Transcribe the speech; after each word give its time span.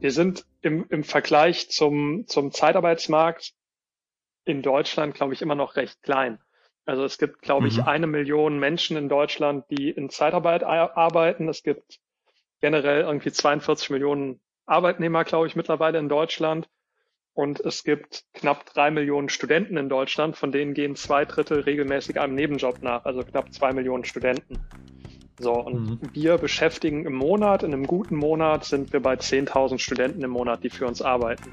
wir 0.00 0.12
sind 0.12 0.44
im, 0.62 0.86
im 0.88 1.04
Vergleich 1.04 1.70
zum, 1.70 2.26
zum 2.26 2.52
Zeitarbeitsmarkt 2.52 3.52
in 4.44 4.62
Deutschland, 4.62 5.14
glaube 5.14 5.34
ich, 5.34 5.42
immer 5.42 5.54
noch 5.54 5.76
recht 5.76 6.02
klein. 6.02 6.38
Also 6.86 7.04
es 7.04 7.18
gibt, 7.18 7.42
glaube 7.42 7.62
mhm. 7.62 7.68
ich, 7.68 7.82
eine 7.84 8.06
Million 8.06 8.58
Menschen 8.58 8.96
in 8.96 9.08
Deutschland, 9.08 9.64
die 9.70 9.90
in 9.90 10.08
Zeitarbeit 10.08 10.62
arbeiten. 10.64 11.48
Es 11.48 11.62
gibt 11.62 11.98
generell 12.60 13.02
irgendwie 13.02 13.30
42 13.30 13.90
Millionen 13.90 14.40
Arbeitnehmer, 14.64 15.24
glaube 15.24 15.46
ich, 15.46 15.56
mittlerweile 15.56 15.98
in 15.98 16.08
Deutschland. 16.08 16.68
Und 17.34 17.60
es 17.60 17.84
gibt 17.84 18.24
knapp 18.34 18.66
drei 18.66 18.90
Millionen 18.90 19.28
Studenten 19.28 19.76
in 19.76 19.88
Deutschland, 19.88 20.36
von 20.36 20.50
denen 20.50 20.74
gehen 20.74 20.96
zwei 20.96 21.24
Drittel 21.24 21.60
regelmäßig 21.60 22.18
einem 22.18 22.34
Nebenjob 22.34 22.82
nach, 22.82 23.04
also 23.04 23.22
knapp 23.22 23.52
zwei 23.52 23.72
Millionen 23.72 24.04
Studenten. 24.04 24.58
So, 25.40 25.52
und 25.52 26.02
mhm. 26.02 26.10
wir 26.12 26.36
beschäftigen 26.36 27.06
im 27.06 27.14
Monat, 27.14 27.62
in 27.62 27.72
einem 27.72 27.86
guten 27.86 28.16
Monat 28.16 28.64
sind 28.64 28.92
wir 28.92 28.98
bei 28.98 29.14
10.000 29.14 29.78
Studenten 29.78 30.24
im 30.24 30.30
Monat, 30.30 30.64
die 30.64 30.70
für 30.70 30.84
uns 30.84 31.00
arbeiten. 31.00 31.52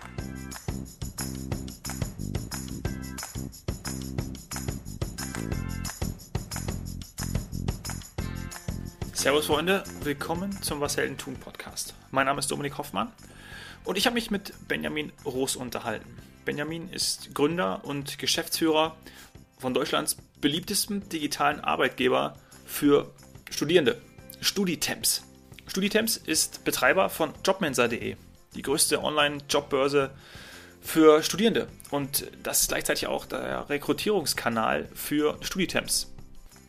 Servus 9.14 9.46
Freunde, 9.46 9.84
willkommen 10.04 10.52
zum 10.64 10.82
Was 10.82 10.98
Helden 10.98 11.20
tun 11.20 11.36
Podcast. 11.36 11.94
Mein 12.10 12.26
Name 12.26 12.40
ist 12.40 12.50
Dominik 12.50 12.80
Hoffmann 12.80 13.12
und 13.84 14.00
ich 14.00 14.08
habe 14.08 14.16
mich 14.16 14.32
mit 14.32 14.54
Benjamin 14.68 15.12
Roos 15.26 15.56
unterhalten. 15.56 16.10
Benjamin 16.44 16.90
ist 16.90 17.36
Gründer 17.36 17.82
und 17.84 18.18
Geschäftsführer 18.18 18.96
von 19.60 19.76
Deutschlands 19.76 20.18
beliebtestem 20.42 21.08
digitalen 21.10 21.60
Arbeitgeber 21.60 22.36
für 22.66 23.12
Studierende, 23.50 24.02
StudiTemps. 24.42 25.24
StudiTemps 25.68 26.18
ist 26.18 26.64
Betreiber 26.64 27.10
von 27.10 27.34
Jobmensa.de, 27.44 28.16
die 28.56 28.62
größte 28.62 29.04
Online-Jobbörse 29.04 30.12
für 30.82 31.24
Studierende. 31.24 31.68
Und 31.90 32.28
das 32.44 32.62
ist 32.62 32.70
gleichzeitig 32.70 33.08
auch 33.08 33.26
der 33.26 33.70
Rekrutierungskanal 33.70 34.88
für 34.94 35.38
StudiTemps. 35.42 36.12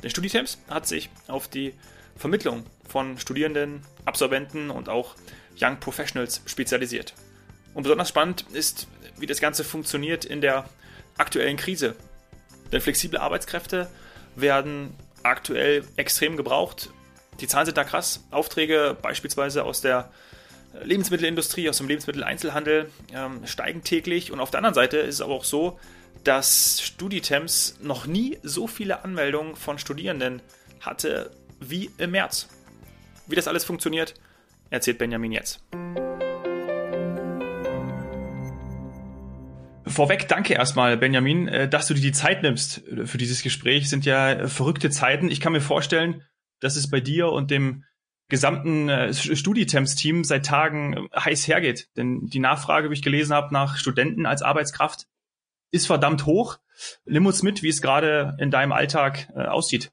Denn 0.03 0.11
StudiTemps 0.11 0.59
hat 0.69 0.87
sich 0.87 1.11
auf 1.29 1.49
die 1.49 1.75
Vermittlung 2.17 2.65
von 2.89 3.19
Studierenden, 3.19 3.83
Absolventen 4.05 4.71
und 4.71 4.89
auch 4.89 5.17
Young 5.61 5.81
Professionals 5.81 6.43
spezialisiert. 6.47 7.15
Und 7.75 7.83
besonders 7.83 8.09
spannend 8.09 8.47
ist, 8.53 8.89
wie 9.19 9.27
das 9.27 9.41
Ganze 9.41 9.65
funktioniert 9.65 10.25
in 10.25 10.41
der 10.41 10.69
aktuellen 11.19 11.57
Krise. 11.57 11.95
Denn 12.73 12.81
flexible 12.81 13.19
Arbeitskräfte 13.19 13.89
werden 14.35 14.95
aktuell 15.29 15.85
extrem 15.97 16.37
gebraucht. 16.37 16.91
Die 17.41 17.47
Zahlen 17.47 17.67
sind 17.67 17.77
da 17.77 17.85
krass. 17.85 18.25
Aufträge 18.31 18.97
beispielsweise 19.01 19.65
aus 19.65 19.81
der 19.81 20.11
Lebensmittelindustrie, 20.83 21.69
aus 21.69 21.79
dem 21.79 21.89
Lebensmitteleinzelhandel 21.89 22.91
ähm, 23.15 23.47
steigen 23.47 23.83
täglich. 23.83 24.33
Und 24.33 24.41
auf 24.41 24.51
der 24.51 24.59
anderen 24.59 24.75
Seite 24.75 24.99
ist 24.99 25.17
es 25.17 25.21
aber 25.21 25.35
auch 25.35 25.45
so, 25.45 25.79
dass 26.25 26.81
Studitemps 26.83 27.79
noch 27.81 28.07
nie 28.07 28.39
so 28.43 28.67
viele 28.67 29.05
Anmeldungen 29.05 29.57
von 29.57 29.79
Studierenden 29.79 30.43
hatte 30.81 31.31
wie 31.61 31.91
im 31.99 32.11
März. 32.11 32.49
Wie 33.27 33.37
das 33.37 33.49
alles 33.49 33.65
funktioniert, 33.65 34.15
erzählt 34.71 34.99
Benjamin 34.99 35.33
jetzt. 35.33 35.61
Vorweg 39.87 40.27
danke 40.27 40.55
erstmal, 40.55 40.97
Benjamin, 40.97 41.47
äh, 41.47 41.69
dass 41.69 41.87
du 41.87 41.95
dir 41.95 42.01
die 42.01 42.12
Zeit 42.12 42.42
nimmst 42.42 42.83
für 43.05 43.19
dieses 43.19 43.42
Gespräch. 43.42 43.84
Es 43.84 43.91
sind 43.91 44.05
ja 44.05 44.48
verrückte 44.48 44.91
Zeiten. 44.91 45.31
Ich 45.31 45.41
kann 45.41 45.53
mir 45.53 45.61
vorstellen, 45.61 46.25
dass 46.61 46.77
es 46.77 46.91
bei 46.91 47.01
dir 47.01 47.28
und 47.28 47.51
dem 47.51 47.84
gesamten 48.28 48.89
äh, 48.89 49.15
Studitemps-Team 49.15 50.25
seit 50.25 50.45
Tagen 50.45 51.09
äh, 51.12 51.20
heiß 51.20 51.47
hergeht. 51.47 51.89
Denn 51.97 52.27
die 52.27 52.41
Nachfrage, 52.41 52.91
wie 52.91 52.95
ich 52.95 53.03
gelesen 53.03 53.33
habe, 53.33 53.53
nach 53.53 53.77
Studenten 53.77 54.27
als 54.27 54.43
Arbeitskraft 54.43 55.06
ist 55.71 55.87
verdammt 55.87 56.27
hoch. 56.27 56.59
Nimm 57.05 57.27
uns 57.27 57.43
mit, 57.43 57.62
wie 57.62 57.69
es 57.69 57.81
gerade 57.81 58.37
in 58.41 58.50
deinem 58.50 58.72
Alltag 58.72 59.28
aussieht. 59.34 59.93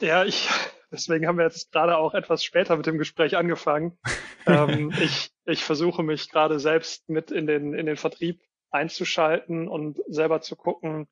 Ja, 0.00 0.24
ich, 0.24 0.48
deswegen 0.90 1.26
haben 1.26 1.36
wir 1.36 1.44
jetzt 1.44 1.72
gerade 1.72 1.98
auch 1.98 2.14
etwas 2.14 2.42
später 2.42 2.76
mit 2.76 2.86
dem 2.86 2.98
Gespräch 2.98 3.36
angefangen. 3.36 3.98
ähm, 4.46 4.92
ich, 5.00 5.30
ich 5.44 5.62
versuche 5.62 6.02
mich 6.02 6.30
gerade 6.30 6.58
selbst 6.58 7.08
mit 7.10 7.30
in 7.30 7.46
den, 7.46 7.74
in 7.74 7.84
den 7.84 7.96
Vertrieb 7.96 8.40
einzuschalten 8.74 9.68
und 9.68 10.02
selber 10.08 10.40
zu 10.40 10.56
gucken, 10.56 11.06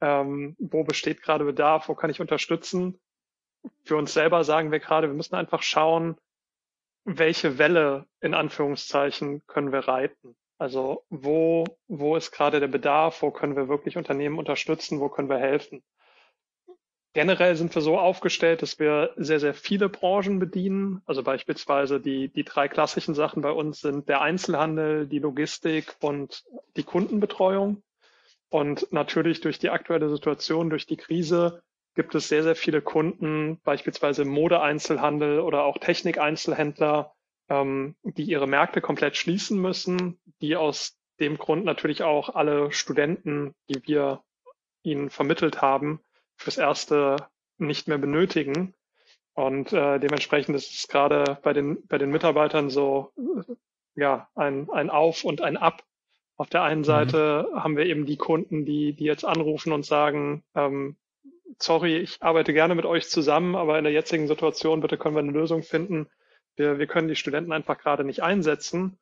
ähm, 0.00 0.56
wo 0.58 0.82
besteht 0.82 1.22
gerade 1.22 1.44
Bedarf, 1.44 1.88
wo 1.88 1.94
kann 1.94 2.10
ich 2.10 2.20
unterstützen. 2.20 3.00
Für 3.84 3.96
uns 3.96 4.12
selber 4.12 4.42
sagen 4.42 4.72
wir 4.72 4.80
gerade, 4.80 5.08
wir 5.08 5.14
müssen 5.14 5.36
einfach 5.36 5.62
schauen, 5.62 6.16
welche 7.04 7.58
Welle 7.58 8.06
in 8.20 8.34
Anführungszeichen 8.34 9.46
können 9.46 9.72
wir 9.72 9.80
reiten. 9.80 10.36
Also 10.58 11.04
wo, 11.10 11.64
wo 11.88 12.16
ist 12.16 12.32
gerade 12.32 12.60
der 12.60 12.68
Bedarf, 12.68 13.22
wo 13.22 13.30
können 13.30 13.56
wir 13.56 13.68
wirklich 13.68 13.96
Unternehmen 13.96 14.38
unterstützen, 14.38 15.00
wo 15.00 15.08
können 15.08 15.28
wir 15.28 15.38
helfen. 15.38 15.82
Generell 17.14 17.56
sind 17.56 17.74
wir 17.74 17.82
so 17.82 17.98
aufgestellt, 17.98 18.62
dass 18.62 18.78
wir 18.78 19.12
sehr, 19.16 19.38
sehr 19.38 19.52
viele 19.52 19.90
Branchen 19.90 20.38
bedienen. 20.38 21.02
Also 21.04 21.22
beispielsweise 21.22 22.00
die, 22.00 22.28
die 22.28 22.44
drei 22.44 22.68
klassischen 22.68 23.14
Sachen 23.14 23.42
bei 23.42 23.50
uns 23.50 23.80
sind 23.80 24.08
der 24.08 24.22
Einzelhandel, 24.22 25.06
die 25.06 25.18
Logistik 25.18 25.94
und 26.00 26.44
die 26.76 26.84
Kundenbetreuung. 26.84 27.82
Und 28.48 28.90
natürlich 28.92 29.42
durch 29.42 29.58
die 29.58 29.70
aktuelle 29.70 30.08
Situation, 30.08 30.70
durch 30.70 30.86
die 30.86 30.96
Krise, 30.96 31.62
gibt 31.94 32.14
es 32.14 32.28
sehr, 32.28 32.42
sehr 32.42 32.56
viele 32.56 32.80
Kunden, 32.80 33.60
beispielsweise 33.64 34.24
Modeeinzelhandel 34.24 35.40
oder 35.40 35.64
auch 35.64 35.76
Technikeinzelhändler, 35.76 37.12
ähm, 37.50 37.94
die 38.04 38.24
ihre 38.24 38.46
Märkte 38.46 38.80
komplett 38.80 39.18
schließen 39.18 39.60
müssen, 39.60 40.18
die 40.40 40.56
aus 40.56 40.96
dem 41.20 41.36
Grund 41.36 41.66
natürlich 41.66 42.02
auch 42.02 42.34
alle 42.34 42.72
Studenten, 42.72 43.54
die 43.68 43.86
wir 43.86 44.22
ihnen 44.82 45.10
vermittelt 45.10 45.60
haben, 45.60 46.00
fürs 46.42 46.58
Erste 46.58 47.16
nicht 47.58 47.88
mehr 47.88 47.98
benötigen. 47.98 48.74
Und 49.34 49.72
äh, 49.72 49.98
dementsprechend 49.98 50.54
ist 50.54 50.74
es 50.74 50.88
gerade 50.88 51.38
bei 51.42 51.52
den, 51.52 51.86
bei 51.86 51.98
den 51.98 52.10
Mitarbeitern 52.10 52.68
so 52.68 53.12
ja, 53.94 54.28
ein, 54.34 54.68
ein 54.70 54.90
Auf 54.90 55.24
und 55.24 55.40
ein 55.40 55.56
Ab. 55.56 55.82
Auf 56.36 56.48
der 56.48 56.62
einen 56.62 56.80
mhm. 56.80 56.86
Seite 56.86 57.48
mhm. 57.50 57.62
haben 57.62 57.76
wir 57.76 57.86
eben 57.86 58.04
die 58.04 58.16
Kunden, 58.16 58.64
die, 58.64 58.94
die 58.94 59.04
jetzt 59.04 59.24
anrufen 59.24 59.72
und 59.72 59.86
sagen, 59.86 60.44
ähm, 60.54 60.96
sorry, 61.58 61.98
ich 61.98 62.20
arbeite 62.20 62.52
gerne 62.52 62.74
mit 62.74 62.84
euch 62.84 63.08
zusammen, 63.08 63.54
aber 63.54 63.78
in 63.78 63.84
der 63.84 63.92
jetzigen 63.92 64.26
Situation 64.26 64.80
bitte 64.80 64.98
können 64.98 65.14
wir 65.14 65.20
eine 65.20 65.32
Lösung 65.32 65.62
finden. 65.62 66.08
Wir, 66.56 66.78
wir 66.78 66.86
können 66.86 67.08
die 67.08 67.16
Studenten 67.16 67.52
einfach 67.52 67.78
gerade 67.78 68.04
nicht 68.04 68.22
einsetzen. 68.22 68.98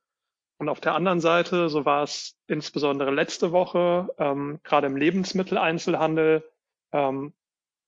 Und 0.59 0.69
auf 0.69 0.81
der 0.81 0.95
anderen 0.95 1.21
Seite, 1.21 1.71
so 1.71 1.87
war 1.87 2.03
es 2.03 2.37
insbesondere 2.47 3.11
letzte 3.11 3.51
Woche, 3.51 4.11
ähm, 4.19 4.61
gerade 4.63 4.89
im 4.89 4.97
Lebensmitteleinzelhandel, 4.97 6.50
ähm, 6.93 7.33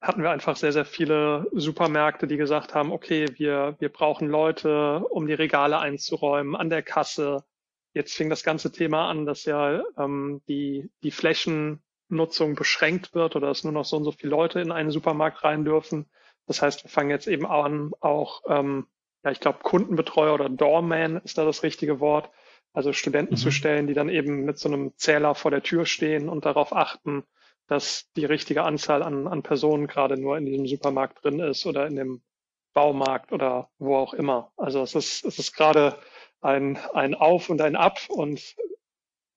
hatten 0.03 0.23
wir 0.23 0.31
einfach 0.31 0.57
sehr, 0.57 0.73
sehr 0.73 0.85
viele 0.85 1.47
Supermärkte, 1.53 2.27
die 2.27 2.37
gesagt 2.37 2.75
haben, 2.75 2.91
okay, 2.91 3.27
wir, 3.37 3.77
wir 3.79 3.89
brauchen 3.89 4.29
Leute, 4.29 5.07
um 5.11 5.29
die 5.29 5.35
Regale 5.35 5.79
einzuräumen, 5.79 6.57
an 6.57 6.71
der 6.71 6.83
Kasse. 6.83 7.45
Jetzt 7.95 8.15
fing 8.15 8.29
das 8.29 8.43
ganze 8.43 8.73
Thema 8.73 9.09
an, 9.09 9.27
dass 9.27 9.45
ja 9.45 9.83
ähm, 9.97 10.43
die, 10.49 10.91
die 11.05 11.13
Flächennutzung 11.13 12.57
beschränkt 12.57 13.15
wird 13.15 13.37
oder 13.37 13.47
dass 13.47 13.63
nur 13.63 13.73
noch 13.73 13.85
so 13.85 13.97
und 13.97 14.05
so 14.05 14.11
viele 14.11 14.31
Leute 14.31 14.61
in 14.61 14.73
einen 14.73 14.91
Supermarkt 14.91 15.45
rein 15.45 15.65
dürfen. 15.65 16.07
Das 16.47 16.63
heißt, 16.63 16.83
wir 16.83 16.91
fangen 16.91 17.11
jetzt 17.11 17.29
eben 17.29 17.47
an, 17.47 17.93
auch, 18.01 18.43
ähm, 18.49 18.89
ja, 19.25 19.31
ich 19.31 19.39
glaube, 19.39 19.61
Kundenbetreuer 19.63 20.35
oder 20.35 20.49
Doorman 20.49 21.19
ist 21.19 21.39
da 21.39 21.45
das 21.45 21.63
richtige 21.63 22.01
Wort, 22.01 22.29
also 22.73 22.93
Studenten 22.93 23.35
mhm. 23.35 23.39
zu 23.39 23.53
stellen, 23.53 23.87
die 23.87 23.95
dann 23.95 24.09
eben 24.09 24.45
mit 24.45 24.59
so 24.59 24.69
einem 24.69 24.97
Zähler 24.97 25.37
vor 25.37 25.53
der 25.53 25.63
Tür 25.63 25.87
stehen 25.87 26.29
und 26.29 26.45
darauf 26.45 26.75
achten, 26.75 27.23
dass 27.67 28.11
die 28.17 28.25
richtige 28.25 28.65
Anzahl 28.65 29.03
an, 29.03 29.27
an 29.27 29.43
Personen 29.43 29.87
gerade 29.87 30.21
nur 30.21 30.37
in 30.37 30.47
diesem 30.47 30.67
Supermarkt 30.67 31.25
drin 31.25 31.41
ist 31.41 31.65
oder 31.67 31.87
in 31.87 31.97
dem 31.97 32.23
Baumarkt 32.75 33.33
oder 33.33 33.71
wo 33.79 33.97
auch 33.97 34.15
immer. 34.15 34.53
Also 34.57 34.83
es 34.83 34.95
ist, 34.95 35.25
es 35.25 35.39
ist 35.39 35.55
gerade 35.55 35.99
ein, 36.41 36.77
ein 36.95 37.15
Auf 37.15 37.51
und 37.51 37.61
ein 37.61 37.77
Ab 37.77 37.99
und 38.09 38.57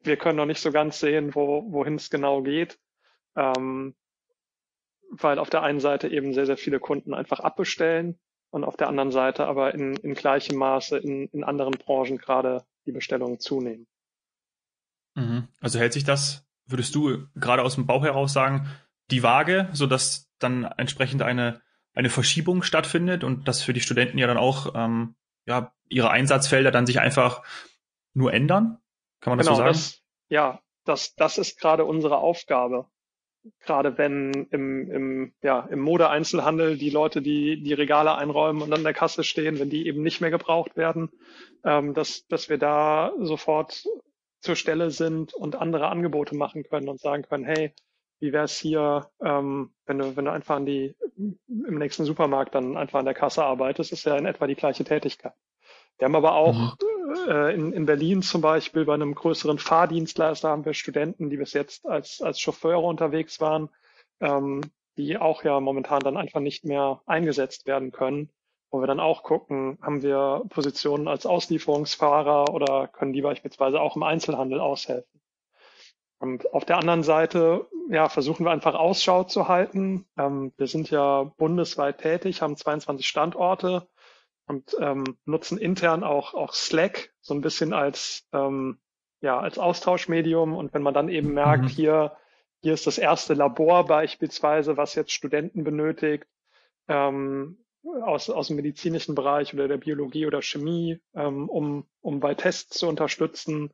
wir 0.02 0.18
können 0.18 0.38
noch 0.38 0.46
nicht 0.46 0.62
so 0.62 0.72
ganz 0.72 1.00
sehen, 1.00 1.36
wo, 1.36 1.72
wohin 1.72 1.96
es 1.96 2.10
genau 2.10 2.42
geht, 2.42 2.80
ähm, 3.36 3.96
weil 5.10 5.40
auf 5.40 5.50
der 5.50 5.64
einen 5.64 5.80
Seite 5.80 6.08
eben 6.08 6.34
sehr, 6.34 6.46
sehr 6.46 6.58
viele 6.58 6.80
Kunden 6.80 7.14
einfach 7.14 7.40
abbestellen 7.40 8.20
und 8.50 8.64
auf 8.64 8.78
der 8.78 8.88
anderen 8.88 9.12
Seite 9.12 9.46
aber 9.46 9.74
in, 9.74 9.96
in 9.98 10.14
gleichem 10.14 10.58
Maße 10.58 10.98
in, 10.98 11.28
in 11.28 11.44
anderen 11.44 11.74
Branchen 11.74 12.18
gerade 12.18 12.66
die 12.86 12.92
Bestellungen 12.92 13.40
zunehmen. 13.40 13.88
Mhm. 15.16 15.48
Also 15.60 15.80
hält 15.80 15.94
sich 15.94 16.04
das 16.04 16.46
würdest 16.68 16.96
du 16.96 17.28
gerade 17.36 17.64
aus 17.64 17.76
dem 17.76 17.86
Bauch 17.86 18.04
heraus 18.04 18.34
sagen, 18.34 18.68
die 19.12 19.24
Waage, 19.24 19.70
sodass 19.72 20.32
dann 20.40 20.64
entsprechend 20.64 21.22
eine, 21.22 21.62
eine 21.94 22.10
Verschiebung 22.10 22.64
stattfindet 22.64 23.24
und 23.24 23.48
dass 23.48 23.62
für 23.62 23.74
die 23.74 23.82
Studenten 23.82 24.18
ja 24.18 24.28
dann 24.28 24.38
auch 24.38 24.74
ähm, 24.76 25.16
ja, 25.46 25.74
ihre 25.90 26.10
Einsatzfelder 26.10 26.72
dann 26.72 26.86
sich 26.86 27.00
einfach 27.00 27.44
nur 28.14 28.34
ändern? 28.34 28.80
Kann 29.22 29.32
man 29.32 29.38
das 29.38 29.48
genau, 29.48 29.56
so 29.56 29.62
sagen? 29.62 29.74
Das, 29.74 30.02
ja, 30.30 30.62
das, 30.86 31.16
das 31.16 31.38
ist 31.38 31.60
gerade 31.60 31.86
unsere 31.86 32.18
Aufgabe. 32.18 32.88
gerade 33.60 33.98
wenn 33.98 34.48
im, 34.52 34.92
im, 34.92 35.34
ja, 35.42 35.60
im 35.70 35.80
Modeeinzelhandel 35.80 36.78
die 36.78 36.90
Leute, 36.90 37.22
die 37.22 37.62
die 37.62 37.74
Regale 37.74 38.16
einräumen 38.16 38.62
und 38.62 38.74
an 38.74 38.84
der 38.84 38.94
Kasse 38.94 39.24
stehen, 39.24 39.60
wenn 39.60 39.70
die 39.70 39.88
eben 39.88 40.02
nicht 40.02 40.22
mehr 40.22 40.32
gebraucht 40.32 40.76
werden, 40.78 41.10
ähm, 41.64 41.94
dass, 41.94 42.26
dass 42.28 42.50
wir 42.50 42.58
da 42.58 43.12
sofort 43.20 43.86
zur 44.46 44.56
Stelle 44.56 44.92
sind 44.92 45.34
und 45.34 45.56
andere 45.56 45.90
Angebote 45.90 46.36
machen 46.36 46.64
können 46.64 46.88
und 46.88 47.02
sagen 47.02 47.24
können, 47.24 47.44
hey, 47.44 47.74
wie 48.20 48.32
wäre 48.32 48.46
es 48.46 48.58
hier, 48.58 49.10
ähm, 49.22 49.72
wenn 49.86 49.98
du, 49.98 50.16
wenn 50.16 50.26
du 50.26 50.32
einfach 50.32 50.56
an 50.56 50.66
die 50.66 50.96
im 51.18 51.78
nächsten 51.78 52.06
Supermarkt 52.06 52.56
dann 52.56 52.78
einfach 52.78 53.00
an 53.00 53.06
der 53.06 53.14
Kasse 53.14 53.44
arbeitest, 53.44 53.92
ist 53.92 54.06
ja 54.06 54.16
in 54.16 54.26
etwa 54.26 54.48
die 54.48 54.56
gleiche 54.56 54.84
Tätigkeit. 54.84 55.34
Wir 55.98 56.06
haben 56.06 56.16
aber 56.16 56.36
auch 56.36 56.78
mhm. 56.78 57.30
äh, 57.30 57.54
in, 57.54 57.74
in 57.74 57.86
Berlin 57.86 58.22
zum 58.22 58.42
Beispiel 58.42 58.86
bei 58.86 58.94
einem 58.94 59.16
größeren 59.16 59.60
Fahrdienstleister 59.60 60.50
haben 60.50 60.66
wir 60.66 60.74
Studenten, 60.74 61.30
die 61.30 61.38
bis 61.38 61.54
jetzt 61.54 61.86
als, 61.86 62.22
als 62.22 62.40
Chauffeure 62.40 62.86
unterwegs 62.86 63.42
waren, 63.42 63.70
ähm, 64.20 64.62
die 64.98 65.18
auch 65.18 65.44
ja 65.44 65.60
momentan 65.60 66.02
dann 66.02 66.18
einfach 66.18 66.40
nicht 66.40 66.66
mehr 66.66 67.02
eingesetzt 67.06 67.66
werden 67.66 67.92
können, 67.92 68.30
wo 68.76 68.82
wir 68.82 68.88
dann 68.88 69.00
auch 69.00 69.24
gucken, 69.24 69.78
haben 69.82 70.02
wir 70.02 70.44
Positionen 70.50 71.08
als 71.08 71.26
Auslieferungsfahrer 71.26 72.54
oder 72.54 72.90
können 72.90 73.14
die 73.14 73.22
beispielsweise 73.22 73.80
auch 73.80 73.96
im 73.96 74.04
Einzelhandel 74.04 74.60
aushelfen. 74.60 75.22
Und 76.20 76.54
auf 76.54 76.66
der 76.66 76.78
anderen 76.78 77.02
Seite, 77.02 77.70
ja, 77.90 78.10
versuchen 78.10 78.46
wir 78.46 78.52
einfach 78.52 78.76
Ausschau 78.76 79.24
zu 79.24 79.48
halten. 79.48 80.06
Ähm, 80.18 80.52
wir 80.58 80.68
sind 80.68 80.90
ja 80.90 81.24
bundesweit 81.38 82.00
tätig, 82.00 82.42
haben 82.42 82.58
22 82.58 83.08
Standorte 83.08 83.88
und 84.46 84.76
ähm, 84.82 85.06
nutzen 85.24 85.58
intern 85.58 86.04
auch, 86.04 86.34
auch 86.34 86.54
Slack 86.54 87.14
so 87.22 87.34
ein 87.34 87.42
bisschen 87.42 87.72
als, 87.72 88.28
ähm, 88.34 88.80
ja, 89.22 89.40
als 89.40 89.58
Austauschmedium. 89.58 90.54
Und 90.54 90.74
wenn 90.74 90.84
man 90.84 90.94
dann 90.94 91.08
eben 91.08 91.34
merkt, 91.34 91.64
mhm. 91.64 91.70
hier, 91.70 92.18
hier 92.62 92.74
ist 92.74 92.88
das 92.88 92.98
erste 92.98 93.36
Labor 93.36 93.86
beispielsweise, 93.86 94.76
was 94.76 94.96
jetzt 94.96 95.14
Studenten 95.14 95.64
benötigt, 95.64 96.28
ähm, 96.90 97.65
aus, 98.04 98.30
aus 98.30 98.48
dem 98.48 98.56
medizinischen 98.58 99.16
Bereich 99.16 99.54
oder 99.54 99.68
der 99.68 99.78
Biologie 99.78 100.26
oder 100.26 100.42
Chemie, 100.42 101.00
ähm, 101.14 101.50
um, 101.50 101.86
um 102.02 102.20
bei 102.20 102.34
Tests 102.34 102.78
zu 102.78 102.88
unterstützen. 102.88 103.72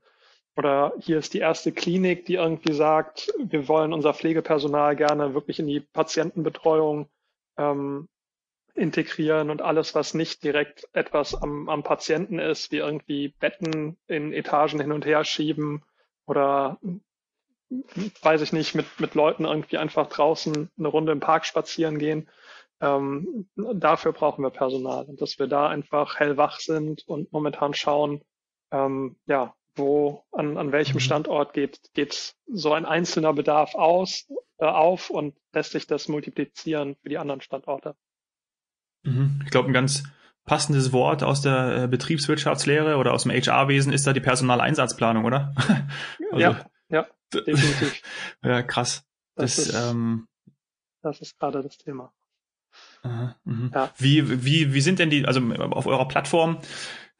Oder 0.58 0.94
hier 1.00 1.18
ist 1.18 1.34
die 1.34 1.40
erste 1.40 1.72
Klinik, 1.72 2.26
die 2.26 2.36
irgendwie 2.36 2.74
sagt, 2.74 3.32
wir 3.38 3.68
wollen 3.68 3.94
unser 3.94 4.14
Pflegepersonal 4.14 4.96
gerne 4.96 5.34
wirklich 5.34 5.60
in 5.60 5.68
die 5.68 5.80
Patientenbetreuung 5.80 7.08
ähm, 7.58 8.10
integrieren 8.74 9.50
und 9.50 9.62
alles, 9.62 9.96
was 9.96 10.14
nicht 10.14 10.44
direkt 10.44 10.88
etwas 10.94 11.36
am, 11.36 11.70
am 11.70 11.84
Patienten 11.84 12.40
ist, 12.40 12.72
wie 12.72 12.78
irgendwie 12.78 13.30
Betten 13.30 13.98
in 14.08 14.34
Etagen 14.34 14.80
hin 14.80 14.92
und 14.92 15.06
her 15.06 15.24
schieben 15.24 15.84
oder 16.26 16.80
weiß 18.22 18.42
ich 18.42 18.54
nicht, 18.54 18.76
mit, 18.76 18.86
mit 19.00 19.16
Leuten 19.16 19.46
irgendwie 19.46 19.78
einfach 19.78 20.08
draußen 20.08 20.70
eine 20.78 20.88
Runde 20.88 21.12
im 21.12 21.20
Park 21.20 21.46
spazieren 21.46 22.00
gehen. 22.00 22.30
Ähm, 22.82 23.48
dafür 23.56 24.12
brauchen 24.12 24.44
wir 24.44 24.50
Personal 24.50 25.06
und 25.06 25.22
dass 25.22 25.38
wir 25.38 25.48
da 25.48 25.68
einfach 25.68 26.20
hellwach 26.20 26.60
sind 26.60 27.08
und 27.08 27.32
momentan 27.32 27.74
schauen, 27.76 28.24
ähm, 28.72 29.18
ja, 29.28 29.54
wo, 29.76 30.26
an, 30.32 30.58
an 30.58 30.72
welchem 30.72 30.96
mhm. 30.96 31.02
Standort 31.02 31.54
geht, 31.54 31.80
geht 31.94 32.36
so 32.48 32.74
ein 32.74 32.86
einzelner 32.86 33.34
Bedarf 33.34 33.76
aus, 33.76 34.28
äh, 34.58 34.66
auf 34.66 35.10
und 35.10 35.36
lässt 35.54 35.72
sich 35.72 35.88
das 35.88 36.08
multiplizieren 36.08 36.96
für 37.02 37.10
die 37.10 37.18
anderen 37.18 37.42
Standorte. 37.42 37.96
Mhm. 39.04 39.42
Ich 39.46 39.52
glaube, 39.52 39.70
ein 39.70 39.74
ganz 39.74 40.04
passendes 40.46 40.92
Wort 40.92 41.24
aus 41.24 41.42
der 41.42 41.84
äh, 41.84 41.88
Betriebswirtschaftslehre 41.88 42.98
oder 42.98 43.14
aus 43.14 43.24
dem 43.24 43.32
HR-Wesen 43.32 43.94
ist 43.94 44.08
da 44.08 44.14
die 44.14 44.20
Personaleinsatzplanung, 44.20 45.26
oder? 45.26 45.54
also, 46.32 46.38
ja, 46.38 46.66
ja, 46.90 47.08
definitiv. 47.34 48.02
ja, 48.44 48.64
krass. 48.64 49.06
Das, 49.36 49.56
das 49.56 49.68
ist, 49.68 49.76
ähm, 49.76 50.28
das 51.02 51.22
ist 51.22 51.38
gerade 51.38 51.62
das 51.62 51.78
Thema. 51.78 52.12
Aha, 53.02 53.36
mhm. 53.44 53.72
ja. 53.74 53.92
Wie, 53.98 54.46
wie, 54.46 54.74
wie 54.74 54.82
sind 54.82 55.00
denn 55.00 55.10
die, 55.10 55.26
also 55.26 55.42
auf 55.42 55.88
eurer 55.88 56.08
Plattform 56.08 56.60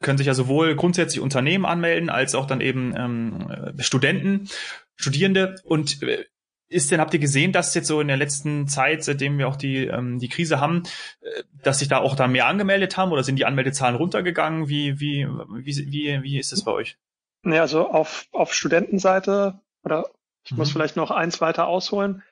können 0.00 0.18
sich 0.18 0.26
ja 0.26 0.34
sowohl 0.34 0.74
grundsätzlich 0.74 1.20
Unternehmen 1.20 1.64
anmelden, 1.64 2.10
als 2.10 2.34
auch 2.34 2.46
dann 2.46 2.60
eben 2.60 2.94
ähm, 2.96 3.74
Studenten, 3.78 4.48
Studierende. 4.96 5.56
Und 5.64 6.02
äh, 6.02 6.24
ist 6.68 6.90
denn, 6.90 7.00
habt 7.00 7.14
ihr 7.14 7.20
gesehen, 7.20 7.52
dass 7.52 7.74
jetzt 7.74 7.86
so 7.86 8.00
in 8.00 8.08
der 8.08 8.16
letzten 8.16 8.66
Zeit, 8.66 9.04
seitdem 9.04 9.38
wir 9.38 9.48
auch 9.48 9.56
die, 9.56 9.86
ähm, 9.86 10.18
die 10.18 10.28
Krise 10.28 10.60
haben, 10.60 10.82
äh, 11.20 11.42
dass 11.62 11.78
sich 11.78 11.88
da 11.88 11.98
auch 11.98 12.16
da 12.16 12.26
mehr 12.26 12.46
angemeldet 12.46 12.96
haben 12.96 13.12
oder 13.12 13.22
sind 13.22 13.36
die 13.36 13.44
Anmeldezahlen 13.44 13.96
runtergegangen? 13.96 14.68
Wie, 14.68 14.98
wie, 14.98 15.26
wie, 15.26 15.92
wie, 15.92 16.22
wie 16.22 16.38
ist 16.38 16.52
das 16.52 16.64
bei 16.64 16.72
euch? 16.72 16.96
Nee, 17.42 17.58
also 17.58 17.88
auf, 17.88 18.26
auf 18.32 18.54
Studentenseite 18.54 19.60
oder 19.84 20.06
ich 20.44 20.52
mhm. 20.52 20.58
muss 20.58 20.72
vielleicht 20.72 20.96
noch 20.96 21.10
eins 21.10 21.40
weiter 21.40 21.66
ausholen. 21.66 22.22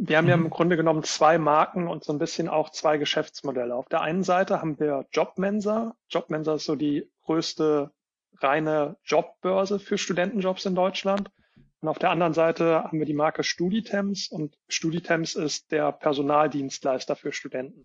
Wir 0.00 0.16
haben 0.16 0.26
mhm. 0.26 0.30
ja 0.30 0.36
im 0.36 0.50
Grunde 0.50 0.76
genommen 0.76 1.02
zwei 1.02 1.38
Marken 1.38 1.88
und 1.88 2.04
so 2.04 2.12
ein 2.12 2.18
bisschen 2.18 2.48
auch 2.48 2.70
zwei 2.70 2.98
Geschäftsmodelle. 2.98 3.74
Auf 3.74 3.88
der 3.88 4.00
einen 4.00 4.22
Seite 4.22 4.60
haben 4.60 4.78
wir 4.78 5.06
Jobmensa. 5.12 5.96
Jobmensa 6.08 6.54
ist 6.54 6.64
so 6.64 6.76
die 6.76 7.10
größte 7.24 7.90
reine 8.40 8.96
Jobbörse 9.04 9.80
für 9.80 9.98
Studentenjobs 9.98 10.64
in 10.66 10.76
Deutschland. 10.76 11.30
Und 11.80 11.88
auf 11.88 11.98
der 11.98 12.10
anderen 12.10 12.32
Seite 12.32 12.84
haben 12.84 12.98
wir 12.98 13.06
die 13.06 13.14
Marke 13.14 13.42
Studitems 13.42 14.28
und 14.28 14.56
Studitems 14.68 15.34
ist 15.34 15.70
der 15.72 15.92
Personaldienstleister 15.92 17.16
für 17.16 17.32
Studenten. 17.32 17.84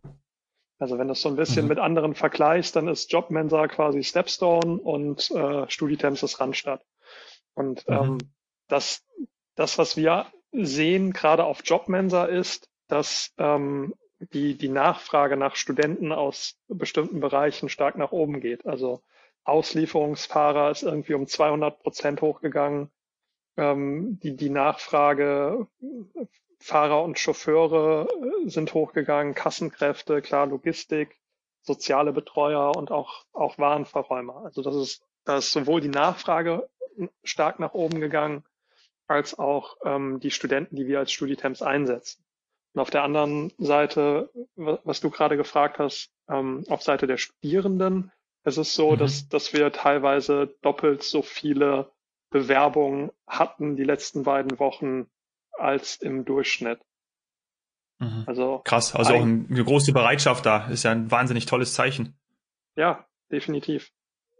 Also 0.80 0.98
wenn 0.98 1.08
du 1.08 1.12
das 1.12 1.22
so 1.22 1.30
ein 1.30 1.36
bisschen 1.36 1.64
mhm. 1.64 1.70
mit 1.70 1.80
anderen 1.80 2.14
vergleichst, 2.14 2.76
dann 2.76 2.88
ist 2.88 3.12
Jobmensa 3.12 3.68
quasi 3.68 4.04
Stepstone 4.04 4.80
und 4.80 5.32
äh, 5.32 5.70
Studitems 5.70 6.24
ist 6.24 6.40
Randstadt. 6.40 6.84
Und 7.54 7.88
mhm. 7.88 7.96
ähm, 7.96 8.18
das, 8.68 9.04
das, 9.56 9.78
was 9.78 9.98
wir 9.98 10.28
sehen, 10.54 11.14
gerade 11.14 11.46
auf 11.46 11.62
Jobmensa, 11.66 12.26
ist, 12.26 12.70
dass 12.88 13.34
ähm, 13.38 13.94
die, 14.20 14.58
die 14.58 14.70
Nachfrage 14.70 15.36
nach 15.36 15.56
Studenten 15.56 16.12
aus 16.12 16.58
bestimmten 16.68 17.20
Bereichen 17.20 17.70
stark 17.70 17.98
nach 17.98 18.12
oben 18.12 18.40
geht. 18.40 18.66
Also 18.66 19.02
Auslieferungsfahrer 19.44 20.72
ist 20.72 20.84
irgendwie 20.84 21.16
um 21.16 21.28
200 21.28 21.80
Prozent 21.80 22.22
hochgegangen 22.22 22.90
ähm, 23.58 24.20
die, 24.22 24.36
die 24.36 24.50
Nachfrage 24.50 25.68
Fahrer 26.60 27.04
und 27.04 27.20
Chauffeure 27.20 28.08
äh, 28.46 28.50
sind 28.50 28.74
hochgegangen, 28.74 29.36
Kassenkräfte, 29.36 30.22
klar, 30.22 30.48
Logistik, 30.48 31.20
soziale 31.62 32.14
Betreuer 32.14 32.76
und 32.76 32.92
auch, 32.92 33.26
auch 33.34 33.58
Warenverräumer. 33.58 34.44
Also 34.46 34.62
das 34.62 34.76
ist, 34.76 35.04
da 35.26 35.38
ist 35.38 35.52
sowohl 35.52 35.82
die 35.82 35.90
Nachfrage 35.90 36.70
stark 37.24 37.60
nach 37.60 37.74
oben 37.74 38.00
gegangen, 38.00 38.44
als 39.08 39.38
auch 39.38 39.78
ähm, 39.84 40.20
die 40.20 40.32
Studenten, 40.32 40.76
die 40.76 40.88
wir 40.88 41.00
als 41.00 41.12
Studitems 41.12 41.62
einsetzen. 41.62 42.24
Und 42.74 42.82
auf 42.82 42.90
der 42.90 43.04
anderen 43.04 43.52
Seite, 43.58 44.32
was 44.56 45.00
du 45.00 45.10
gerade 45.10 45.38
gefragt 45.38 45.80
hast, 45.80 46.12
ähm, 46.28 46.64
auf 46.70 46.82
Seite 46.82 47.06
der 47.06 47.18
Studierenden, 47.18 48.12
es 48.44 48.58
ist 48.58 48.74
so, 48.74 48.92
mhm. 48.92 48.98
dass, 48.98 49.28
dass 49.30 49.54
wir 49.54 49.72
teilweise 49.72 50.56
doppelt 50.62 51.04
so 51.04 51.22
viele 51.22 51.92
Bewerbungen 52.30 53.12
hatten 53.28 53.76
die 53.76 53.84
letzten 53.84 54.24
beiden 54.24 54.60
Wochen 54.60 55.08
als 55.54 55.98
im 55.98 56.26
Durchschnitt. 56.26 56.80
Mhm. 58.00 58.24
Also 58.26 58.62
krass, 58.66 58.96
also 58.96 59.14
auch 59.14 59.22
eine 59.22 59.64
große 59.64 59.94
Bereitschaft 59.94 60.46
da, 60.46 60.68
ist 60.68 60.84
ja 60.84 60.92
ein 60.92 61.12
wahnsinnig 61.12 61.46
tolles 61.46 61.74
Zeichen. 61.74 62.18
Ja, 62.76 63.06
definitiv. 63.32 63.92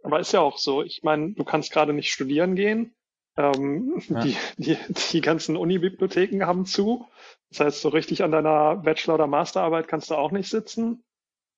Aber 0.02 0.20
ist 0.20 0.32
ja 0.32 0.40
auch 0.40 0.58
so. 0.58 0.82
Ich 0.82 1.02
meine, 1.02 1.32
du 1.32 1.44
kannst 1.44 1.72
gerade 1.72 1.92
nicht 1.92 2.12
studieren 2.12 2.56
gehen. 2.56 2.94
Ähm, 3.36 4.00
ja. 4.08 4.20
die, 4.22 4.36
die, 4.58 4.76
die 5.12 5.20
ganzen 5.20 5.56
Unibibliotheken 5.56 6.44
haben 6.46 6.66
zu. 6.66 7.06
Das 7.50 7.60
heißt, 7.60 7.80
so 7.80 7.88
richtig 7.88 8.22
an 8.22 8.32
deiner 8.32 8.76
Bachelor- 8.76 9.14
oder 9.14 9.26
Masterarbeit 9.26 9.88
kannst 9.88 10.10
du 10.10 10.14
auch 10.14 10.30
nicht 10.30 10.48
sitzen. 10.48 11.04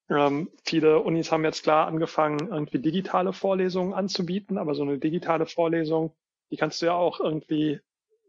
Ähm, 0.09 0.51
viele 0.65 1.01
Unis 1.01 1.33
haben 1.33 1.45
jetzt 1.45 1.63
klar 1.63 1.87
angefangen, 1.87 2.49
irgendwie 2.49 2.79
digitale 2.79 3.33
Vorlesungen 3.33 3.93
anzubieten, 3.93 4.57
aber 4.57 4.75
so 4.75 4.83
eine 4.83 4.99
digitale 4.99 5.47
Vorlesung 5.47 6.15
die 6.51 6.57
kannst 6.57 6.81
du 6.83 6.87
ja 6.87 6.95
auch 6.95 7.21
irgendwie 7.21 7.81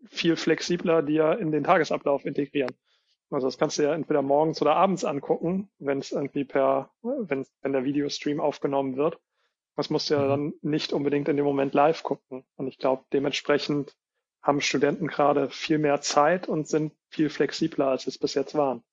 viel 0.05 0.35
flexibler 0.35 1.01
dir 1.01 1.37
in 1.39 1.51
den 1.51 1.63
Tagesablauf 1.63 2.25
integrieren. 2.25 2.75
Also 3.29 3.47
das 3.47 3.57
kannst 3.57 3.77
du 3.77 3.83
ja 3.83 3.93
entweder 3.93 4.21
morgens 4.21 4.61
oder 4.61 4.75
abends 4.75 5.03
angucken, 5.03 5.69
wenn 5.79 5.99
es 5.99 6.11
irgendwie 6.11 6.45
per, 6.45 6.91
wenn, 7.01 7.45
wenn 7.61 7.73
der 7.73 7.83
Videostream 7.83 8.39
aufgenommen 8.39 8.95
wird. 8.95 9.19
Das 9.77 9.91
musst 9.91 10.09
du 10.09 10.15
ja 10.15 10.23
mhm. 10.23 10.27
dann 10.27 10.53
nicht 10.61 10.91
unbedingt 10.91 11.29
in 11.29 11.37
dem 11.37 11.45
Moment 11.45 11.73
live 11.73 12.03
gucken. 12.03 12.43
Und 12.55 12.67
ich 12.67 12.79
glaube, 12.79 13.05
dementsprechend 13.13 13.95
haben 14.41 14.59
Studenten 14.59 15.07
gerade 15.07 15.49
viel 15.49 15.77
mehr 15.77 16.01
Zeit 16.01 16.47
und 16.47 16.67
sind 16.67 16.93
viel 17.09 17.29
flexibler, 17.29 17.87
als 17.87 18.07
es 18.07 18.17
bis 18.17 18.33
jetzt 18.33 18.55
waren. 18.55 18.83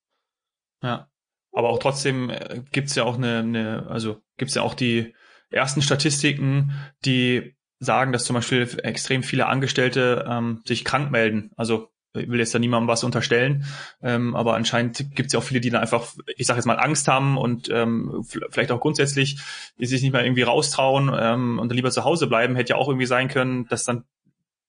Ja. 0.83 1.09
Aber 1.53 1.71
auch 1.71 1.79
trotzdem 1.79 2.31
äh, 2.31 2.63
gibt's 2.71 2.97
ja 2.97 3.05
auch 3.05 3.17
eine, 3.17 3.39
eine 3.39 3.87
also 3.89 4.21
gibt's 4.37 4.55
ja 4.55 4.63
auch 4.63 4.75
die 4.75 5.15
ersten 5.51 5.83
Statistiken, 5.83 6.73
die 7.05 7.57
sagen, 7.79 8.13
dass 8.13 8.25
zum 8.25 8.35
Beispiel 8.35 8.69
extrem 8.83 9.23
viele 9.23 9.47
Angestellte 9.47 10.27
ähm, 10.29 10.63
sich 10.67 10.85
krank 10.85 11.11
melden. 11.11 11.53
Also 11.57 11.94
ich 12.15 12.29
will 12.29 12.39
jetzt 12.39 12.55
da 12.55 12.59
niemandem 12.59 12.89
was 12.89 13.05
unterstellen, 13.05 13.65
ähm, 14.03 14.37
aber 14.37 14.55
anscheinend 14.55 15.15
gibt 15.15 15.27
es 15.27 15.33
ja 15.33 15.39
auch 15.41 15.45
viele, 15.45 15.61
die 15.61 15.71
dann 15.71 15.81
einfach, 15.81 16.15
ich 16.37 16.47
sage 16.47 16.59
jetzt 16.59 16.67
mal, 16.67 16.79
Angst 16.79 17.09
haben 17.09 17.37
und 17.37 17.69
ähm, 17.71 18.25
vielleicht 18.51 18.71
auch 18.71 18.81
grundsätzlich 18.81 19.41
die 19.79 19.87
sich 19.87 20.03
nicht 20.03 20.13
mehr 20.13 20.25
irgendwie 20.25 20.43
raustrauen 20.43 21.11
ähm, 21.17 21.59
und 21.59 21.69
dann 21.69 21.77
lieber 21.77 21.91
zu 21.91 22.05
Hause 22.05 22.27
bleiben. 22.27 22.57
Hätte 22.57 22.71
ja 22.71 22.77
auch 22.77 22.89
irgendwie 22.89 23.07
sein 23.07 23.29
können, 23.29 23.67
dass 23.69 23.85
dann 23.85 24.05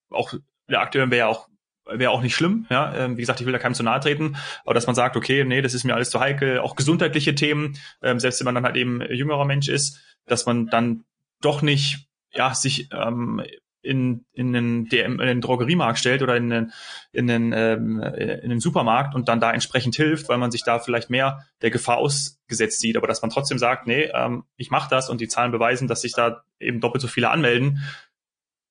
auch 0.10 0.34
der 0.68 0.82
aktuell 0.82 1.12
wäre 1.12 1.20
ja 1.20 1.28
auch 1.28 1.48
wäre 1.88 2.10
auch 2.10 2.24
nicht 2.24 2.36
schlimm, 2.36 2.66
ja. 2.72 2.96
Ähm, 2.96 3.18
wie 3.18 3.22
gesagt, 3.22 3.40
ich 3.40 3.46
will 3.46 3.54
da 3.54 3.60
keinem 3.60 3.76
zu 3.76 3.84
nahe 3.84 4.00
treten, 4.00 4.38
aber 4.64 4.74
dass 4.74 4.88
man 4.88 4.96
sagt, 4.96 5.16
okay, 5.16 5.44
nee, 5.44 5.62
das 5.62 5.76
ist 5.76 5.84
mir 5.84 5.94
alles 5.94 6.10
zu 6.10 6.20
heikel, 6.20 6.60
auch 6.60 6.76
gesundheitliche 6.76 7.36
Themen, 7.36 7.78
ähm, 8.02 8.20
selbst 8.20 8.40
wenn 8.40 8.46
man 8.46 8.56
dann 8.56 8.66
halt 8.66 8.76
eben 8.76 9.02
jüngerer 9.02 9.46
Mensch 9.46 9.68
ist, 9.68 10.02
dass 10.26 10.48
man 10.48 10.66
dann 10.66 11.04
doch 11.42 11.62
nicht, 11.62 12.08
ja, 12.32 12.56
sich 12.56 12.90
ähm, 12.92 13.44
in, 13.86 14.26
in 14.34 14.52
den 14.54 14.86
DM, 14.86 15.20
in 15.20 15.28
den 15.28 15.42
Drogeriemarkt 15.42 16.00
stellt 16.00 16.22
oder 16.22 16.36
in 16.36 16.50
den, 16.50 16.72
in 17.12 17.28
den, 17.28 17.54
ähm, 17.54 18.02
in 18.02 18.50
den 18.50 18.60
Supermarkt 18.60 19.16
und 19.16 19.30
dann 19.30 19.40
da 19.40 19.52
entsprechend 19.52 19.96
hilft, 19.96 20.28
weil 20.30 20.38
man 20.38 20.52
sich 20.52 20.64
da 20.64 20.80
vielleicht 20.80 21.10
mehr 21.10 21.46
der 21.62 21.72
Gefahr 21.72 21.98
ausgesetzt 21.98 22.80
sieht, 22.80 22.98
aber 22.98 23.08
dass 23.08 23.22
man 23.22 23.32
trotzdem 23.32 23.58
sagt, 23.58 23.88
nee, 23.88 24.10
ähm, 24.14 24.44
ich 24.58 24.72
mache 24.72 24.90
das 24.90 25.10
und 25.10 25.22
die 25.22 25.28
Zahlen 25.28 25.52
beweisen, 25.52 25.88
dass 25.88 26.02
sich 26.02 26.14
da 26.14 26.44
eben 26.60 26.82
doppelt 26.82 27.02
so 27.02 27.08
viele 27.08 27.30
anmelden, 27.30 27.84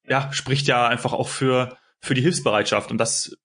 ja, 0.07 0.33
spricht 0.33 0.67
ja 0.67 0.87
einfach 0.87 1.13
auch 1.13 1.29
für 1.29 1.77
für 2.05 2.15
die 2.15 2.21
Hilfsbereitschaft 2.21 2.91
und 2.91 2.99
das 2.99 3.37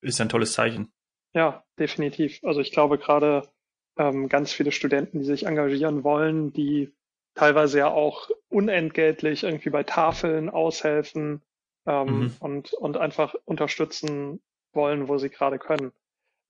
ist 0.00 0.20
ein 0.20 0.28
tolles 0.28 0.52
Zeichen. 0.52 0.92
Ja, 1.32 1.64
definitiv. 1.78 2.40
Also 2.42 2.60
ich 2.60 2.72
glaube 2.72 2.98
gerade 2.98 3.48
ähm, 3.96 4.28
ganz 4.28 4.52
viele 4.52 4.72
Studenten, 4.72 5.20
die 5.20 5.24
sich 5.24 5.46
engagieren 5.46 6.02
wollen, 6.02 6.52
die 6.52 6.92
teilweise 7.40 7.78
ja 7.78 7.90
auch 7.90 8.28
unentgeltlich 8.50 9.44
irgendwie 9.44 9.70
bei 9.70 9.82
Tafeln 9.82 10.50
aushelfen 10.50 11.40
ähm, 11.86 12.06
mhm. 12.06 12.36
und, 12.38 12.72
und 12.74 12.98
einfach 12.98 13.34
unterstützen 13.46 14.42
wollen, 14.74 15.08
wo 15.08 15.16
sie 15.16 15.30
gerade 15.30 15.58
können. 15.58 15.92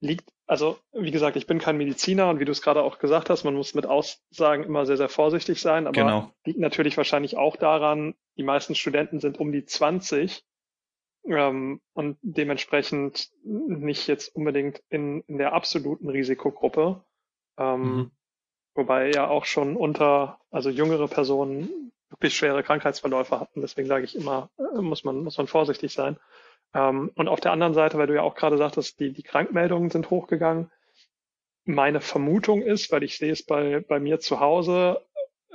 Liegt, 0.00 0.32
also 0.48 0.78
wie 0.92 1.12
gesagt, 1.12 1.36
ich 1.36 1.46
bin 1.46 1.60
kein 1.60 1.76
Mediziner 1.76 2.28
und 2.28 2.40
wie 2.40 2.44
du 2.44 2.50
es 2.50 2.60
gerade 2.60 2.82
auch 2.82 2.98
gesagt 2.98 3.30
hast, 3.30 3.44
man 3.44 3.54
muss 3.54 3.72
mit 3.74 3.86
Aussagen 3.86 4.64
immer 4.64 4.84
sehr, 4.84 4.96
sehr 4.96 5.08
vorsichtig 5.08 5.60
sein, 5.60 5.86
aber 5.86 5.92
genau. 6.00 6.32
liegt 6.44 6.58
natürlich 6.58 6.96
wahrscheinlich 6.96 7.36
auch 7.36 7.54
daran, 7.54 8.16
die 8.36 8.42
meisten 8.42 8.74
Studenten 8.74 9.20
sind 9.20 9.38
um 9.38 9.52
die 9.52 9.64
20 9.64 10.44
ähm, 11.24 11.80
und 11.92 12.18
dementsprechend 12.22 13.30
nicht 13.44 14.08
jetzt 14.08 14.34
unbedingt 14.34 14.82
in, 14.88 15.20
in 15.28 15.38
der 15.38 15.52
absoluten 15.52 16.08
Risikogruppe. 16.08 17.04
Ähm, 17.58 17.80
mhm. 17.80 18.10
Wobei 18.74 19.10
ja 19.10 19.28
auch 19.28 19.44
schon 19.44 19.76
unter, 19.76 20.38
also 20.50 20.70
jüngere 20.70 21.08
Personen 21.08 21.92
wirklich 22.08 22.36
schwere 22.36 22.62
Krankheitsverläufe 22.62 23.40
hatten. 23.40 23.60
Deswegen 23.60 23.88
sage 23.88 24.04
ich 24.04 24.16
immer, 24.16 24.50
äh, 24.58 24.80
muss 24.80 25.04
man, 25.04 25.22
muss 25.22 25.38
man 25.38 25.46
vorsichtig 25.46 25.92
sein. 25.92 26.16
Ähm, 26.74 27.10
und 27.14 27.28
auf 27.28 27.40
der 27.40 27.52
anderen 27.52 27.74
Seite, 27.74 27.98
weil 27.98 28.06
du 28.06 28.14
ja 28.14 28.22
auch 28.22 28.34
gerade 28.34 28.58
sagtest, 28.58 29.00
die, 29.00 29.12
die 29.12 29.22
Krankmeldungen 29.22 29.90
sind 29.90 30.10
hochgegangen. 30.10 30.70
Meine 31.64 32.00
Vermutung 32.00 32.62
ist, 32.62 32.90
weil 32.90 33.02
ich 33.02 33.18
sehe 33.18 33.32
es 33.32 33.44
bei, 33.44 33.80
bei 33.80 34.00
mir 34.00 34.18
zu 34.18 34.40
Hause, 34.40 35.00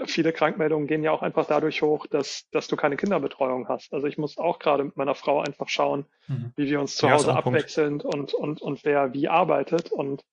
viele 0.06 0.34
Krankmeldungen 0.34 0.88
gehen 0.88 1.04
ja 1.04 1.12
auch 1.12 1.22
einfach 1.22 1.46
dadurch 1.48 1.82
hoch, 1.82 2.06
dass, 2.08 2.50
dass 2.52 2.68
du 2.68 2.76
keine 2.76 2.98
Kinderbetreuung 2.98 3.68
hast. 3.68 3.94
Also 3.94 4.08
ich 4.08 4.18
muss 4.18 4.38
auch 4.38 4.60
gerade 4.60 4.84
mit 4.84 4.98
meiner 4.98 5.16
Frau 5.16 5.42
einfach 5.42 5.70
schauen, 5.70 6.06
mhm. 6.28 6.52
wie 6.56 6.70
wir 6.70 6.82
uns 6.82 6.96
zu 6.96 7.08
ja, 7.08 7.14
Hause 7.14 7.36
abwechseln 7.36 8.02
und, 8.02 8.34
und, 8.34 8.62
und 8.62 8.84
wer 8.84 9.14
wie 9.14 9.28
arbeitet. 9.28 9.92
Und 9.92 10.24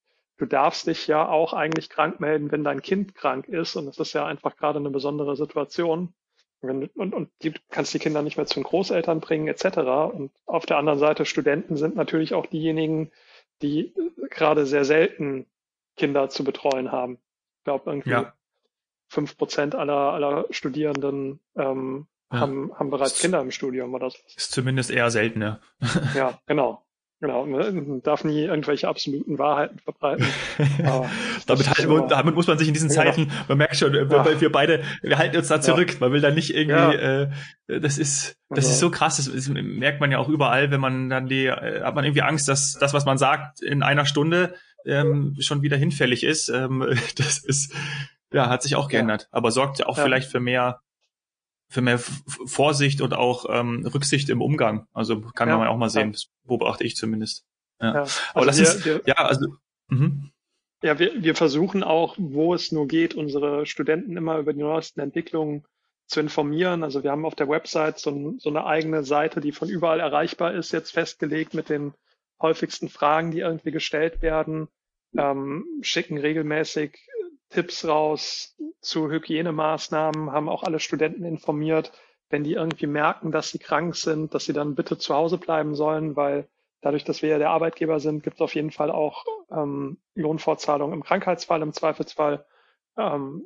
du 0.42 0.46
darfst 0.46 0.88
dich 0.88 1.06
ja 1.06 1.28
auch 1.28 1.52
eigentlich 1.52 1.88
krank 1.88 2.18
melden, 2.18 2.50
wenn 2.50 2.64
dein 2.64 2.82
Kind 2.82 3.14
krank 3.14 3.46
ist. 3.46 3.76
Und 3.76 3.87
das 3.87 3.99
ist 3.99 4.12
ja 4.12 4.26
einfach 4.26 4.56
gerade 4.56 4.80
eine 4.80 4.90
besondere 4.90 5.37
Situation. 5.37 6.12
Wenn, 6.61 6.87
und, 6.88 7.14
und 7.14 7.30
du 7.42 7.52
kannst 7.70 7.94
die 7.94 8.00
Kinder 8.00 8.22
nicht 8.22 8.37
mehr 8.37 8.46
zu 8.46 8.54
den 8.54 8.64
Großeltern 8.64 9.20
bringen, 9.20 9.46
etc. 9.46 9.78
Und 10.12 10.32
auf 10.44 10.66
der 10.66 10.78
anderen 10.78 10.99
Seite, 10.99 11.26
Studenten 11.26 11.76
sind 11.76 11.94
natürlich 11.94 12.34
auch 12.34 12.46
diejenigen, 12.46 13.12
die 13.62 13.94
gerade 14.30 14.66
sehr 14.66 14.84
selten 14.84 15.46
Kinder 15.96 16.28
zu 16.28 16.42
betreuen 16.42 16.90
haben. 16.90 17.18
Ich 17.58 17.64
glaube, 17.64 17.90
irgendwie 17.90 18.11
ja 18.11 18.32
fünf 19.12 19.37
Prozent 19.37 19.75
aller, 19.75 20.12
aller 20.12 20.46
Studierenden 20.50 21.38
ähm, 21.54 22.06
ja. 22.32 22.40
haben, 22.40 22.72
haben 22.76 22.90
bereits 22.90 23.20
Kinder 23.20 23.40
im 23.40 23.50
Studium 23.50 23.92
oder 23.94 24.11
so. 24.11 24.16
Ist 24.34 24.52
zumindest 24.52 24.90
eher 24.90 25.11
seltener. 25.11 25.61
ja, 26.14 26.40
genau. 26.46 26.81
Genau, 27.22 27.46
man 27.46 28.02
darf 28.02 28.24
nie 28.24 28.46
irgendwelche 28.46 28.88
absoluten 28.88 29.38
Wahrheiten 29.38 29.78
verbreiten. 29.78 30.26
damit, 31.46 31.68
halt, 31.68 31.78
immer, 31.78 32.08
damit 32.08 32.34
muss 32.34 32.48
man 32.48 32.58
sich 32.58 32.66
in 32.66 32.74
diesen 32.74 32.90
Zeiten, 32.90 33.28
ja. 33.28 33.44
man 33.46 33.58
merkt 33.58 33.76
schon, 33.76 33.94
ja. 33.94 34.40
wir 34.40 34.50
beide, 34.50 34.82
wir 35.02 35.18
halten 35.18 35.36
uns 35.36 35.46
da 35.46 35.60
zurück. 35.60 35.92
Ja. 35.92 35.96
Man 36.00 36.10
will 36.10 36.20
da 36.20 36.32
nicht 36.32 36.52
irgendwie, 36.52 36.96
äh, 36.96 37.30
das 37.68 37.98
ist, 37.98 38.40
das 38.50 38.68
ist 38.68 38.80
so 38.80 38.90
krass, 38.90 39.18
das, 39.18 39.32
das, 39.32 39.48
merkt 39.48 40.00
man 40.00 40.10
ja 40.10 40.18
auch 40.18 40.28
überall, 40.28 40.72
wenn 40.72 40.80
man 40.80 41.10
dann 41.10 41.28
die, 41.28 41.46
äh, 41.46 41.84
hat 41.84 41.94
man 41.94 42.04
irgendwie 42.04 42.22
Angst, 42.22 42.48
dass 42.48 42.72
das, 42.72 42.92
was 42.92 43.04
man 43.04 43.18
sagt, 43.18 43.62
in 43.62 43.84
einer 43.84 44.04
Stunde 44.04 44.56
ähm, 44.84 45.36
schon 45.38 45.62
wieder 45.62 45.76
hinfällig 45.76 46.24
ist. 46.24 46.48
Ähm, 46.48 46.80
das 47.16 47.38
ist, 47.38 47.72
ja, 48.32 48.48
hat 48.48 48.64
sich 48.64 48.74
auch 48.74 48.88
geändert, 48.88 49.28
aber 49.30 49.52
sorgt 49.52 49.78
ja 49.78 49.86
auch 49.86 49.96
vielleicht 49.96 50.28
für 50.28 50.40
mehr 50.40 50.80
für 51.72 51.80
mehr 51.80 51.98
Vorsicht 51.98 53.00
und 53.00 53.14
auch 53.14 53.46
ähm, 53.48 53.86
Rücksicht 53.86 54.28
im 54.28 54.42
Umgang. 54.42 54.86
Also 54.92 55.22
kann 55.22 55.48
ja. 55.48 55.56
man 55.56 55.68
auch 55.68 55.78
mal 55.78 55.88
sehen, 55.88 56.12
das 56.12 56.28
beobachte 56.44 56.84
ich 56.84 56.96
zumindest. 56.96 57.44
Ja. 57.80 57.92
Also 58.02 58.20
aber 58.34 58.46
das 58.46 58.58
wir, 58.58 58.62
ist, 58.62 58.84
wir, 58.84 59.02
ja, 59.06 59.14
also 59.14 59.46
mhm. 59.88 60.30
Ja, 60.82 60.98
wir, 60.98 61.22
wir 61.22 61.34
versuchen 61.34 61.82
auch, 61.82 62.16
wo 62.18 62.54
es 62.54 62.72
nur 62.72 62.88
geht, 62.88 63.14
unsere 63.14 63.66
Studenten 63.66 64.16
immer 64.16 64.38
über 64.38 64.52
die 64.52 64.60
neuesten 64.60 65.00
Entwicklungen 65.00 65.64
zu 66.08 66.20
informieren. 66.20 66.82
Also 66.82 67.02
wir 67.02 67.12
haben 67.12 67.24
auf 67.24 67.36
der 67.36 67.48
Website 67.48 67.98
so, 67.98 68.34
so 68.38 68.50
eine 68.50 68.66
eigene 68.66 69.04
Seite, 69.04 69.40
die 69.40 69.52
von 69.52 69.68
überall 69.68 70.00
erreichbar 70.00 70.52
ist, 70.52 70.72
jetzt 70.72 70.90
festgelegt 70.90 71.54
mit 71.54 71.68
den 71.68 71.94
häufigsten 72.40 72.88
Fragen, 72.88 73.30
die 73.30 73.38
irgendwie 73.38 73.70
gestellt 73.70 74.20
werden, 74.20 74.68
ähm, 75.16 75.64
schicken 75.80 76.18
regelmäßig 76.18 76.98
Tipps 77.48 77.86
raus 77.86 78.56
zu 78.82 79.10
Hygienemaßnahmen, 79.10 80.32
haben 80.32 80.48
auch 80.48 80.62
alle 80.64 80.80
Studenten 80.80 81.24
informiert, 81.24 81.92
wenn 82.28 82.44
die 82.44 82.54
irgendwie 82.54 82.86
merken, 82.86 83.30
dass 83.30 83.50
sie 83.50 83.58
krank 83.58 83.94
sind, 83.94 84.34
dass 84.34 84.44
sie 84.44 84.52
dann 84.52 84.74
bitte 84.74 84.98
zu 84.98 85.14
Hause 85.14 85.38
bleiben 85.38 85.74
sollen, 85.74 86.16
weil 86.16 86.48
dadurch, 86.80 87.04
dass 87.04 87.22
wir 87.22 87.30
ja 87.30 87.38
der 87.38 87.50
Arbeitgeber 87.50 88.00
sind, 88.00 88.22
gibt 88.22 88.36
es 88.36 88.40
auf 88.40 88.54
jeden 88.54 88.70
Fall 88.70 88.90
auch 88.90 89.24
ähm, 89.50 89.98
Lohnfortzahlung 90.14 90.92
im 90.92 91.02
Krankheitsfall, 91.02 91.62
im 91.62 91.72
Zweifelsfall 91.72 92.44
ähm, 92.96 93.42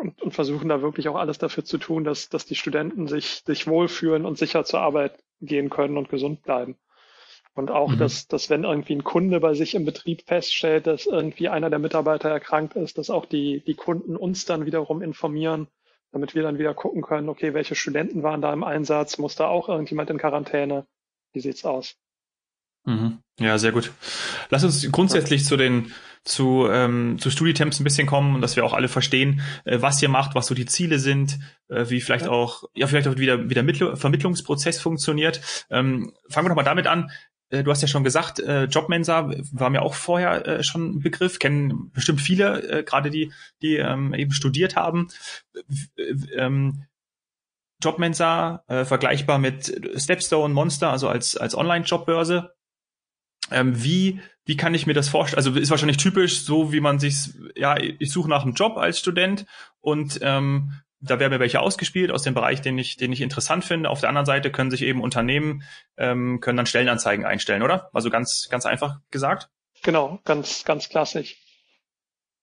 und, 0.00 0.22
und, 0.22 0.32
versuchen 0.32 0.68
da 0.68 0.80
wirklich 0.80 1.08
auch 1.08 1.16
alles 1.16 1.38
dafür 1.38 1.64
zu 1.64 1.76
tun, 1.76 2.04
dass, 2.04 2.28
dass 2.30 2.46
die 2.46 2.54
Studenten 2.54 3.06
sich, 3.06 3.42
sich 3.44 3.66
wohlfühlen 3.66 4.24
und 4.24 4.38
sicher 4.38 4.64
zur 4.64 4.80
Arbeit 4.80 5.22
gehen 5.40 5.68
können 5.68 5.98
und 5.98 6.08
gesund 6.08 6.42
bleiben. 6.42 6.76
Und 7.54 7.70
auch, 7.70 7.90
mhm. 7.90 7.98
dass, 7.98 8.28
dass 8.28 8.48
wenn 8.48 8.64
irgendwie 8.64 8.94
ein 8.94 9.04
Kunde 9.04 9.40
bei 9.40 9.54
sich 9.54 9.74
im 9.74 9.84
Betrieb 9.84 10.22
feststellt, 10.26 10.86
dass 10.86 11.06
irgendwie 11.06 11.48
einer 11.48 11.68
der 11.68 11.78
Mitarbeiter 11.78 12.30
erkrankt 12.30 12.76
ist, 12.76 12.96
dass 12.96 13.10
auch 13.10 13.26
die, 13.26 13.62
die 13.66 13.74
Kunden 13.74 14.16
uns 14.16 14.44
dann 14.44 14.66
wiederum 14.66 15.02
informieren, 15.02 15.66
damit 16.12 16.34
wir 16.34 16.42
dann 16.42 16.58
wieder 16.58 16.74
gucken 16.74 17.02
können, 17.02 17.28
okay, 17.28 17.52
welche 17.54 17.74
Studenten 17.74 18.22
waren 18.22 18.40
da 18.40 18.52
im 18.52 18.64
Einsatz, 18.64 19.18
muss 19.18 19.36
da 19.36 19.48
auch 19.48 19.68
irgendjemand 19.68 20.10
in 20.10 20.18
Quarantäne? 20.18 20.86
Wie 21.32 21.40
sieht's 21.40 21.64
aus? 21.64 21.96
Mhm. 22.84 23.18
Ja, 23.38 23.58
sehr 23.58 23.72
gut. 23.72 23.92
Lass 24.50 24.64
uns 24.64 24.90
grundsätzlich 24.90 25.42
ja. 25.42 25.48
zu 25.48 25.56
den 25.56 25.92
zu, 26.22 26.68
ähm, 26.70 27.18
zu 27.18 27.30
Studietemps 27.30 27.80
ein 27.80 27.84
bisschen 27.84 28.06
kommen 28.06 28.34
und 28.34 28.42
dass 28.42 28.54
wir 28.54 28.64
auch 28.64 28.74
alle 28.74 28.88
verstehen, 28.88 29.40
äh, 29.64 29.80
was 29.80 30.02
ihr 30.02 30.10
macht, 30.10 30.34
was 30.34 30.46
so 30.46 30.54
die 30.54 30.66
Ziele 30.66 30.98
sind, 30.98 31.38
äh, 31.68 31.88
wie 31.88 32.02
vielleicht 32.02 32.26
ja. 32.26 32.30
auch, 32.30 32.64
ja, 32.74 32.86
vielleicht 32.86 33.08
auch 33.08 33.16
wieder, 33.16 33.48
wieder 33.48 33.62
Mittl 33.62 33.96
Vermittlungsprozess 33.96 34.80
funktioniert. 34.80 35.40
Ähm, 35.70 36.12
fangen 36.28 36.46
wir 36.46 36.50
doch 36.50 36.56
mal 36.56 36.62
damit 36.62 36.86
an. 36.86 37.10
Äh, 37.50 37.62
du 37.62 37.70
hast 37.70 37.82
ja 37.82 37.88
schon 37.88 38.04
gesagt, 38.04 38.38
äh, 38.38 38.64
Jobmensa 38.64 39.30
war 39.52 39.70
mir 39.70 39.82
auch 39.82 39.94
vorher 39.94 40.46
äh, 40.46 40.62
schon 40.62 40.96
ein 40.96 41.00
Begriff, 41.00 41.38
kennen 41.38 41.90
bestimmt 41.92 42.20
viele, 42.20 42.62
äh, 42.62 42.82
gerade 42.82 43.10
die, 43.10 43.32
die 43.62 43.76
ähm, 43.76 44.14
eben 44.14 44.32
studiert 44.32 44.76
haben. 44.76 45.08
Ähm, 46.34 46.84
Jobmensa 47.82 48.64
äh, 48.68 48.84
vergleichbar 48.84 49.38
mit 49.38 49.90
Stepstone, 49.96 50.54
Monster, 50.54 50.90
also 50.90 51.08
als, 51.08 51.36
als 51.36 51.54
Online-Jobbörse. 51.54 52.52
Ähm, 53.50 53.82
wie, 53.82 54.20
wie 54.44 54.56
kann 54.56 54.74
ich 54.74 54.86
mir 54.86 54.94
das 54.94 55.08
vorstellen? 55.08 55.38
Also 55.38 55.58
ist 55.58 55.70
wahrscheinlich 55.70 55.96
typisch, 55.96 56.42
so 56.42 56.72
wie 56.72 56.80
man 56.80 56.98
sich, 56.98 57.30
ja, 57.56 57.76
ich 57.78 58.12
suche 58.12 58.28
nach 58.28 58.42
einem 58.42 58.54
Job 58.54 58.76
als 58.76 58.98
Student 58.98 59.46
und 59.80 60.18
ähm, 60.22 60.72
da 61.00 61.18
werden 61.18 61.32
mir 61.32 61.40
welche 61.40 61.60
ausgespielt 61.60 62.10
aus 62.10 62.22
dem 62.22 62.34
Bereich, 62.34 62.60
den 62.60 62.78
ich, 62.78 62.96
den 62.96 63.12
ich 63.12 63.20
interessant 63.20 63.64
finde. 63.64 63.90
Auf 63.90 64.00
der 64.00 64.10
anderen 64.10 64.26
Seite 64.26 64.52
können 64.52 64.70
sich 64.70 64.82
eben 64.82 65.02
Unternehmen, 65.02 65.62
ähm, 65.96 66.40
können 66.40 66.56
dann 66.56 66.66
Stellenanzeigen 66.66 67.24
einstellen, 67.24 67.62
oder? 67.62 67.90
Also 67.92 68.10
ganz, 68.10 68.48
ganz 68.50 68.66
einfach 68.66 69.00
gesagt. 69.10 69.48
Genau, 69.82 70.20
ganz, 70.24 70.64
ganz 70.64 70.88
klassisch. 70.88 71.36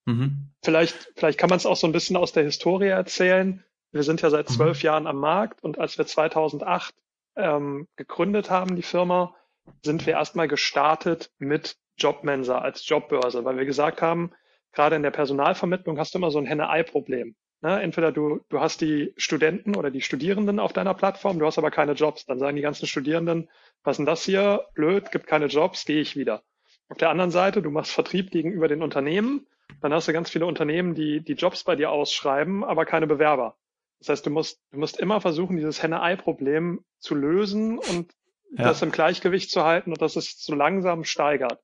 Mhm. 0.06 0.50
Vielleicht, 0.64 1.12
vielleicht 1.16 1.38
kann 1.38 1.50
man 1.50 1.58
es 1.58 1.66
auch 1.66 1.76
so 1.76 1.86
ein 1.86 1.94
bisschen 1.94 2.18
aus 2.18 2.34
der 2.34 2.44
Historie 2.44 2.88
erzählen. 2.88 3.64
Wir 3.92 4.04
sind 4.04 4.22
ja 4.22 4.30
seit 4.30 4.50
mhm. 4.50 4.54
zwölf 4.54 4.82
mhm. 4.82 4.86
Jahren 4.86 5.08
am 5.08 5.18
Markt 5.18 5.64
und 5.64 5.78
als 5.78 5.98
wir 5.98 6.08
2008 6.08 6.96
ähm, 7.36 7.88
gegründet 7.96 8.50
haben, 8.50 8.76
die 8.76 8.82
Firma, 8.82 9.36
sind 9.84 10.06
wir 10.06 10.14
erstmal 10.14 10.48
gestartet 10.48 11.30
mit 11.38 11.78
Jobmensa 11.98 12.60
als 12.60 12.88
Jobbörse, 12.88 13.44
weil 13.44 13.58
wir 13.58 13.66
gesagt 13.66 14.02
haben, 14.02 14.32
gerade 14.72 14.96
in 14.96 15.04
der 15.04 15.12
Personalvermittlung 15.12 16.00
hast 16.00 16.14
du 16.14 16.20
immer 16.20 16.32
so 16.32 16.40
ein 16.40 16.46
Henne-Ei-Problem. 16.46 17.36
Ne? 17.62 17.82
Entweder 17.82 18.12
du, 18.12 18.42
du 18.50 18.60
hast 18.60 18.82
die 18.82 19.14
Studenten 19.18 19.76
oder 19.76 19.92
die 19.92 20.02
Studierenden 20.02 20.60
auf 20.60 20.74
deiner 20.74 20.94
Plattform, 20.94 21.40
du 21.40 21.46
hast 21.46 21.58
aber 21.58 21.72
keine 21.72 21.94
Jobs. 21.94 22.26
Dann 22.26 22.40
sagen 22.40 22.56
die 22.56 22.62
ganzen 22.62 22.88
Studierenden, 22.88 23.50
was 23.84 23.94
ist 23.94 23.98
denn 23.98 24.06
das 24.06 24.24
hier? 24.24 24.66
Blöd, 24.74 25.12
gibt 25.12 25.28
keine 25.28 25.48
Jobs, 25.48 25.86
gehe 25.86 26.02
ich 26.02 26.16
wieder. 26.16 26.44
Auf 26.90 26.98
der 26.98 27.10
anderen 27.10 27.32
Seite, 27.32 27.62
du 27.62 27.72
machst 27.72 27.92
Vertrieb 27.92 28.32
gegenüber 28.32 28.68
den 28.68 28.82
Unternehmen, 28.82 29.48
dann 29.82 29.94
hast 29.94 30.08
du 30.08 30.14
ganz 30.14 30.30
viele 30.30 30.46
Unternehmen, 30.46 30.96
die 30.96 31.22
die 31.22 31.34
Jobs 31.34 31.64
bei 31.64 31.76
dir 31.76 31.92
ausschreiben, 31.92 32.64
aber 32.64 32.86
keine 32.86 33.08
Bewerber. 33.08 33.58
Das 34.00 34.10
heißt, 34.10 34.26
du 34.26 34.30
musst, 34.30 34.62
du 34.72 34.80
musst 34.80 35.00
immer 35.00 35.22
versuchen, 35.22 35.58
dieses 35.58 35.82
Henne-Ei-Problem 35.82 36.86
zu 37.00 37.16
lösen 37.16 37.80
und 37.80 38.12
ja. 38.52 38.66
das 38.66 38.82
im 38.82 38.92
Gleichgewicht 38.92 39.52
zu 39.52 39.64
halten 39.64 39.92
und 39.92 40.02
dass 40.02 40.16
es 40.16 40.42
so 40.44 40.56
langsam 40.56 41.04
steigert. 41.04 41.60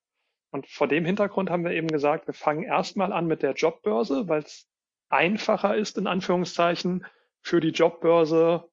Und 0.52 0.68
vor 0.68 0.88
dem 0.88 1.06
Hintergrund 1.06 1.50
haben 1.50 1.64
wir 1.64 1.72
eben 1.72 1.88
gesagt, 1.88 2.28
wir 2.28 2.34
fangen 2.34 2.64
erstmal 2.64 3.14
an 3.14 3.26
mit 3.26 3.42
der 3.42 3.54
Jobbörse, 3.54 4.28
weil 4.28 4.42
es 4.42 4.68
einfacher 5.14 5.76
ist, 5.76 5.98
in 5.98 6.08
Anführungszeichen, 6.08 7.06
für 7.42 7.60
die 7.62 7.70
Jobbörse 7.70 8.70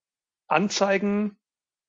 Anzeigen 0.46 1.38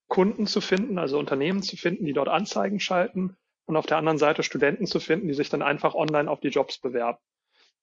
Kunden 0.07 0.45
zu 0.45 0.61
finden, 0.61 0.99
also 0.99 1.17
Unternehmen 1.17 1.63
zu 1.63 1.77
finden, 1.77 2.05
die 2.05 2.13
dort 2.13 2.27
Anzeigen 2.27 2.79
schalten 2.79 3.37
und 3.65 3.77
auf 3.77 3.85
der 3.85 3.97
anderen 3.97 4.17
Seite 4.17 4.43
Studenten 4.43 4.85
zu 4.85 4.99
finden, 4.99 5.27
die 5.27 5.33
sich 5.33 5.49
dann 5.49 5.61
einfach 5.61 5.95
online 5.95 6.29
auf 6.29 6.41
die 6.41 6.49
Jobs 6.49 6.77
bewerben. 6.77 7.17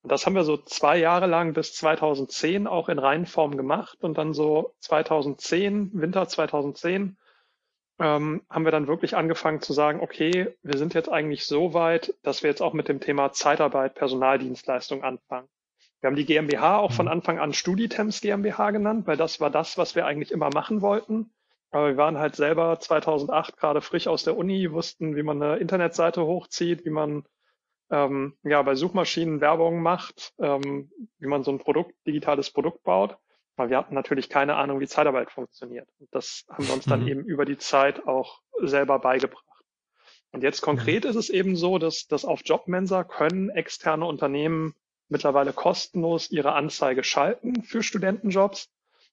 Und 0.02 0.12
das 0.12 0.26
haben 0.26 0.34
wir 0.34 0.44
so 0.44 0.56
zwei 0.58 0.98
Jahre 0.98 1.26
lang 1.26 1.54
bis 1.54 1.72
2010 1.74 2.66
auch 2.66 2.88
in 2.88 2.98
Reihenform 2.98 3.56
gemacht 3.56 4.04
und 4.04 4.18
dann 4.18 4.34
so 4.34 4.74
2010, 4.80 5.90
Winter 5.94 6.28
2010, 6.28 7.16
ähm, 7.98 8.42
haben 8.48 8.64
wir 8.64 8.72
dann 8.72 8.86
wirklich 8.86 9.16
angefangen 9.16 9.60
zu 9.60 9.72
sagen, 9.72 10.00
okay, 10.00 10.54
wir 10.62 10.78
sind 10.78 10.94
jetzt 10.94 11.08
eigentlich 11.08 11.46
so 11.46 11.74
weit, 11.74 12.14
dass 12.22 12.42
wir 12.42 12.50
jetzt 12.50 12.62
auch 12.62 12.74
mit 12.74 12.88
dem 12.88 13.00
Thema 13.00 13.32
Zeitarbeit, 13.32 13.94
Personaldienstleistung 13.94 15.02
anfangen. 15.02 15.48
Wir 16.00 16.08
haben 16.08 16.16
die 16.16 16.26
GmbH 16.26 16.78
auch 16.78 16.92
von 16.92 17.06
mhm. 17.06 17.12
Anfang 17.12 17.38
an 17.38 17.52
Studitems 17.52 18.20
GmbH 18.20 18.70
genannt, 18.70 19.06
weil 19.06 19.16
das 19.16 19.40
war 19.40 19.50
das, 19.50 19.78
was 19.78 19.94
wir 19.94 20.06
eigentlich 20.06 20.30
immer 20.30 20.50
machen 20.52 20.80
wollten. 20.80 21.30
Aber 21.70 21.88
wir 21.88 21.96
waren 21.96 22.18
halt 22.18 22.36
selber 22.36 22.78
2008 22.80 23.56
gerade 23.56 23.80
frisch 23.80 24.06
aus 24.06 24.24
der 24.24 24.36
Uni, 24.36 24.72
wussten, 24.72 25.16
wie 25.16 25.22
man 25.22 25.42
eine 25.42 25.56
Internetseite 25.58 26.24
hochzieht, 26.24 26.84
wie 26.84 26.90
man 26.90 27.24
ähm, 27.90 28.36
ja 28.42 28.62
bei 28.62 28.74
Suchmaschinen 28.74 29.40
Werbung 29.40 29.82
macht, 29.82 30.34
ähm, 30.38 30.90
wie 31.18 31.26
man 31.26 31.42
so 31.42 31.50
ein 31.50 31.58
Produkt, 31.58 31.94
digitales 32.06 32.50
Produkt 32.50 32.84
baut. 32.84 33.18
Aber 33.56 33.70
wir 33.70 33.76
hatten 33.76 33.94
natürlich 33.94 34.28
keine 34.28 34.54
Ahnung, 34.54 34.80
wie 34.80 34.86
Zeitarbeit 34.86 35.30
funktioniert. 35.30 35.88
Und 35.98 36.08
das 36.12 36.44
haben 36.48 36.66
wir 36.66 36.74
uns 36.74 36.84
dann 36.84 37.02
mhm. 37.02 37.08
eben 37.08 37.24
über 37.24 37.44
die 37.44 37.58
Zeit 37.58 38.06
auch 38.06 38.40
selber 38.62 38.98
beigebracht. 39.00 39.44
Und 40.30 40.42
jetzt 40.42 40.60
konkret 40.60 41.04
mhm. 41.04 41.10
ist 41.10 41.16
es 41.16 41.28
eben 41.28 41.56
so, 41.56 41.78
dass, 41.78 42.06
dass 42.06 42.24
auf 42.24 42.42
Jobmensa 42.44 43.02
können 43.04 43.50
externe 43.50 44.06
Unternehmen 44.06 44.74
mittlerweile 45.08 45.52
kostenlos 45.52 46.30
ihre 46.30 46.52
Anzeige 46.52 47.04
schalten 47.04 47.62
für 47.62 47.82
Studentenjobs. 47.82 48.68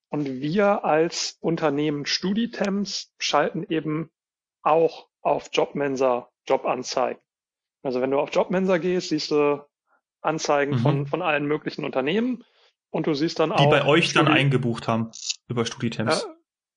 Und 0.10 0.42
wir 0.42 0.86
als 0.86 1.38
Unternehmen 1.42 2.06
Studitemps 2.06 3.14
schalten 3.18 3.66
eben 3.68 4.12
auch 4.62 5.08
auf 5.22 5.50
Jobmensa 5.52 6.30
Jobanzeigen. 6.48 7.22
Also 7.84 8.02
wenn 8.02 8.12
du 8.12 8.20
auf 8.20 8.34
Jobmensa 8.34 8.78
gehst, 8.78 9.10
siehst 9.10 9.32
du 9.32 9.66
Anzeigen 10.22 10.74
mhm. 10.74 10.80
von, 10.80 11.08
von 11.08 11.22
allen 11.22 11.46
möglichen 11.46 11.86
Unternehmen 11.86 12.44
und 12.90 13.08
du 13.08 13.14
siehst 13.14 13.40
dann 13.40 13.52
auch. 13.52 13.58
Die 13.58 13.68
bei 13.68 13.86
euch 13.86 14.10
Studi 14.10 14.25
dann 14.25 14.34
eingebucht 14.34 14.88
haben 14.88 15.12
über 15.48 15.66
Studitemps. 15.66 16.24
Äh, 16.24 16.28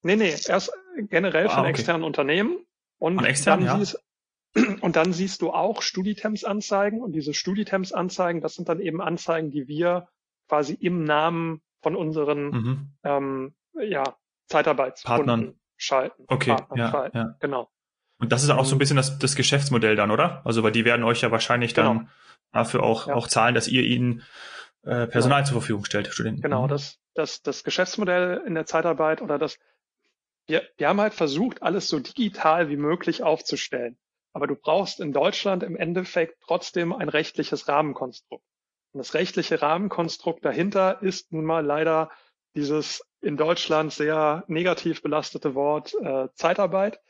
nee, 0.02 0.16
nee, 0.16 0.34
erst 0.46 0.72
generell 0.96 1.46
ah, 1.46 1.50
von 1.50 1.60
okay. 1.60 1.70
externen 1.70 2.04
Unternehmen. 2.04 2.58
Und 2.98 3.16
von 3.16 3.24
extern, 3.24 3.60
dann 3.60 3.66
ja. 3.66 3.78
siehst, 3.78 4.02
und 4.80 4.96
dann 4.96 5.12
siehst 5.12 5.42
du 5.42 5.50
auch 5.50 5.82
Studitemps-Anzeigen 5.82 7.00
und 7.00 7.12
diese 7.12 7.34
Studitemps-Anzeigen, 7.34 8.40
das 8.40 8.54
sind 8.54 8.68
dann 8.68 8.80
eben 8.80 9.00
Anzeigen, 9.00 9.50
die 9.50 9.68
wir 9.68 10.08
quasi 10.48 10.74
im 10.74 11.04
Namen 11.04 11.60
von 11.82 11.94
unseren 11.96 12.50
mhm. 12.50 12.92
ähm, 13.04 13.54
ja, 13.80 14.16
Zeitarbeitspartnern 14.46 15.54
schalten. 15.76 16.24
Okay, 16.26 16.50
Partnern 16.50 16.78
ja, 16.78 16.90
schalten. 16.90 17.16
ja. 17.16 17.36
Genau. 17.40 17.70
Und 18.18 18.32
das 18.32 18.42
ist 18.42 18.50
auch 18.50 18.64
so 18.64 18.70
ein 18.70 18.72
ähm, 18.72 18.78
bisschen 18.78 18.96
das, 18.96 19.18
das 19.18 19.36
Geschäftsmodell 19.36 19.94
dann, 19.94 20.10
oder? 20.10 20.42
Also, 20.44 20.62
weil 20.62 20.72
die 20.72 20.84
werden 20.84 21.04
euch 21.04 21.20
ja 21.20 21.30
wahrscheinlich 21.30 21.72
dann 21.74 21.98
genau. 21.98 22.10
dafür 22.52 22.82
auch, 22.82 23.06
ja. 23.06 23.14
auch 23.14 23.28
zahlen, 23.28 23.54
dass 23.54 23.68
ihr 23.68 23.84
ihnen 23.84 24.22
äh, 24.82 25.06
Personal 25.06 25.40
ja. 25.40 25.44
zur 25.44 25.60
Verfügung 25.60 25.84
stellt, 25.84 26.08
Studenten. 26.08 26.42
Genau, 26.42 26.64
mhm. 26.64 26.68
das, 26.68 26.98
das, 27.14 27.42
das 27.42 27.62
Geschäftsmodell 27.62 28.42
in 28.46 28.54
der 28.54 28.66
Zeitarbeit 28.66 29.22
oder 29.22 29.38
das, 29.38 29.58
wir, 30.46 30.62
wir 30.76 30.88
haben 30.88 31.00
halt 31.00 31.14
versucht, 31.14 31.62
alles 31.62 31.88
so 31.88 32.00
digital 32.00 32.68
wie 32.68 32.76
möglich 32.76 33.22
aufzustellen. 33.22 33.96
Aber 34.38 34.46
du 34.46 34.54
brauchst 34.54 35.00
in 35.00 35.12
Deutschland 35.12 35.64
im 35.64 35.74
Endeffekt 35.74 36.40
trotzdem 36.46 36.92
ein 36.92 37.08
rechtliches 37.08 37.66
Rahmenkonstrukt. 37.66 38.44
Und 38.92 38.98
das 38.98 39.14
rechtliche 39.14 39.60
Rahmenkonstrukt 39.60 40.44
dahinter 40.44 41.02
ist 41.02 41.32
nun 41.32 41.44
mal 41.44 41.66
leider 41.66 42.08
dieses 42.54 43.04
in 43.20 43.36
Deutschland 43.36 43.92
sehr 43.92 44.44
negativ 44.46 45.02
belastete 45.02 45.56
Wort 45.56 45.92
äh, 45.94 46.28
Zeitarbeit. 46.34 47.00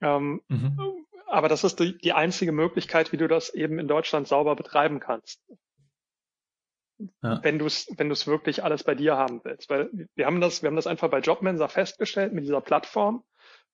Ähm, 0.00 0.40
mhm. 0.48 1.04
Aber 1.26 1.50
das 1.50 1.62
ist 1.62 1.78
die, 1.78 1.98
die 1.98 2.14
einzige 2.14 2.52
Möglichkeit, 2.52 3.12
wie 3.12 3.18
du 3.18 3.28
das 3.28 3.52
eben 3.52 3.78
in 3.78 3.86
Deutschland 3.86 4.26
sauber 4.26 4.56
betreiben 4.56 4.98
kannst. 4.98 5.42
Ja. 7.22 7.38
Wenn 7.42 7.58
du 7.58 7.66
es 7.66 7.86
wenn 7.98 8.08
du's 8.08 8.26
wirklich 8.26 8.64
alles 8.64 8.82
bei 8.82 8.94
dir 8.94 9.18
haben 9.18 9.42
willst. 9.44 9.68
Weil 9.68 9.90
wir 10.14 10.24
haben 10.24 10.40
das, 10.40 10.62
wir 10.62 10.68
haben 10.68 10.76
das 10.76 10.86
einfach 10.86 11.10
bei 11.10 11.18
Jobmensa 11.18 11.68
festgestellt 11.68 12.32
mit 12.32 12.44
dieser 12.44 12.62
Plattform. 12.62 13.24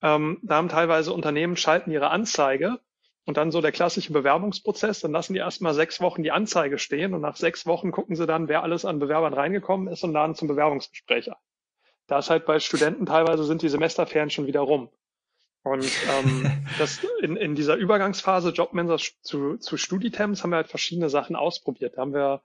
Ähm, 0.02 0.40
da 0.42 0.56
haben 0.56 0.68
teilweise 0.68 1.12
Unternehmen 1.12 1.56
schalten 1.56 1.92
ihre 1.92 2.10
Anzeige 2.10 2.80
und 3.28 3.36
dann 3.36 3.50
so 3.50 3.60
der 3.60 3.72
klassische 3.72 4.10
Bewerbungsprozess, 4.10 5.00
dann 5.00 5.12
lassen 5.12 5.34
die 5.34 5.40
erstmal 5.40 5.74
sechs 5.74 6.00
Wochen 6.00 6.22
die 6.22 6.30
Anzeige 6.30 6.78
stehen 6.78 7.12
und 7.12 7.20
nach 7.20 7.36
sechs 7.36 7.66
Wochen 7.66 7.90
gucken 7.90 8.16
sie 8.16 8.26
dann, 8.26 8.48
wer 8.48 8.62
alles 8.62 8.86
an 8.86 9.00
Bewerbern 9.00 9.34
reingekommen 9.34 9.88
ist 9.88 10.02
und 10.02 10.14
laden 10.14 10.34
zum 10.34 10.48
Bewerbungsgespräch 10.48 11.30
ein. 11.30 11.36
Da 12.06 12.20
ist 12.20 12.30
halt 12.30 12.46
bei 12.46 12.58
Studenten 12.58 13.04
teilweise 13.04 13.44
sind 13.44 13.60
die 13.60 13.68
Semesterferien 13.68 14.30
schon 14.30 14.46
wieder 14.46 14.60
rum. 14.60 14.88
Und 15.62 15.84
ähm, 15.84 16.50
das 16.78 17.04
in, 17.20 17.36
in 17.36 17.54
dieser 17.54 17.76
Übergangsphase 17.76 18.48
Jobmensa 18.48 18.96
zu, 19.20 19.58
zu 19.58 19.76
Studitemps 19.76 20.42
haben 20.42 20.48
wir 20.48 20.56
halt 20.56 20.68
verschiedene 20.68 21.10
Sachen 21.10 21.36
ausprobiert. 21.36 21.98
Da 21.98 22.00
haben 22.00 22.14
wir 22.14 22.40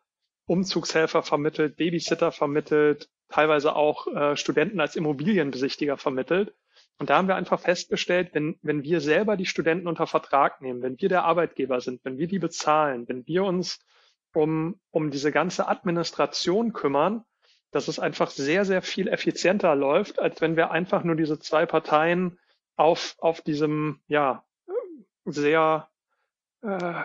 Umzugshelfer 0.48 1.24
vermittelt, 1.24 1.78
Babysitter 1.78 2.34
vermittelt, 2.34 3.10
teilweise 3.30 3.78
auch 3.78 4.08
äh, 4.08 4.36
Studenten 4.36 4.82
als 4.82 4.98
Immobilienbesichtiger 4.98 5.96
vermittelt. 5.96 6.54
Und 7.00 7.10
da 7.10 7.18
haben 7.18 7.28
wir 7.28 7.36
einfach 7.36 7.60
festgestellt, 7.60 8.30
wenn, 8.34 8.58
wenn 8.62 8.84
wir 8.84 9.02
selber 9.02 9.36
die 9.36 9.46
Studenten 9.46 9.88
unter 9.88 10.08
Vertrag 10.08 10.62
nehmen, 10.62 10.82
wenn 10.82 11.00
wir 11.00 11.10
der 11.10 11.26
Arbeitgeber 11.26 11.82
sind, 11.82 12.04
wenn 12.06 12.18
wir 12.18 12.28
die 12.28 12.40
bezahlen, 12.40 13.08
wenn 13.08 13.28
wir 13.28 13.44
uns 13.44 13.80
um, 14.34 14.80
um 14.92 15.12
diese 15.12 15.32
ganze 15.32 15.68
Administration 15.68 16.74
kümmern, 16.74 17.26
dass 17.72 17.88
es 17.88 18.00
einfach 18.00 18.30
sehr, 18.30 18.66
sehr 18.66 18.82
viel 18.82 19.08
effizienter 19.08 19.76
läuft, 19.76 20.20
als 20.20 20.42
wenn 20.42 20.56
wir 20.56 20.72
einfach 20.72 21.04
nur 21.04 21.16
diese 21.16 21.40
zwei 21.40 21.66
Parteien 21.66 22.40
auf, 22.76 23.16
auf 23.18 23.42
diesem, 23.42 24.02
ja, 24.08 24.46
sehr, 25.26 25.90
äh, 26.62 27.04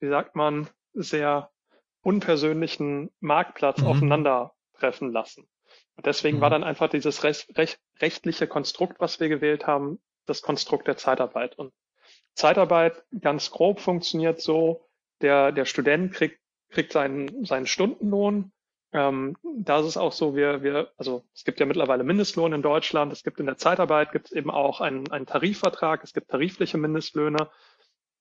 wie 0.00 0.08
sagt 0.08 0.36
man, 0.36 0.68
sehr 0.92 1.50
unpersönlichen 2.02 3.10
Marktplatz 3.20 3.80
mhm. 3.80 3.86
aufeinandertreffen 3.86 5.12
lassen. 5.12 5.46
Und 5.96 6.06
deswegen 6.06 6.38
mhm. 6.38 6.40
war 6.42 6.50
dann 6.50 6.64
einfach 6.64 6.88
dieses 6.88 7.24
recht, 7.24 7.56
recht, 7.56 7.78
rechtliche 8.00 8.46
Konstrukt, 8.46 9.00
was 9.00 9.20
wir 9.20 9.28
gewählt 9.28 9.66
haben, 9.66 10.00
das 10.26 10.42
Konstrukt 10.42 10.86
der 10.86 10.96
Zeitarbeit. 10.96 11.58
Und 11.58 11.72
Zeitarbeit 12.34 13.04
ganz 13.20 13.50
grob 13.50 13.80
funktioniert 13.80 14.40
so, 14.40 14.88
der, 15.20 15.52
der 15.52 15.64
Student 15.64 16.12
kriegt, 16.12 16.40
kriegt 16.70 16.92
seinen, 16.92 17.44
seinen 17.44 17.66
Stundenlohn. 17.66 18.52
Ähm, 18.92 19.36
da 19.42 19.80
ist 19.80 19.86
es 19.86 19.96
auch 19.96 20.12
so, 20.12 20.34
wir, 20.36 20.62
wir, 20.62 20.92
also 20.96 21.24
es 21.34 21.44
gibt 21.44 21.60
ja 21.60 21.66
mittlerweile 21.66 22.04
Mindestlohn 22.04 22.52
in 22.52 22.62
Deutschland, 22.62 23.12
es 23.12 23.22
gibt 23.22 23.40
in 23.40 23.46
der 23.46 23.56
Zeitarbeit 23.56 24.12
gibt 24.12 24.26
es 24.26 24.32
eben 24.32 24.50
auch 24.50 24.80
einen, 24.80 25.10
einen 25.10 25.26
Tarifvertrag, 25.26 26.02
es 26.04 26.12
gibt 26.12 26.30
tarifliche 26.30 26.76
Mindestlöhne. 26.78 27.50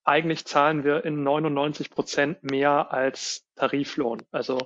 Eigentlich 0.04 0.46
zahlen 0.46 0.84
wir 0.84 1.04
in 1.06 1.24
99 1.24 1.90
Prozent 1.90 2.44
mehr 2.44 2.92
als 2.92 3.46
Tariflohn. 3.56 4.22
Also 4.32 4.60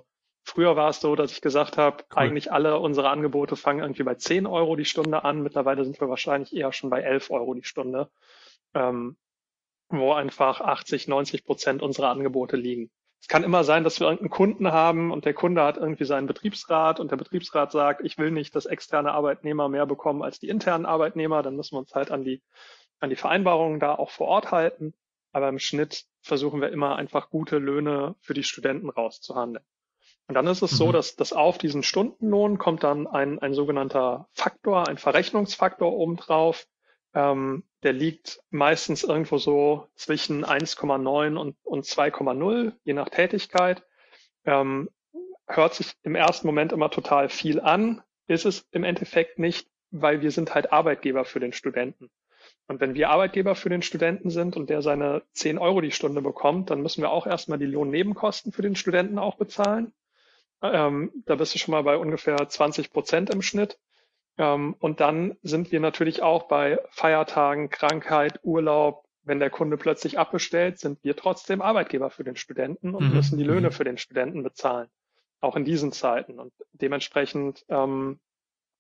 Früher 0.48 0.76
war 0.76 0.90
es 0.90 1.02
so, 1.02 1.16
dass 1.16 1.32
ich 1.32 1.42
gesagt 1.42 1.76
habe, 1.76 2.04
cool. 2.12 2.18
eigentlich 2.18 2.52
alle 2.52 2.78
unsere 2.78 3.10
Angebote 3.10 3.56
fangen 3.56 3.80
irgendwie 3.80 4.04
bei 4.04 4.14
10 4.14 4.46
Euro 4.46 4.76
die 4.76 4.86
Stunde 4.86 5.24
an. 5.24 5.42
Mittlerweile 5.42 5.84
sind 5.84 6.00
wir 6.00 6.08
wahrscheinlich 6.08 6.56
eher 6.56 6.72
schon 6.72 6.92
bei 6.92 7.02
11 7.02 7.32
Euro 7.32 7.56
die 7.56 7.64
Stunde, 7.64 8.12
ähm, 8.76 9.18
wo 9.90 10.14
einfach 10.14 10.62
80, 10.62 11.08
90 11.08 11.46
Prozent 11.46 11.82
unserer 11.82 12.10
Angebote 12.10 12.58
liegen. 12.58 12.92
Es 13.20 13.28
kann 13.28 13.44
immer 13.44 13.64
sein, 13.64 13.84
dass 13.84 14.00
wir 14.00 14.06
irgendeinen 14.06 14.30
Kunden 14.30 14.72
haben 14.72 15.12
und 15.12 15.26
der 15.26 15.34
Kunde 15.34 15.64
hat 15.64 15.78
irgendwie 15.78 16.06
seinen 16.06 16.28
Betriebsrat 16.28 17.00
und 17.00 17.10
der 17.10 17.18
Betriebsrat 17.18 17.72
sagt, 17.72 18.06
ich 18.06 18.20
will 18.20 18.30
nicht, 18.30 18.56
dass 18.56 18.68
externe 18.68 19.14
Arbeitnehmer 19.14 19.68
mehr 19.68 19.88
bekommen 19.88 20.22
als 20.22 20.40
die 20.40 20.48
internen 20.48 20.86
Arbeitnehmer. 20.86 21.42
Dann 21.42 21.56
müssen 21.56 21.74
wir 21.74 21.80
uns 21.80 21.96
halt 21.96 22.12
an 22.12 22.24
die, 22.24 22.44
an 23.00 23.10
die 23.10 23.16
Vereinbarungen 23.16 23.80
da 23.80 23.96
auch 23.96 24.12
vor 24.12 24.28
Ort 24.28 24.52
halten. 24.52 24.94
Aber 25.32 25.50
im 25.50 25.58
Schnitt 25.58 26.06
versuchen 26.22 26.62
wir 26.62 26.70
immer 26.70 26.98
einfach 26.98 27.32
gute 27.32 27.58
Löhne 27.58 28.16
für 28.22 28.36
die 28.36 28.44
Studenten 28.44 28.92
rauszuhandeln. 28.92 29.66
Und 30.28 30.36
dann 30.36 30.48
ist 30.48 30.62
es 30.62 30.72
mhm. 30.74 30.78
so, 30.78 30.92
dass, 30.92 31.16
dass 31.16 31.34
auf 31.34 31.58
diesen 31.58 31.84
Stundenlohn 31.84 32.58
kommt 32.58 32.84
dann 32.84 33.08
ein, 33.08 33.40
ein 33.40 33.54
sogenannter 33.54 34.28
Faktor, 34.32 34.88
ein 34.88 34.98
Verrechnungsfaktor 34.98 35.92
obendrauf. 35.94 36.66
Ähm, 37.14 37.64
der 37.84 37.94
liegt 37.94 38.42
meistens 38.50 39.04
irgendwo 39.04 39.38
so 39.38 39.88
zwischen 39.96 40.44
1,9 40.44 41.38
und, 41.38 41.56
und 41.64 41.86
2,0, 41.86 42.74
je 42.84 42.94
nach 42.94 43.10
Tätigkeit. 43.10 43.84
Ähm, 44.46 44.90
hört 45.48 45.76
sich 45.76 45.94
im 46.02 46.16
ersten 46.16 46.48
Moment 46.48 46.72
immer 46.72 46.90
total 46.90 47.30
viel 47.30 47.60
an, 47.60 48.02
ist 48.28 48.46
es 48.46 48.68
im 48.72 48.84
Endeffekt 48.84 49.38
nicht, 49.38 49.68
weil 49.92 50.22
wir 50.22 50.32
sind 50.32 50.56
halt 50.56 50.72
Arbeitgeber 50.74 51.26
für 51.26 51.40
den 51.40 51.54
Studenten. 51.54 52.10
Und 52.68 52.82
wenn 52.82 52.96
wir 52.96 53.10
Arbeitgeber 53.10 53.54
für 53.54 53.70
den 53.70 53.84
Studenten 53.84 54.32
sind 54.32 54.58
und 54.58 54.72
der 54.72 54.82
seine 54.82 55.22
10 55.34 55.60
Euro 55.60 55.82
die 55.82 55.92
Stunde 55.92 56.22
bekommt, 56.22 56.72
dann 56.72 56.82
müssen 56.82 57.02
wir 57.02 57.12
auch 57.12 57.28
erstmal 57.28 57.60
die 57.60 57.66
Lohnnebenkosten 57.66 58.52
für 58.52 58.64
den 58.64 58.76
Studenten 58.76 59.20
auch 59.20 59.36
bezahlen. 59.36 59.94
Ähm, 60.62 61.12
da 61.26 61.36
bist 61.36 61.54
du 61.54 61.60
schon 61.60 61.74
mal 61.74 61.84
bei 61.84 61.98
ungefähr 61.98 62.38
20 62.48 62.92
Prozent 62.92 63.30
im 63.30 63.42
Schnitt. 63.42 63.78
Ähm, 64.38 64.76
und 64.80 65.00
dann 65.00 65.38
sind 65.44 65.72
wir 65.72 65.80
natürlich 65.80 66.22
auch 66.22 66.48
bei 66.48 66.80
Feiertagen, 66.90 67.70
Krankheit, 67.70 68.40
Urlaub, 68.44 69.06
wenn 69.26 69.40
der 69.40 69.50
Kunde 69.50 69.78
plötzlich 69.78 70.20
abbestellt, 70.20 70.80
sind 70.80 71.04
wir 71.04 71.16
trotzdem 71.16 71.62
Arbeitgeber 71.62 72.10
für 72.12 72.24
den 72.24 72.36
Studenten 72.36 72.94
und 72.94 73.10
mhm. 73.10 73.16
müssen 73.16 73.38
die 73.38 73.44
Löhne 73.44 73.68
mhm. 73.68 73.74
für 73.74 73.84
den 73.84 73.98
Studenten 73.98 74.44
bezahlen. 74.44 74.88
Auch 75.42 75.56
in 75.56 75.66
diesen 75.66 75.92
Zeiten. 75.92 76.40
Und 76.40 76.54
dementsprechend 76.74 77.66
ähm, 77.70 78.20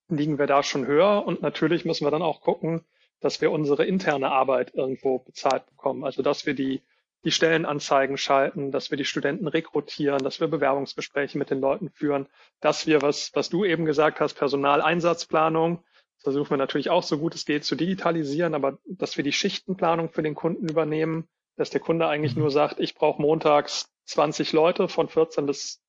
liegen 0.07 0.37
wir 0.37 0.47
da 0.47 0.63
schon 0.63 0.85
höher. 0.85 1.25
Und 1.25 1.41
natürlich 1.41 1.83
müssen 1.83 2.05
wir 2.05 2.11
dann 2.11 2.21
auch 2.21 2.41
gucken, 2.41 2.85
dass 3.19 3.41
wir 3.41 3.51
unsere 3.51 3.85
interne 3.85 4.31
Arbeit 4.31 4.73
irgendwo 4.75 5.19
bezahlt 5.19 5.65
bekommen. 5.65 6.03
Also 6.03 6.21
dass 6.21 6.45
wir 6.45 6.53
die, 6.53 6.83
die 7.25 7.31
Stellenanzeigen 7.31 8.17
schalten, 8.17 8.71
dass 8.71 8.91
wir 8.91 8.97
die 8.97 9.05
Studenten 9.05 9.47
rekrutieren, 9.47 10.23
dass 10.23 10.39
wir 10.39 10.47
Bewerbungsgespräche 10.47 11.37
mit 11.39 11.49
den 11.49 11.59
Leuten 11.59 11.89
führen, 11.89 12.27
dass 12.61 12.85
wir, 12.85 13.01
was, 13.01 13.31
was 13.33 13.49
du 13.49 13.65
eben 13.65 13.85
gesagt 13.85 14.19
hast, 14.19 14.35
Personaleinsatzplanung, 14.35 15.83
versuchen 16.19 16.51
wir 16.51 16.57
natürlich 16.57 16.91
auch 16.91 17.03
so 17.03 17.17
gut 17.17 17.35
es 17.35 17.45
geht 17.45 17.65
zu 17.65 17.75
digitalisieren, 17.75 18.53
aber 18.53 18.77
dass 18.85 19.17
wir 19.17 19.23
die 19.23 19.31
Schichtenplanung 19.31 20.09
für 20.09 20.21
den 20.21 20.35
Kunden 20.35 20.69
übernehmen, 20.69 21.27
dass 21.57 21.71
der 21.71 21.81
Kunde 21.81 22.07
eigentlich 22.07 22.35
mhm. 22.35 22.43
nur 22.43 22.51
sagt, 22.51 22.79
ich 22.79 22.93
brauche 22.93 23.21
montags 23.21 23.89
20 24.05 24.53
Leute 24.53 24.87
von 24.87 25.09
14 25.09 25.47
bis 25.47 25.81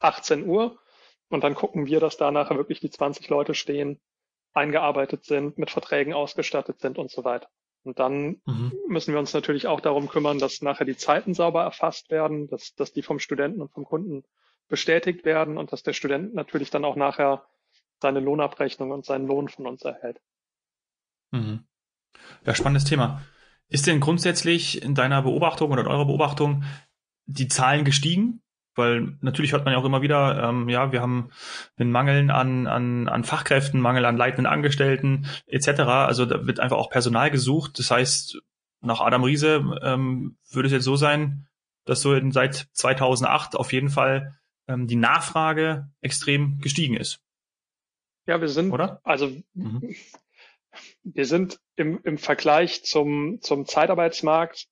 18 0.00 0.46
Uhr 0.46 0.76
und 1.28 1.44
dann 1.44 1.54
gucken 1.54 1.86
wir, 1.86 2.00
dass 2.00 2.16
da 2.16 2.32
nachher 2.32 2.56
wirklich 2.56 2.80
die 2.80 2.90
20 2.90 3.28
Leute 3.28 3.54
stehen, 3.54 4.00
eingearbeitet 4.52 5.24
sind, 5.24 5.56
mit 5.56 5.70
Verträgen 5.70 6.14
ausgestattet 6.14 6.80
sind 6.80 6.98
und 6.98 7.12
so 7.12 7.24
weiter. 7.24 7.48
Und 7.82 7.98
dann 7.98 8.40
mhm. 8.44 8.72
müssen 8.88 9.12
wir 9.12 9.18
uns 9.18 9.32
natürlich 9.32 9.66
auch 9.66 9.80
darum 9.80 10.08
kümmern, 10.08 10.38
dass 10.38 10.60
nachher 10.60 10.84
die 10.84 10.96
Zeiten 10.96 11.34
sauber 11.34 11.62
erfasst 11.62 12.10
werden, 12.10 12.48
dass, 12.48 12.74
dass 12.74 12.92
die 12.92 13.02
vom 13.02 13.18
Studenten 13.18 13.62
und 13.62 13.72
vom 13.72 13.84
Kunden 13.84 14.22
bestätigt 14.68 15.24
werden 15.24 15.58
und 15.58 15.72
dass 15.72 15.82
der 15.82 15.94
Student 15.94 16.34
natürlich 16.34 16.70
dann 16.70 16.84
auch 16.84 16.96
nachher 16.96 17.46
seine 18.00 18.20
Lohnabrechnung 18.20 18.90
und 18.90 19.04
seinen 19.04 19.26
Lohn 19.26 19.48
von 19.48 19.66
uns 19.66 19.82
erhält. 19.82 20.20
Mhm. 21.32 21.64
Ja, 22.44 22.54
spannendes 22.54 22.84
Thema. 22.84 23.22
Ist 23.68 23.86
denn 23.86 24.00
grundsätzlich 24.00 24.82
in 24.82 24.94
deiner 24.94 25.22
Beobachtung 25.22 25.70
oder 25.70 25.82
in 25.82 25.88
eurer 25.88 26.06
Beobachtung 26.06 26.64
die 27.26 27.48
Zahlen 27.48 27.84
gestiegen? 27.84 28.42
Weil 28.80 29.16
natürlich 29.20 29.52
hört 29.52 29.64
man 29.64 29.74
ja 29.74 29.78
auch 29.78 29.84
immer 29.84 30.02
wieder, 30.02 30.42
ähm, 30.48 30.68
ja, 30.68 30.90
wir 30.90 31.00
haben 31.00 31.30
einen 31.76 31.92
Mangel 31.92 32.30
an, 32.30 32.66
an, 32.66 33.08
an 33.08 33.24
Fachkräften, 33.24 33.80
Mangel 33.80 34.04
an 34.04 34.16
leitenden 34.16 34.46
Angestellten 34.46 35.26
etc. 35.46 35.80
Also 35.80 36.26
da 36.26 36.46
wird 36.46 36.58
einfach 36.58 36.78
auch 36.78 36.90
Personal 36.90 37.30
gesucht. 37.30 37.78
Das 37.78 37.90
heißt, 37.90 38.40
nach 38.80 39.00
Adam 39.00 39.22
Riese 39.22 39.78
ähm, 39.82 40.36
würde 40.50 40.66
es 40.66 40.72
jetzt 40.72 40.84
so 40.84 40.96
sein, 40.96 41.46
dass 41.84 42.00
so 42.00 42.14
in, 42.14 42.32
seit 42.32 42.68
2008 42.72 43.54
auf 43.54 43.72
jeden 43.72 43.90
Fall 43.90 44.38
ähm, 44.68 44.86
die 44.86 44.96
Nachfrage 44.96 45.90
extrem 46.00 46.58
gestiegen 46.58 46.96
ist. 46.96 47.20
Ja, 48.26 48.40
wir 48.40 48.48
sind, 48.48 48.72
oder? 48.72 49.00
Also 49.04 49.30
mhm. 49.54 49.94
wir 51.02 51.26
sind 51.26 51.60
im, 51.76 52.00
im 52.04 52.18
Vergleich 52.18 52.84
zum, 52.84 53.40
zum 53.40 53.66
Zeitarbeitsmarkt 53.66 54.68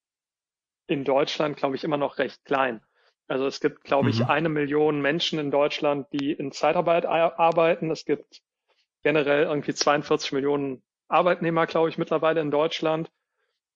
in 0.87 1.05
Deutschland, 1.05 1.57
glaube 1.57 1.77
ich, 1.77 1.85
immer 1.85 1.97
noch 1.97 2.19
recht 2.19 2.45
klein. 2.45 2.81
Also 3.29 3.47
es 3.47 3.61
gibt, 3.61 3.85
glaube 3.85 4.05
mhm. 4.05 4.11
ich, 4.11 4.27
eine 4.27 4.49
Million 4.49 5.01
Menschen 5.01 5.39
in 5.39 5.51
Deutschland, 5.51 6.07
die 6.13 6.33
in 6.33 6.51
Zeitarbeit 6.51 7.05
arbeiten. 7.07 7.91
Es 7.91 8.05
gibt 8.05 8.41
generell 9.03 9.45
irgendwie 9.45 9.75
42 9.75 10.33
Millionen 10.33 10.83
Arbeitnehmer, 11.09 11.67
glaube 11.67 11.91
ich, 11.91 11.99
mittlerweile 11.99 12.41
in 12.41 12.51
Deutschland. 12.51 13.11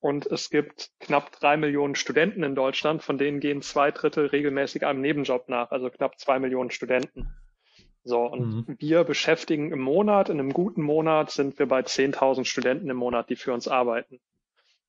Und 0.01 0.27
es 0.27 0.51
gibt 0.51 0.91
knapp 0.99 1.31
drei 1.39 1.57
Millionen 1.57 1.95
Studenten 1.95 2.43
in 2.43 2.57
Deutschland, 2.57 3.05
von 3.05 3.19
denen 3.19 3.39
gehen 3.39 3.63
zwei 3.63 3.93
Drittel 3.93 4.27
regelmäßig 4.27 4.85
einem 4.85 5.01
Nebenjob 5.01 5.49
nach, 5.49 5.71
also 5.71 5.91
knapp 5.91 6.19
zwei 6.19 6.41
Millionen 6.41 6.73
Studenten. 6.73 7.33
So, 8.03 8.23
und 8.23 8.69
mhm. 8.69 8.77
wir 8.81 9.05
beschäftigen 9.05 9.71
im 9.71 9.81
Monat, 9.81 10.29
in 10.29 10.41
einem 10.41 10.53
guten 10.53 10.83
Monat 10.83 11.31
sind 11.31 11.57
wir 11.61 11.67
bei 11.67 11.81
10.000 11.83 12.47
Studenten 12.47 12.91
im 12.91 12.97
Monat, 12.97 13.31
die 13.31 13.37
für 13.37 13.53
uns 13.53 13.69
arbeiten. 13.69 14.19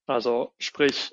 Also 0.07 0.51
sprich, 0.57 1.11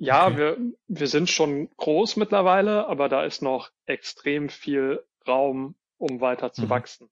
ja, 0.00 0.26
okay. 0.26 0.36
wir, 0.36 0.58
wir 0.88 1.06
sind 1.06 1.30
schon 1.30 1.68
groß 1.76 2.16
mittlerweile, 2.16 2.86
aber 2.88 3.08
da 3.08 3.24
ist 3.24 3.42
noch 3.42 3.70
extrem 3.86 4.48
viel 4.48 5.04
Raum, 5.26 5.74
um 5.98 6.20
weiter 6.20 6.52
zu 6.52 6.62
mhm. 6.62 6.70
wachsen. 6.70 7.08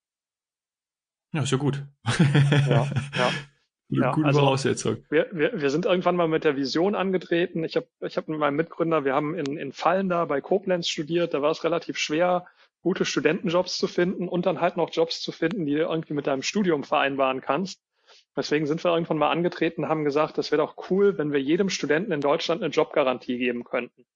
Ja, 1.33 1.43
ist 1.43 1.53
ja 1.53 1.59
gut. 1.59 1.85
ja, 2.19 2.91
ja. 3.17 3.31
Ja, 3.91 4.13
Gute 4.13 4.27
also 4.27 4.41
Voraussetzung. 4.41 4.99
Wir, 5.09 5.29
wir, 5.33 5.63
wir 5.63 5.71
sind 5.71 5.87
irgendwann 5.87 6.17
mal 6.17 6.29
mit 6.29 6.45
der 6.45 6.57
Vision 6.57 6.95
angetreten. 6.95 7.65
Ich 7.65 7.75
habe 7.75 7.87
ich 8.01 8.19
hab 8.19 8.29
mit 8.29 8.39
meinem 8.39 8.57
Mitgründer, 8.57 9.07
wir 9.07 9.15
haben 9.15 9.35
in, 9.35 9.57
in 9.57 9.73
Fallen 9.73 10.11
da 10.11 10.27
bei 10.27 10.43
Koblenz 10.43 10.89
studiert, 10.89 11.33
da 11.33 11.41
war 11.41 11.51
es 11.51 11.65
relativ 11.65 11.97
schwer, 11.97 12.47
gute 12.83 13.07
Studentenjobs 13.07 13.79
zu 13.79 13.87
finden 13.87 14.29
und 14.29 14.45
dann 14.45 14.61
halt 14.61 14.77
noch 14.77 14.91
Jobs 14.93 15.23
zu 15.23 15.33
finden, 15.33 15.65
die 15.65 15.75
du 15.75 15.81
irgendwie 15.81 16.13
mit 16.13 16.27
deinem 16.27 16.43
Studium 16.43 16.85
vereinbaren 16.85 17.41
kannst. 17.41 17.81
Deswegen 18.39 18.67
sind 18.67 18.85
wir 18.85 18.93
irgendwann 18.93 19.19
mal 19.19 19.31
angetreten 19.31 19.83
und 19.83 19.89
haben 19.89 20.05
gesagt, 20.05 20.39
das 20.39 20.53
wäre 20.53 20.63
doch 20.63 20.91
cool, 20.91 21.19
wenn 21.19 21.33
wir 21.33 21.41
jedem 21.41 21.69
Studenten 21.69 22.13
in 22.13 22.21
Deutschland 22.21 22.63
eine 22.63 22.73
Jobgarantie 22.73 23.37
geben 23.37 23.65
könnten. 23.65 24.07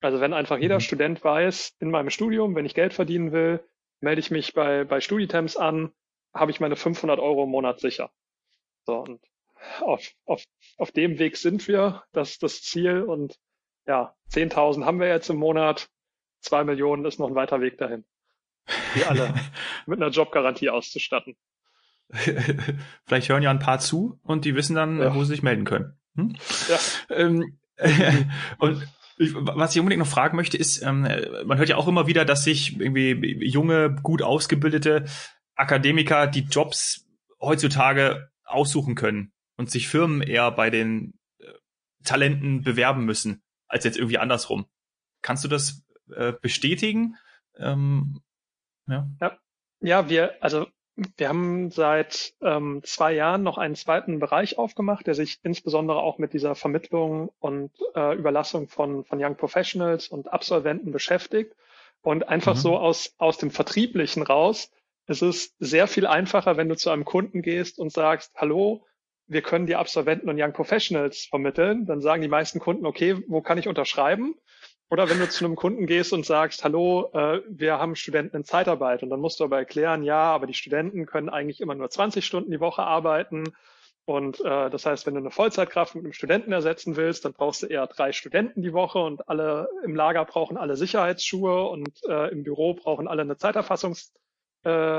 Also 0.00 0.20
wenn 0.20 0.32
einfach 0.32 0.58
jeder 0.58 0.76
mhm. 0.76 0.80
Student 0.80 1.24
weiß, 1.24 1.76
in 1.80 1.90
meinem 1.90 2.10
Studium, 2.10 2.54
wenn 2.54 2.64
ich 2.64 2.74
Geld 2.74 2.94
verdienen 2.94 3.32
will, 3.32 3.64
melde 4.00 4.20
ich 4.20 4.30
mich 4.30 4.54
bei, 4.54 4.84
bei 4.84 5.00
Studitemps 5.00 5.56
an, 5.56 5.92
habe 6.32 6.52
ich 6.52 6.60
meine 6.60 6.76
500 6.76 7.18
Euro 7.18 7.42
im 7.42 7.50
Monat 7.50 7.80
sicher. 7.80 8.10
So, 8.86 8.98
und 8.98 9.20
auf, 9.80 10.12
auf, 10.24 10.44
auf 10.76 10.92
dem 10.92 11.18
Weg 11.18 11.36
sind 11.36 11.66
wir. 11.66 12.04
Das 12.12 12.30
ist 12.30 12.42
das 12.44 12.62
Ziel. 12.62 13.02
Und 13.02 13.38
ja, 13.86 14.14
10.000 14.30 14.84
haben 14.84 15.00
wir 15.00 15.08
jetzt 15.08 15.28
im 15.28 15.38
Monat. 15.38 15.88
Zwei 16.40 16.62
Millionen 16.62 17.04
ist 17.04 17.18
noch 17.18 17.28
ein 17.28 17.34
weiter 17.34 17.60
Weg 17.60 17.78
dahin 17.78 18.04
die 18.94 19.04
alle 19.04 19.34
mit 19.86 20.00
einer 20.00 20.10
Jobgarantie 20.10 20.70
auszustatten. 20.70 21.36
Vielleicht 23.06 23.28
hören 23.28 23.42
ja 23.42 23.50
ein 23.50 23.58
paar 23.58 23.78
zu 23.78 24.18
und 24.22 24.44
die 24.44 24.54
wissen 24.54 24.76
dann, 24.76 24.98
ja. 24.98 25.14
wo 25.14 25.24
sie 25.24 25.30
sich 25.30 25.42
melden 25.42 25.64
können. 25.64 25.96
Hm? 26.16 26.36
Ja. 26.68 26.78
Ähm, 27.16 27.58
und 28.58 28.86
was 29.18 29.74
ich 29.74 29.80
unbedingt 29.80 30.00
noch 30.00 30.06
fragen 30.06 30.36
möchte, 30.36 30.56
ist, 30.56 30.82
ähm, 30.82 31.02
man 31.44 31.58
hört 31.58 31.68
ja 31.68 31.76
auch 31.76 31.88
immer 31.88 32.06
wieder, 32.06 32.24
dass 32.24 32.44
sich 32.44 32.78
irgendwie 32.78 33.44
junge, 33.46 33.94
gut 34.02 34.22
ausgebildete 34.22 35.04
Akademiker 35.54 36.26
die 36.26 36.46
Jobs 36.50 37.06
heutzutage 37.40 38.30
aussuchen 38.44 38.94
können 38.94 39.32
und 39.56 39.70
sich 39.70 39.88
Firmen 39.88 40.22
eher 40.22 40.50
bei 40.50 40.70
den 40.70 41.14
äh, 41.38 41.46
Talenten 42.04 42.62
bewerben 42.62 43.04
müssen, 43.04 43.42
als 43.68 43.84
jetzt 43.84 43.96
irgendwie 43.96 44.18
andersrum. 44.18 44.66
Kannst 45.22 45.44
du 45.44 45.48
das 45.48 45.84
äh, 46.14 46.32
bestätigen? 46.40 47.16
Ähm, 47.56 48.20
ja. 48.86 49.08
ja. 49.20 49.38
Ja, 49.84 50.08
wir, 50.08 50.36
also 50.40 50.68
wir 50.96 51.28
haben 51.28 51.70
seit 51.70 52.34
ähm, 52.42 52.82
zwei 52.84 53.14
Jahren 53.14 53.42
noch 53.42 53.56
einen 53.56 53.76
zweiten 53.76 54.18
Bereich 54.18 54.58
aufgemacht, 54.58 55.06
der 55.06 55.14
sich 55.14 55.38
insbesondere 55.42 55.98
auch 55.98 56.18
mit 56.18 56.34
dieser 56.34 56.54
Vermittlung 56.54 57.30
und 57.38 57.70
äh, 57.94 58.14
Überlassung 58.14 58.68
von, 58.68 59.04
von 59.04 59.22
Young 59.22 59.36
Professionals 59.36 60.08
und 60.08 60.32
Absolventen 60.32 60.92
beschäftigt. 60.92 61.54
Und 62.02 62.28
einfach 62.28 62.56
mhm. 62.56 62.60
so 62.60 62.76
aus, 62.76 63.14
aus 63.18 63.38
dem 63.38 63.50
Vertrieblichen 63.50 64.22
raus, 64.22 64.70
es 65.06 65.22
ist 65.22 65.54
sehr 65.58 65.86
viel 65.86 66.06
einfacher, 66.06 66.56
wenn 66.56 66.68
du 66.68 66.76
zu 66.76 66.90
einem 66.90 67.04
Kunden 67.04 67.42
gehst 67.42 67.78
und 67.78 67.92
sagst, 67.92 68.32
hallo, 68.36 68.84
wir 69.26 69.42
können 69.42 69.66
die 69.66 69.76
Absolventen 69.76 70.28
und 70.28 70.40
Young 70.40 70.52
Professionals 70.52 71.24
vermitteln. 71.24 71.86
Dann 71.86 72.00
sagen 72.00 72.22
die 72.22 72.28
meisten 72.28 72.60
Kunden, 72.60 72.86
okay, 72.86 73.22
wo 73.28 73.40
kann 73.40 73.58
ich 73.58 73.68
unterschreiben? 73.68 74.34
Oder 74.92 75.08
wenn 75.08 75.20
du 75.20 75.26
zu 75.26 75.46
einem 75.46 75.56
Kunden 75.56 75.86
gehst 75.86 76.12
und 76.12 76.26
sagst, 76.26 76.64
hallo, 76.64 77.08
äh, 77.14 77.40
wir 77.48 77.78
haben 77.78 77.96
Studenten 77.96 78.36
in 78.36 78.44
Zeitarbeit 78.44 79.02
und 79.02 79.08
dann 79.08 79.20
musst 79.20 79.40
du 79.40 79.44
aber 79.44 79.56
erklären, 79.56 80.02
ja, 80.02 80.20
aber 80.20 80.46
die 80.46 80.52
Studenten 80.52 81.06
können 81.06 81.30
eigentlich 81.30 81.62
immer 81.62 81.74
nur 81.74 81.88
20 81.88 82.26
Stunden 82.26 82.50
die 82.50 82.60
Woche 82.60 82.82
arbeiten. 82.82 83.54
Und 84.04 84.40
äh, 84.40 84.68
das 84.68 84.84
heißt, 84.84 85.06
wenn 85.06 85.14
du 85.14 85.20
eine 85.20 85.30
Vollzeitkraft 85.30 85.94
mit 85.94 86.04
einem 86.04 86.12
Studenten 86.12 86.52
ersetzen 86.52 86.96
willst, 86.96 87.24
dann 87.24 87.32
brauchst 87.32 87.62
du 87.62 87.68
eher 87.68 87.86
drei 87.86 88.12
Studenten 88.12 88.60
die 88.60 88.74
Woche 88.74 88.98
und 88.98 89.30
alle 89.30 89.66
im 89.82 89.96
Lager 89.96 90.26
brauchen 90.26 90.58
alle 90.58 90.76
Sicherheitsschuhe 90.76 91.68
und 91.68 91.88
äh, 92.06 92.30
im 92.30 92.42
Büro 92.42 92.74
brauchen 92.74 93.08
alle 93.08 93.22
eine 93.22 93.38
Zeiterfassungskarte, 93.38 94.92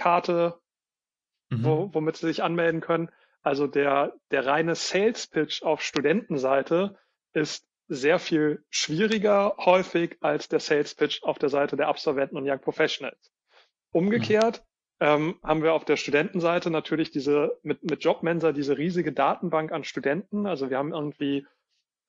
äh, 0.00 1.54
mhm. 1.54 1.64
wo, 1.64 1.90
womit 1.92 2.16
sie 2.16 2.28
sich 2.28 2.42
anmelden 2.42 2.80
können. 2.80 3.10
Also 3.42 3.66
der, 3.66 4.14
der 4.30 4.46
reine 4.46 4.74
Sales 4.74 5.26
Pitch 5.26 5.62
auf 5.62 5.82
Studentenseite 5.82 6.96
ist 7.34 7.66
sehr 7.88 8.18
viel 8.18 8.64
schwieriger 8.70 9.54
häufig 9.58 10.16
als 10.20 10.48
der 10.48 10.60
Sales 10.60 10.94
Pitch 10.94 11.22
auf 11.22 11.38
der 11.38 11.48
Seite 11.48 11.76
der 11.76 11.88
Absolventen 11.88 12.36
und 12.36 12.48
Young 12.48 12.60
Professionals. 12.60 13.32
Umgekehrt 13.92 14.64
ähm, 15.00 15.38
haben 15.42 15.62
wir 15.62 15.74
auf 15.74 15.84
der 15.84 15.96
Studentenseite 15.96 16.70
natürlich 16.70 17.10
diese 17.10 17.58
mit, 17.62 17.82
mit 17.82 18.04
Jobmensa 18.04 18.52
diese 18.52 18.78
riesige 18.78 19.12
Datenbank 19.12 19.72
an 19.72 19.84
Studenten. 19.84 20.46
Also 20.46 20.70
wir 20.70 20.78
haben 20.78 20.92
irgendwie 20.92 21.46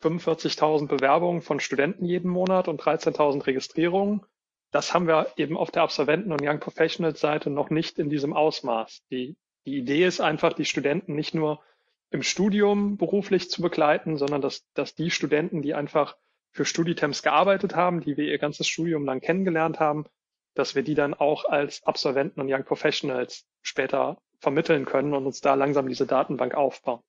45.000 0.04 0.88
Bewerbungen 0.88 1.42
von 1.42 1.60
Studenten 1.60 2.06
jeden 2.06 2.30
Monat 2.30 2.68
und 2.68 2.82
13.000 2.82 3.48
Registrierungen. 3.48 4.22
Das 4.72 4.94
haben 4.94 5.08
wir 5.08 5.28
eben 5.38 5.58
auf 5.58 5.72
der 5.72 5.84
Absolventen- 5.84 6.32
und 6.32 6.42
Young 6.44 6.60
Professionals 6.60 7.20
Seite 7.20 7.50
noch 7.50 7.70
nicht 7.70 8.00
in 8.00 8.10
diesem 8.10 8.34
Ausmaß. 8.34 9.04
Die, 9.12 9.36
die 9.66 9.78
Idee 9.78 10.06
ist 10.06 10.20
einfach, 10.20 10.54
die 10.54 10.66
Studenten 10.66 11.16
nicht 11.16 11.34
nur 11.34 11.62
im 12.14 12.22
Studium 12.22 12.98
beruflich 12.98 13.50
zu 13.50 13.62
begleiten, 13.62 14.18
sondern 14.18 14.42
dass, 14.42 14.66
dass 14.74 14.94
die 14.94 15.10
Studenten, 15.10 15.64
die 15.64 15.74
einfach 15.74 16.16
für 16.52 16.64
Studitemps 16.64 17.24
gearbeitet 17.24 17.76
haben, 17.76 18.02
die 18.02 18.16
wir 18.18 18.26
ihr 18.26 18.38
ganzes 18.38 18.68
Studium 18.68 19.04
lang 19.04 19.20
kennengelernt 19.20 19.80
haben, 19.80 20.06
dass 20.54 20.76
wir 20.76 20.84
die 20.84 20.94
dann 20.94 21.16
auch 21.16 21.46
als 21.46 21.84
Absolventen 21.84 22.40
und 22.40 22.54
Young 22.54 22.64
Professionals 22.66 23.48
später 23.64 24.22
vermitteln 24.38 24.86
können 24.86 25.16
und 25.16 25.26
uns 25.26 25.42
da 25.42 25.56
langsam 25.56 25.88
diese 25.88 26.06
Datenbank 26.06 26.54
aufbauen. 26.54 27.02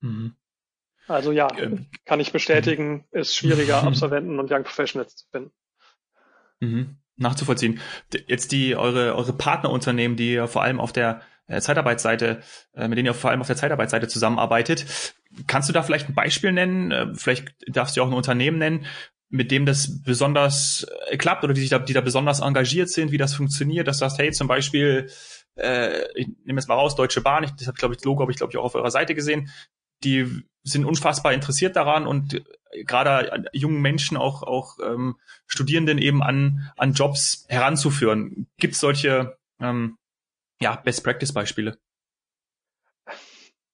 Mhm. 0.00 0.36
Also 1.08 1.32
ja, 1.32 1.48
ähm, 1.56 1.86
kann 2.04 2.20
ich 2.20 2.30
bestätigen, 2.32 3.06
ist 3.10 3.34
schwieriger, 3.34 3.82
Absolventen 3.84 4.38
und 4.38 4.50
Young 4.52 4.64
Professionals 4.64 5.16
zu 5.16 5.26
finden. 5.30 5.52
Mhm. 6.60 6.98
Nachzuvollziehen. 7.16 7.80
Jetzt 8.26 8.52
die 8.52 8.76
eure 8.76 9.14
eure 9.14 9.32
Partnerunternehmen, 9.32 10.16
die 10.16 10.32
ihr 10.32 10.48
vor 10.48 10.62
allem 10.62 10.80
auf 10.80 10.92
der 10.92 11.22
äh, 11.46 11.60
Zeitarbeitsseite, 11.60 12.40
äh, 12.74 12.88
mit 12.88 12.98
denen 12.98 13.06
ihr 13.06 13.14
vor 13.14 13.30
allem 13.30 13.40
auf 13.40 13.46
der 13.46 13.56
Zeitarbeitsseite 13.56 14.08
zusammenarbeitet, 14.08 15.14
kannst 15.46 15.68
du 15.68 15.72
da 15.72 15.82
vielleicht 15.82 16.08
ein 16.08 16.14
Beispiel 16.14 16.52
nennen? 16.52 16.90
Äh, 16.90 17.14
vielleicht 17.14 17.54
darfst 17.68 17.96
du 17.96 18.02
auch 18.02 18.08
ein 18.08 18.14
Unternehmen 18.14 18.58
nennen, 18.58 18.86
mit 19.28 19.50
dem 19.50 19.66
das 19.66 20.02
besonders 20.02 20.86
klappt 21.18 21.44
oder 21.44 21.54
die 21.54 21.60
sich 21.60 21.70
da, 21.70 21.78
die 21.78 21.92
da 21.92 22.00
besonders 22.00 22.40
engagiert 22.40 22.88
sind, 22.88 23.10
wie 23.10 23.18
das 23.18 23.34
funktioniert, 23.34 23.88
dass 23.88 23.98
du 23.98 24.04
sagst, 24.04 24.18
hey, 24.18 24.30
zum 24.32 24.48
Beispiel, 24.48 25.10
äh, 25.56 26.04
ich 26.14 26.28
nehme 26.44 26.60
jetzt 26.60 26.68
mal 26.68 26.74
raus, 26.74 26.94
Deutsche 26.94 27.20
Bahn, 27.20 27.44
ich, 27.44 27.50
das 27.52 27.66
habe 27.66 27.76
glaube 27.76 27.94
ich, 27.94 27.98
das 27.98 28.04
Logo 28.04 28.22
habe 28.22 28.32
ich, 28.32 28.38
glaube 28.38 28.52
ich, 28.52 28.58
auch 28.58 28.64
auf 28.64 28.74
eurer 28.74 28.90
Seite 28.90 29.14
gesehen, 29.14 29.50
die 30.04 30.44
sind 30.64 30.84
unfassbar 30.84 31.32
interessiert 31.32 31.76
daran 31.76 32.06
und 32.06 32.42
gerade 32.84 33.44
jungen 33.52 33.80
Menschen, 33.80 34.16
auch, 34.16 34.42
auch 34.42 34.78
ähm, 34.84 35.16
Studierenden 35.46 35.98
eben 35.98 36.22
an, 36.22 36.70
an 36.76 36.92
Jobs 36.92 37.46
heranzuführen. 37.48 38.48
Gibt 38.58 38.74
es 38.74 38.80
solche 38.80 39.36
ähm, 39.60 39.98
ja, 40.60 40.76
Best-Practice-Beispiele? 40.76 41.78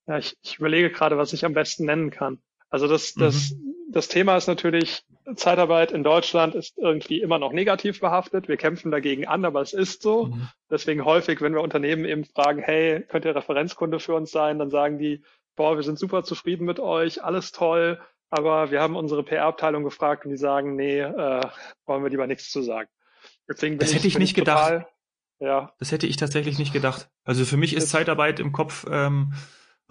Ja, 0.07 0.17
ich, 0.17 0.35
ich 0.43 0.59
überlege 0.59 0.91
gerade, 0.91 1.17
was 1.17 1.33
ich 1.33 1.45
am 1.45 1.53
besten 1.53 1.85
nennen 1.85 2.11
kann. 2.11 2.39
Also 2.69 2.87
das, 2.87 3.13
das, 3.13 3.51
mhm. 3.51 3.75
das 3.89 4.07
Thema 4.07 4.35
ist 4.37 4.47
natürlich, 4.47 5.03
Zeitarbeit 5.35 5.91
in 5.91 6.03
Deutschland 6.03 6.55
ist 6.55 6.77
irgendwie 6.77 7.21
immer 7.21 7.39
noch 7.39 7.53
negativ 7.53 7.99
behaftet. 7.99 8.47
Wir 8.47 8.57
kämpfen 8.57 8.91
dagegen 8.91 9.27
an, 9.27 9.45
aber 9.45 9.61
es 9.61 9.73
ist 9.73 10.01
so. 10.01 10.25
Mhm. 10.25 10.49
Deswegen 10.69 11.05
häufig, 11.05 11.41
wenn 11.41 11.53
wir 11.53 11.61
Unternehmen 11.61 12.05
eben 12.05 12.25
fragen, 12.25 12.61
hey, 12.61 13.01
könnt 13.01 13.25
ihr 13.25 13.35
Referenzkunde 13.35 13.99
für 13.99 14.15
uns 14.15 14.31
sein, 14.31 14.59
dann 14.59 14.69
sagen 14.69 14.97
die, 14.97 15.21
boah, 15.55 15.75
wir 15.75 15.83
sind 15.83 15.99
super 15.99 16.23
zufrieden 16.23 16.65
mit 16.65 16.79
euch, 16.79 17.23
alles 17.23 17.51
toll, 17.51 17.99
aber 18.29 18.71
wir 18.71 18.81
haben 18.81 18.95
unsere 18.95 19.23
PR-Abteilung 19.23 19.83
gefragt 19.83 20.25
und 20.25 20.31
die 20.31 20.37
sagen, 20.37 20.75
nee, 20.75 20.99
äh, 20.99 21.41
wollen 21.85 22.03
wir 22.03 22.09
lieber 22.09 22.27
nichts 22.27 22.49
zu 22.49 22.61
sagen. 22.61 22.89
Deswegen 23.47 23.77
das 23.77 23.93
hätte 23.93 24.07
ich, 24.07 24.13
ich 24.13 24.19
nicht 24.19 24.35
gedacht. 24.35 24.69
Total, 24.69 24.87
ja. 25.39 25.73
Das 25.79 25.91
hätte 25.91 26.07
ich 26.07 26.17
tatsächlich 26.17 26.57
nicht 26.57 26.73
gedacht. 26.73 27.09
Also 27.23 27.45
für 27.45 27.57
mich 27.57 27.75
ist 27.75 27.89
Zeitarbeit 27.89 28.39
im 28.39 28.51
Kopf 28.51 28.85
ähm, 28.89 29.33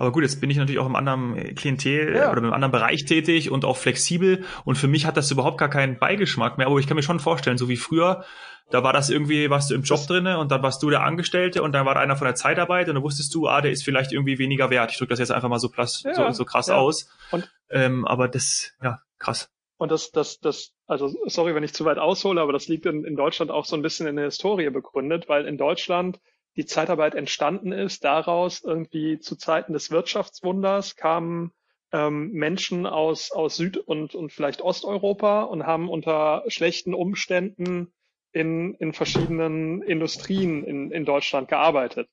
aber 0.00 0.12
gut, 0.12 0.22
jetzt 0.22 0.40
bin 0.40 0.48
ich 0.48 0.56
natürlich 0.56 0.78
auch 0.78 0.86
im 0.86 0.96
anderen 0.96 1.54
Klientel 1.54 2.16
ja. 2.16 2.32
oder 2.32 2.38
im 2.42 2.54
anderen 2.54 2.72
Bereich 2.72 3.04
tätig 3.04 3.50
und 3.50 3.66
auch 3.66 3.76
flexibel. 3.76 4.44
Und 4.64 4.76
für 4.76 4.88
mich 4.88 5.04
hat 5.04 5.18
das 5.18 5.30
überhaupt 5.30 5.58
gar 5.58 5.68
keinen 5.68 5.98
Beigeschmack 5.98 6.56
mehr. 6.56 6.68
Aber 6.68 6.78
ich 6.78 6.86
kann 6.86 6.96
mir 6.96 7.02
schon 7.02 7.20
vorstellen, 7.20 7.58
so 7.58 7.68
wie 7.68 7.76
früher, 7.76 8.24
da 8.70 8.82
war 8.82 8.94
das 8.94 9.10
irgendwie, 9.10 9.50
warst 9.50 9.70
du 9.70 9.74
im 9.74 9.82
Job 9.82 10.00
drinne 10.06 10.38
und 10.38 10.50
dann 10.50 10.62
warst 10.62 10.82
du 10.82 10.88
der 10.88 11.02
Angestellte 11.02 11.62
und 11.62 11.72
dann 11.72 11.84
war 11.84 11.94
da 11.94 12.00
einer 12.00 12.16
von 12.16 12.24
der 12.24 12.34
Zeitarbeit 12.34 12.88
und 12.88 12.94
dann 12.94 13.04
wusstest 13.04 13.34
du, 13.34 13.46
ah, 13.46 13.60
der 13.60 13.72
ist 13.72 13.84
vielleicht 13.84 14.12
irgendwie 14.12 14.38
weniger 14.38 14.70
wert. 14.70 14.90
Ich 14.90 14.96
drücke 14.96 15.10
das 15.10 15.18
jetzt 15.18 15.32
einfach 15.32 15.50
mal 15.50 15.58
so, 15.58 15.68
plus, 15.68 16.02
ja, 16.02 16.14
so, 16.14 16.30
so 16.30 16.44
krass 16.46 16.68
ja. 16.68 16.76
aus. 16.76 17.10
Und, 17.30 17.52
ähm, 17.68 18.06
aber 18.06 18.26
das, 18.26 18.72
ja, 18.82 19.00
krass. 19.18 19.50
Und 19.76 19.92
das, 19.92 20.12
das, 20.12 20.40
das, 20.40 20.72
also 20.86 21.14
sorry, 21.26 21.54
wenn 21.54 21.62
ich 21.62 21.74
zu 21.74 21.84
weit 21.84 21.98
aushole, 21.98 22.40
aber 22.40 22.54
das 22.54 22.68
liegt 22.68 22.86
in, 22.86 23.04
in 23.04 23.16
Deutschland 23.16 23.50
auch 23.50 23.66
so 23.66 23.76
ein 23.76 23.82
bisschen 23.82 24.06
in 24.06 24.16
der 24.16 24.24
Historie 24.24 24.70
begründet, 24.70 25.28
weil 25.28 25.46
in 25.46 25.58
Deutschland 25.58 26.20
die 26.56 26.66
Zeitarbeit 26.66 27.14
entstanden 27.14 27.72
ist. 27.72 28.04
Daraus 28.04 28.62
irgendwie 28.62 29.18
zu 29.18 29.36
Zeiten 29.36 29.72
des 29.72 29.90
Wirtschaftswunders 29.90 30.96
kamen 30.96 31.52
ähm, 31.92 32.30
Menschen 32.32 32.86
aus, 32.86 33.32
aus 33.32 33.56
Süd- 33.56 33.78
und, 33.78 34.14
und 34.14 34.32
vielleicht 34.32 34.62
Osteuropa 34.62 35.42
und 35.42 35.66
haben 35.66 35.88
unter 35.88 36.44
schlechten 36.48 36.94
Umständen 36.94 37.92
in, 38.32 38.74
in 38.74 38.92
verschiedenen 38.92 39.82
Industrien 39.82 40.64
in, 40.64 40.90
in 40.92 41.04
Deutschland 41.04 41.48
gearbeitet. 41.48 42.08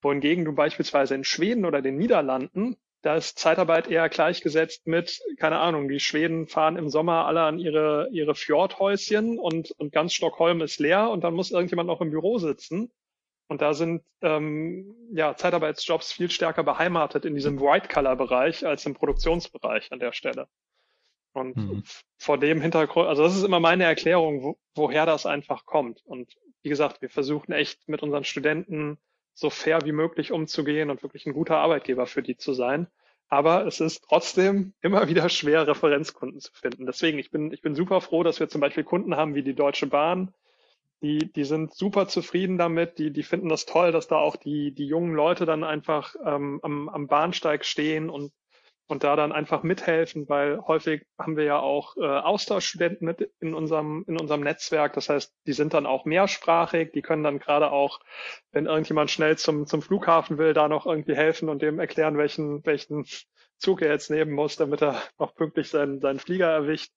Wohingegen 0.00 0.44
du 0.44 0.52
beispielsweise 0.52 1.14
in 1.14 1.24
Schweden 1.24 1.64
oder 1.64 1.82
den 1.82 1.96
Niederlanden, 1.96 2.76
da 3.02 3.16
ist 3.16 3.38
Zeitarbeit 3.38 3.88
eher 3.88 4.08
gleichgesetzt 4.08 4.86
mit, 4.86 5.20
keine 5.38 5.58
Ahnung, 5.58 5.88
die 5.88 6.00
Schweden 6.00 6.46
fahren 6.46 6.76
im 6.76 6.88
Sommer 6.88 7.26
alle 7.26 7.42
an 7.42 7.58
ihre, 7.58 8.08
ihre 8.10 8.34
Fjordhäuschen 8.34 9.38
und, 9.38 9.70
und 9.78 9.92
ganz 9.92 10.12
Stockholm 10.12 10.60
ist 10.60 10.80
leer 10.80 11.10
und 11.10 11.22
dann 11.22 11.34
muss 11.34 11.50
irgendjemand 11.50 11.86
noch 11.88 12.00
im 12.00 12.10
Büro 12.10 12.38
sitzen. 12.38 12.90
Und 13.48 13.62
da 13.62 13.74
sind 13.74 14.02
ähm, 14.22 14.94
ja, 15.12 15.36
Zeitarbeitsjobs 15.36 16.12
viel 16.12 16.30
stärker 16.30 16.64
beheimatet 16.64 17.24
in 17.24 17.34
diesem 17.34 17.60
White-Color-Bereich 17.60 18.66
als 18.66 18.86
im 18.86 18.94
Produktionsbereich 18.94 19.92
an 19.92 20.00
der 20.00 20.12
Stelle. 20.12 20.48
Und 21.32 21.56
mhm. 21.56 21.84
vor 22.16 22.38
dem 22.38 22.60
Hintergrund, 22.60 23.08
also 23.08 23.22
das 23.22 23.36
ist 23.36 23.44
immer 23.44 23.60
meine 23.60 23.84
Erklärung, 23.84 24.42
wo, 24.42 24.58
woher 24.74 25.06
das 25.06 25.26
einfach 25.26 25.64
kommt. 25.64 26.04
Und 26.04 26.34
wie 26.62 26.70
gesagt, 26.70 27.02
wir 27.02 27.10
versuchen 27.10 27.52
echt 27.52 27.88
mit 27.88 28.02
unseren 28.02 28.24
Studenten 28.24 28.98
so 29.34 29.50
fair 29.50 29.84
wie 29.84 29.92
möglich 29.92 30.32
umzugehen 30.32 30.90
und 30.90 31.02
wirklich 31.02 31.26
ein 31.26 31.34
guter 31.34 31.58
Arbeitgeber 31.58 32.06
für 32.06 32.22
die 32.22 32.36
zu 32.36 32.54
sein. 32.54 32.88
Aber 33.28 33.66
es 33.66 33.80
ist 33.80 34.04
trotzdem 34.08 34.72
immer 34.80 35.08
wieder 35.08 35.28
schwer, 35.28 35.66
Referenzkunden 35.66 36.40
zu 36.40 36.52
finden. 36.52 36.86
Deswegen, 36.86 37.18
ich 37.18 37.30
bin, 37.30 37.52
ich 37.52 37.60
bin 37.60 37.74
super 37.74 38.00
froh, 38.00 38.22
dass 38.22 38.40
wir 38.40 38.48
zum 38.48 38.60
Beispiel 38.60 38.84
Kunden 38.84 39.16
haben 39.16 39.34
wie 39.34 39.42
die 39.42 39.54
Deutsche 39.54 39.86
Bahn, 39.86 40.32
die, 41.02 41.30
die 41.32 41.44
sind 41.44 41.74
super 41.74 42.08
zufrieden 42.08 42.58
damit, 42.58 42.98
die, 42.98 43.12
die 43.12 43.22
finden 43.22 43.48
das 43.48 43.66
toll, 43.66 43.92
dass 43.92 44.08
da 44.08 44.16
auch 44.16 44.36
die, 44.36 44.72
die 44.72 44.86
jungen 44.86 45.14
Leute 45.14 45.44
dann 45.44 45.64
einfach 45.64 46.14
ähm, 46.24 46.60
am, 46.62 46.88
am 46.88 47.06
Bahnsteig 47.06 47.64
stehen 47.64 48.08
und, 48.08 48.32
und 48.86 49.04
da 49.04 49.14
dann 49.14 49.32
einfach 49.32 49.62
mithelfen, 49.62 50.28
weil 50.28 50.58
häufig 50.60 51.06
haben 51.18 51.36
wir 51.36 51.44
ja 51.44 51.58
auch 51.58 51.96
äh, 51.96 52.06
Austauschstudenten 52.06 53.06
mit 53.06 53.30
in 53.40 53.52
unserem, 53.52 54.04
in 54.06 54.18
unserem 54.18 54.40
Netzwerk. 54.40 54.94
Das 54.94 55.08
heißt, 55.08 55.34
die 55.46 55.52
sind 55.52 55.74
dann 55.74 55.86
auch 55.86 56.06
mehrsprachig, 56.06 56.92
die 56.92 57.02
können 57.02 57.24
dann 57.24 57.40
gerade 57.40 57.72
auch, 57.72 58.00
wenn 58.52 58.66
irgendjemand 58.66 59.10
schnell 59.10 59.36
zum, 59.36 59.66
zum 59.66 59.82
Flughafen 59.82 60.38
will, 60.38 60.54
da 60.54 60.68
noch 60.68 60.86
irgendwie 60.86 61.16
helfen 61.16 61.48
und 61.48 61.60
dem 61.60 61.78
erklären, 61.78 62.16
welchen, 62.16 62.64
welchen 62.64 63.04
Zug 63.58 63.82
er 63.82 63.90
jetzt 63.90 64.10
nehmen 64.10 64.32
muss, 64.32 64.56
damit 64.56 64.82
er 64.82 65.02
noch 65.18 65.34
pünktlich 65.34 65.68
seinen, 65.68 66.00
seinen 66.00 66.20
Flieger 66.20 66.48
erwischt. 66.48 66.92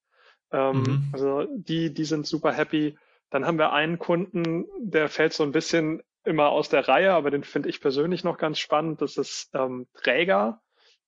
Ähm, 0.52 0.84
mhm. 0.84 1.10
Also 1.12 1.48
die, 1.54 1.94
die 1.94 2.06
sind 2.06 2.26
super 2.26 2.54
happy. 2.54 2.98
Dann 3.30 3.46
haben 3.46 3.60
wir 3.60 3.74
einen 3.74 4.00
Kunden, 4.00 4.66
der 4.80 5.10
fällt 5.10 5.34
so 5.34 5.44
ein 5.44 5.52
bisschen 5.52 6.02
immer 6.24 6.50
aus 6.50 6.70
der 6.70 6.88
Reihe, 6.88 7.14
aber 7.14 7.32
den 7.32 7.44
finde 7.44 7.70
ich 7.70 7.82
persönlich 7.82 8.24
noch 8.24 8.38
ganz 8.38 8.60
spannend. 8.60 9.02
Das 9.02 9.18
ist 9.18 9.50
ähm, 9.54 9.88
Träger. 9.94 10.62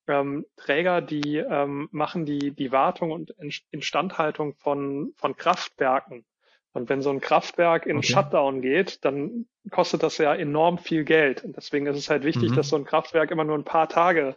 Ähm, 0.08 0.46
Träger, 0.56 1.00
die 1.00 1.36
ähm, 1.36 1.88
machen 1.92 2.24
die, 2.24 2.50
die 2.52 2.72
Wartung 2.72 3.12
und 3.12 3.34
Instandhaltung 3.70 4.54
von, 4.54 5.12
von 5.16 5.36
Kraftwerken. 5.36 6.24
Und 6.72 6.88
wenn 6.88 7.02
so 7.02 7.10
ein 7.10 7.20
Kraftwerk 7.20 7.86
in 7.86 7.98
okay. 7.98 8.06
Shutdown 8.06 8.62
geht, 8.62 9.04
dann 9.04 9.46
kostet 9.70 10.02
das 10.02 10.18
ja 10.18 10.34
enorm 10.34 10.78
viel 10.78 11.04
Geld. 11.04 11.44
Und 11.44 11.56
deswegen 11.56 11.86
ist 11.86 11.98
es 11.98 12.08
halt 12.08 12.24
wichtig, 12.24 12.50
mhm. 12.50 12.56
dass 12.56 12.68
so 12.68 12.76
ein 12.76 12.84
Kraftwerk 12.84 13.30
immer 13.30 13.44
nur 13.44 13.58
ein 13.58 13.64
paar 13.64 13.88
Tage 13.88 14.36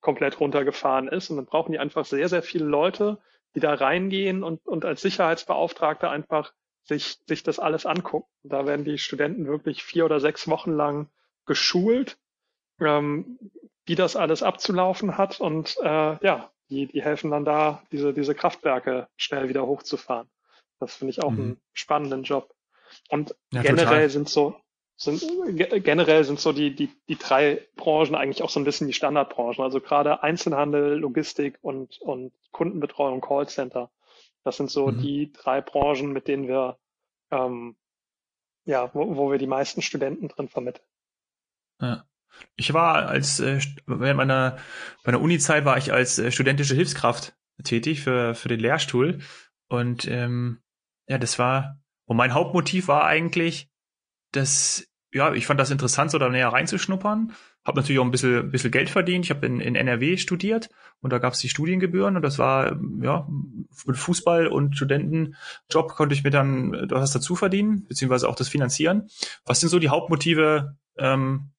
komplett 0.00 0.40
runtergefahren 0.40 1.08
ist. 1.08 1.30
Und 1.30 1.36
dann 1.36 1.46
brauchen 1.46 1.72
die 1.72 1.78
einfach 1.78 2.04
sehr, 2.04 2.28
sehr 2.28 2.42
viele 2.42 2.66
Leute, 2.66 3.18
die 3.54 3.60
da 3.60 3.74
reingehen 3.74 4.44
und, 4.44 4.66
und 4.66 4.84
als 4.84 5.00
Sicherheitsbeauftragte 5.00 6.08
einfach 6.08 6.52
sich, 6.84 7.18
sich 7.26 7.42
das 7.42 7.58
alles 7.58 7.86
angucken. 7.86 8.28
Da 8.42 8.66
werden 8.66 8.84
die 8.84 8.98
Studenten 8.98 9.46
wirklich 9.46 9.82
vier 9.84 10.04
oder 10.04 10.20
sechs 10.20 10.48
Wochen 10.48 10.72
lang 10.72 11.08
geschult, 11.46 12.18
ähm, 12.80 13.38
wie 13.86 13.94
das 13.94 14.16
alles 14.16 14.42
abzulaufen 14.42 15.18
hat 15.18 15.40
und 15.40 15.76
äh, 15.82 16.24
ja, 16.24 16.50
die, 16.70 16.86
die 16.86 17.02
helfen 17.02 17.30
dann 17.30 17.44
da, 17.44 17.82
diese, 17.90 18.14
diese 18.14 18.34
Kraftwerke 18.34 19.08
schnell 19.16 19.48
wieder 19.48 19.66
hochzufahren. 19.66 20.28
Das 20.78 20.94
finde 20.94 21.10
ich 21.10 21.22
auch 21.22 21.30
mhm. 21.30 21.40
einen 21.40 21.60
spannenden 21.72 22.22
Job. 22.22 22.54
Und 23.08 23.34
ja, 23.52 23.62
generell 23.62 23.86
total. 23.86 24.10
sind 24.10 24.28
so, 24.28 24.54
sind, 24.96 25.22
generell 25.84 26.24
sind 26.24 26.40
so 26.40 26.52
die, 26.52 26.74
die, 26.74 26.90
die 27.08 27.16
drei 27.16 27.66
Branchen 27.76 28.14
eigentlich 28.14 28.42
auch 28.42 28.50
so 28.50 28.60
ein 28.60 28.64
bisschen 28.64 28.86
die 28.86 28.92
Standardbranchen. 28.92 29.64
Also 29.64 29.80
gerade 29.80 30.22
Einzelhandel, 30.22 30.98
Logistik 30.98 31.58
und, 31.62 32.00
und 32.00 32.32
Kundenbetreuung, 32.52 33.20
Callcenter. 33.20 33.90
Das 34.44 34.56
sind 34.56 34.70
so 34.70 34.88
mhm. 34.88 35.00
die 35.00 35.32
drei 35.32 35.60
Branchen, 35.60 36.12
mit 36.12 36.28
denen 36.28 36.48
wir, 36.48 36.78
ähm, 37.30 37.76
ja, 38.64 38.90
wo, 38.94 39.16
wo 39.16 39.30
wir 39.30 39.38
die 39.38 39.46
meisten 39.46 39.82
Studenten 39.82 40.28
drin 40.28 40.48
vermitteln. 40.48 40.86
Ja. 41.80 42.04
Ich 42.56 42.72
war 42.72 43.08
als 43.08 43.40
äh, 43.40 43.60
während 43.86 44.16
meiner 44.16 44.58
meiner 45.04 45.20
Uni-Zeit 45.20 45.64
war 45.64 45.76
ich 45.76 45.92
als 45.92 46.18
äh, 46.18 46.30
studentische 46.30 46.74
Hilfskraft 46.74 47.36
tätig 47.64 48.00
für 48.00 48.34
für 48.34 48.48
den 48.48 48.60
Lehrstuhl 48.60 49.20
und 49.68 50.06
ähm, 50.06 50.62
ja, 51.08 51.18
das 51.18 51.38
war 51.38 51.80
und 52.04 52.16
mein 52.16 52.32
Hauptmotiv 52.32 52.88
war 52.88 53.04
eigentlich, 53.04 53.68
dass 54.32 54.89
ja, 55.12 55.32
ich 55.32 55.46
fand 55.46 55.58
das 55.60 55.70
interessant, 55.70 56.10
so 56.10 56.18
da 56.18 56.28
näher 56.28 56.48
reinzuschnuppern 56.48 57.32
habe 57.64 57.80
natürlich 57.80 57.98
auch 57.98 58.04
ein 58.04 58.10
bisschen, 58.10 58.50
bisschen 58.50 58.70
Geld 58.70 58.88
verdient. 58.88 59.26
Ich 59.26 59.30
habe 59.30 59.44
in, 59.44 59.60
in 59.60 59.74
NRW 59.74 60.16
studiert 60.16 60.70
und 61.00 61.12
da 61.12 61.18
gab 61.18 61.34
es 61.34 61.40
die 61.40 61.48
Studiengebühren 61.48 62.16
und 62.16 62.22
das 62.22 62.38
war, 62.38 62.78
ja, 63.02 63.28
mit 63.86 63.96
Fußball 63.96 64.46
und 64.46 64.76
Studentenjob 64.76 65.94
konnte 65.94 66.14
ich 66.14 66.24
mir 66.24 66.30
dann 66.30 66.88
was 66.90 67.12
dazu 67.12 67.36
verdienen, 67.36 67.86
beziehungsweise 67.86 68.28
auch 68.28 68.34
das 68.34 68.48
finanzieren. 68.48 69.08
Was 69.44 69.60
sind 69.60 69.68
so 69.68 69.78
die 69.78 69.90
Hauptmotive 69.90 70.76
ähm, 70.96 71.50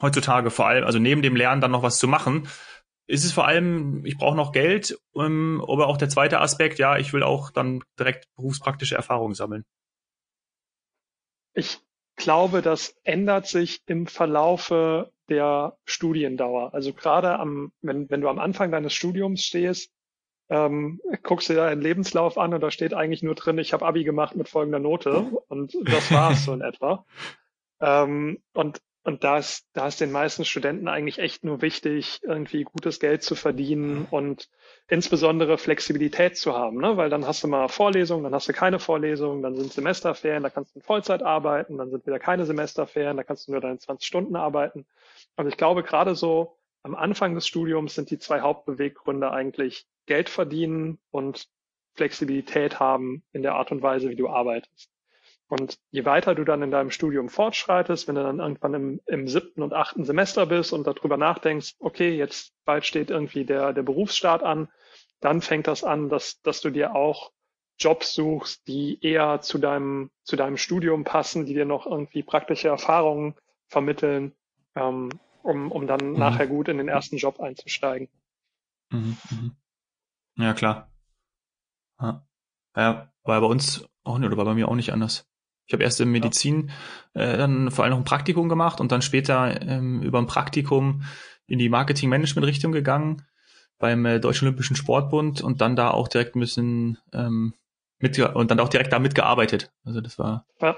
heutzutage 0.00 0.50
vor 0.50 0.66
allem, 0.66 0.84
also 0.84 0.98
neben 0.98 1.22
dem 1.22 1.36
Lernen 1.36 1.60
dann 1.60 1.72
noch 1.72 1.82
was 1.82 1.98
zu 1.98 2.08
machen? 2.08 2.48
Ist 3.06 3.24
es 3.24 3.32
vor 3.32 3.46
allem, 3.46 4.06
ich 4.06 4.16
brauche 4.16 4.36
noch 4.36 4.52
Geld, 4.52 4.96
ähm, 5.16 5.62
aber 5.66 5.88
auch 5.88 5.98
der 5.98 6.08
zweite 6.08 6.40
Aspekt, 6.40 6.78
ja, 6.78 6.96
ich 6.96 7.12
will 7.12 7.22
auch 7.22 7.50
dann 7.50 7.82
direkt 7.98 8.28
berufspraktische 8.36 8.94
Erfahrungen 8.94 9.34
sammeln. 9.34 9.64
ich 11.52 11.80
glaube, 12.20 12.62
das 12.62 12.94
ändert 13.02 13.46
sich 13.46 13.82
im 13.86 14.06
Verlaufe 14.06 15.10
der 15.28 15.76
Studiendauer. 15.84 16.74
Also 16.74 16.92
gerade 16.92 17.38
am, 17.38 17.72
wenn, 17.80 18.10
wenn 18.10 18.20
du 18.20 18.28
am 18.28 18.38
Anfang 18.38 18.70
deines 18.70 18.92
Studiums 18.92 19.42
stehst, 19.42 19.90
ähm, 20.50 21.00
guckst 21.22 21.48
du 21.48 21.54
dir 21.54 21.60
deinen 21.60 21.80
Lebenslauf 21.80 22.36
an 22.36 22.52
und 22.52 22.60
da 22.60 22.70
steht 22.70 22.92
eigentlich 22.92 23.22
nur 23.22 23.36
drin, 23.36 23.58
ich 23.58 23.72
habe 23.72 23.86
Abi 23.86 24.04
gemacht 24.04 24.36
mit 24.36 24.48
folgender 24.48 24.80
Note 24.80 25.26
und 25.48 25.76
das 25.84 26.12
war 26.12 26.32
es 26.32 26.44
so 26.44 26.52
in 26.52 26.60
etwa. 26.60 27.04
Ähm, 27.82 28.42
und 28.52 28.82
und 29.10 29.24
da 29.24 29.38
ist, 29.38 29.66
da 29.72 29.88
ist 29.88 30.00
den 30.00 30.12
meisten 30.12 30.44
Studenten 30.44 30.86
eigentlich 30.86 31.18
echt 31.18 31.42
nur 31.42 31.62
wichtig, 31.62 32.20
irgendwie 32.22 32.62
gutes 32.62 33.00
Geld 33.00 33.24
zu 33.24 33.34
verdienen 33.34 34.06
und 34.08 34.48
insbesondere 34.86 35.58
Flexibilität 35.58 36.36
zu 36.36 36.54
haben, 36.54 36.80
ne? 36.80 36.96
weil 36.96 37.10
dann 37.10 37.26
hast 37.26 37.42
du 37.42 37.48
mal 37.48 37.66
Vorlesungen, 37.66 38.22
dann 38.22 38.34
hast 38.34 38.48
du 38.48 38.52
keine 38.52 38.78
Vorlesungen, 38.78 39.42
dann 39.42 39.56
sind 39.56 39.72
Semesterferien, 39.72 40.44
da 40.44 40.50
kannst 40.50 40.74
du 40.74 40.78
in 40.78 40.84
Vollzeit 40.84 41.24
arbeiten, 41.24 41.76
dann 41.76 41.90
sind 41.90 42.06
wieder 42.06 42.20
keine 42.20 42.46
Semesterferien, 42.46 43.16
da 43.16 43.24
kannst 43.24 43.48
du 43.48 43.52
nur 43.52 43.60
deine 43.60 43.78
20 43.78 44.06
Stunden 44.06 44.36
arbeiten. 44.36 44.86
Also 45.34 45.48
ich 45.48 45.56
glaube, 45.56 45.82
gerade 45.82 46.14
so 46.14 46.56
am 46.84 46.94
Anfang 46.94 47.34
des 47.34 47.48
Studiums 47.48 47.96
sind 47.96 48.10
die 48.10 48.18
zwei 48.20 48.42
Hauptbeweggründe 48.42 49.32
eigentlich 49.32 49.86
Geld 50.06 50.28
verdienen 50.28 51.00
und 51.10 51.48
Flexibilität 51.94 52.78
haben 52.78 53.24
in 53.32 53.42
der 53.42 53.54
Art 53.54 53.72
und 53.72 53.82
Weise, 53.82 54.08
wie 54.08 54.16
du 54.16 54.28
arbeitest. 54.28 54.88
Und 55.50 55.80
je 55.90 56.04
weiter 56.04 56.36
du 56.36 56.44
dann 56.44 56.62
in 56.62 56.70
deinem 56.70 56.92
Studium 56.92 57.28
fortschreitest, 57.28 58.06
wenn 58.06 58.14
du 58.14 58.22
dann 58.22 58.38
irgendwann 58.38 58.72
im, 58.72 59.00
im 59.06 59.26
siebten 59.26 59.62
und 59.62 59.74
achten 59.74 60.04
Semester 60.04 60.46
bist 60.46 60.72
und 60.72 60.86
darüber 60.86 61.16
nachdenkst, 61.16 61.74
okay, 61.80 62.16
jetzt 62.16 62.54
bald 62.64 62.86
steht 62.86 63.10
irgendwie 63.10 63.44
der, 63.44 63.72
der 63.72 63.82
Berufsstart 63.82 64.44
an, 64.44 64.68
dann 65.18 65.40
fängt 65.40 65.66
das 65.66 65.82
an, 65.82 66.08
dass, 66.08 66.40
dass 66.42 66.60
du 66.60 66.70
dir 66.70 66.94
auch 66.94 67.32
Jobs 67.80 68.14
suchst, 68.14 68.68
die 68.68 69.04
eher 69.04 69.40
zu 69.40 69.58
deinem, 69.58 70.12
zu 70.22 70.36
deinem 70.36 70.56
Studium 70.56 71.02
passen, 71.02 71.46
die 71.46 71.54
dir 71.54 71.64
noch 71.64 71.84
irgendwie 71.84 72.22
praktische 72.22 72.68
Erfahrungen 72.68 73.34
vermitteln, 73.66 74.36
ähm, 74.76 75.08
um, 75.42 75.72
um 75.72 75.88
dann 75.88 76.12
mhm. 76.12 76.18
nachher 76.18 76.46
gut 76.46 76.68
in 76.68 76.78
den 76.78 76.86
ersten 76.86 77.16
Job 77.16 77.40
einzusteigen. 77.40 78.08
Mhm, 78.90 79.16
mhm. 79.30 79.56
Ja, 80.36 80.54
klar. 80.54 80.92
Ja. 82.00 82.24
ja, 82.76 83.12
war 83.24 83.40
bei 83.40 83.46
uns 83.48 83.84
auch 84.04 84.18
nicht, 84.18 84.28
oder 84.28 84.36
war 84.36 84.44
bei 84.44 84.54
mir 84.54 84.68
auch 84.68 84.76
nicht 84.76 84.92
anders. 84.92 85.29
Ich 85.70 85.72
habe 85.72 85.84
erst 85.84 86.00
in 86.00 86.10
Medizin 86.10 86.72
äh, 87.14 87.36
dann 87.36 87.70
vor 87.70 87.84
allem 87.84 87.92
noch 87.92 88.00
ein 88.00 88.04
Praktikum 88.04 88.48
gemacht 88.48 88.80
und 88.80 88.90
dann 88.90 89.02
später 89.02 89.62
ähm, 89.62 90.02
über 90.02 90.18
ein 90.18 90.26
Praktikum 90.26 91.04
in 91.46 91.60
die 91.60 91.68
Marketing-Management-Richtung 91.68 92.72
gegangen 92.72 93.24
beim 93.78 94.04
äh, 94.04 94.18
Deutschen 94.18 94.48
Olympischen 94.48 94.74
Sportbund 94.74 95.42
und 95.42 95.60
dann 95.60 95.76
da 95.76 95.92
auch 95.92 96.08
direkt 96.08 96.34
ein 96.34 96.40
bisschen 96.40 96.98
ähm, 97.12 97.54
mit 98.00 98.18
und 98.18 98.50
dann 98.50 98.58
auch 98.58 98.68
direkt 98.68 98.92
da 98.92 98.98
mitgearbeitet. 98.98 99.70
Also 99.84 100.00
das 100.00 100.18
war 100.18 100.44
ja. 100.60 100.74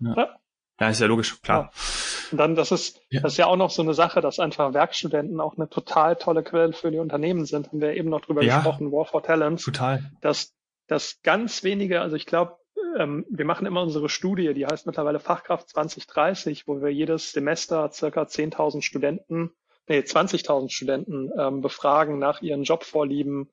Ja, 0.00 0.36
ja 0.78 0.88
ist 0.90 1.00
ja 1.00 1.06
logisch, 1.06 1.40
klar. 1.40 1.70
Ja. 1.72 2.32
Und 2.32 2.36
dann, 2.36 2.54
das 2.54 2.70
ist, 2.70 3.00
ja. 3.08 3.22
das 3.22 3.32
ist 3.32 3.38
ja 3.38 3.46
auch 3.46 3.56
noch 3.56 3.70
so 3.70 3.80
eine 3.80 3.94
Sache, 3.94 4.20
dass 4.20 4.40
einfach 4.40 4.74
Werkstudenten 4.74 5.40
auch 5.40 5.56
eine 5.56 5.70
total 5.70 6.16
tolle 6.16 6.42
Quelle 6.42 6.74
für 6.74 6.90
die 6.90 6.98
Unternehmen 6.98 7.46
sind. 7.46 7.68
Haben 7.68 7.80
wir 7.80 7.94
eben 7.94 8.10
noch 8.10 8.20
drüber 8.20 8.42
ja, 8.42 8.56
gesprochen, 8.56 8.92
War 8.92 9.06
for 9.06 9.22
Talents. 9.22 9.64
Total. 9.64 10.12
Dass, 10.20 10.52
dass 10.86 11.22
ganz 11.22 11.64
wenige, 11.64 12.02
also 12.02 12.14
ich 12.16 12.26
glaube, 12.26 12.58
ähm, 12.98 13.26
wir 13.28 13.44
machen 13.44 13.66
immer 13.66 13.82
unsere 13.82 14.08
Studie, 14.08 14.54
die 14.54 14.66
heißt 14.66 14.86
mittlerweile 14.86 15.20
Fachkraft 15.20 15.68
2030, 15.70 16.66
wo 16.66 16.80
wir 16.80 16.90
jedes 16.92 17.32
Semester 17.32 17.90
circa 17.90 18.22
10.000 18.22 18.82
Studenten, 18.82 19.52
nee, 19.88 20.00
20.000 20.00 20.70
Studenten 20.70 21.30
ähm, 21.38 21.60
befragen 21.60 22.18
nach 22.18 22.42
ihren 22.42 22.64
Jobvorlieben 22.64 23.50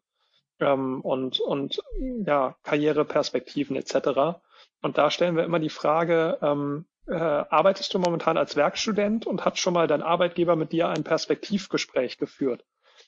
ähm, 0.60 1.02
und, 1.02 1.40
und 1.40 1.82
ja, 2.26 2.56
Karriereperspektiven 2.64 3.76
etc. 3.76 4.40
Und 4.82 4.98
da 4.98 5.12
stellen 5.12 5.36
wir 5.36 5.44
immer 5.44 5.60
die 5.60 5.70
Frage, 5.70 6.38
ähm, 6.42 6.86
äh, 7.08 7.16
arbeitest 7.16 7.94
du 7.94 8.00
momentan 8.00 8.38
als 8.38 8.56
Werkstudent 8.56 9.26
und 9.26 9.44
hat 9.44 9.58
schon 9.58 9.74
mal 9.74 9.88
dein 9.88 10.04
Arbeitgeber 10.04 10.56
mit 10.56 10.72
dir 10.72 10.90
ein 10.90 11.04
Perspektivgespräch 11.04 12.18
geführt? 12.18 12.64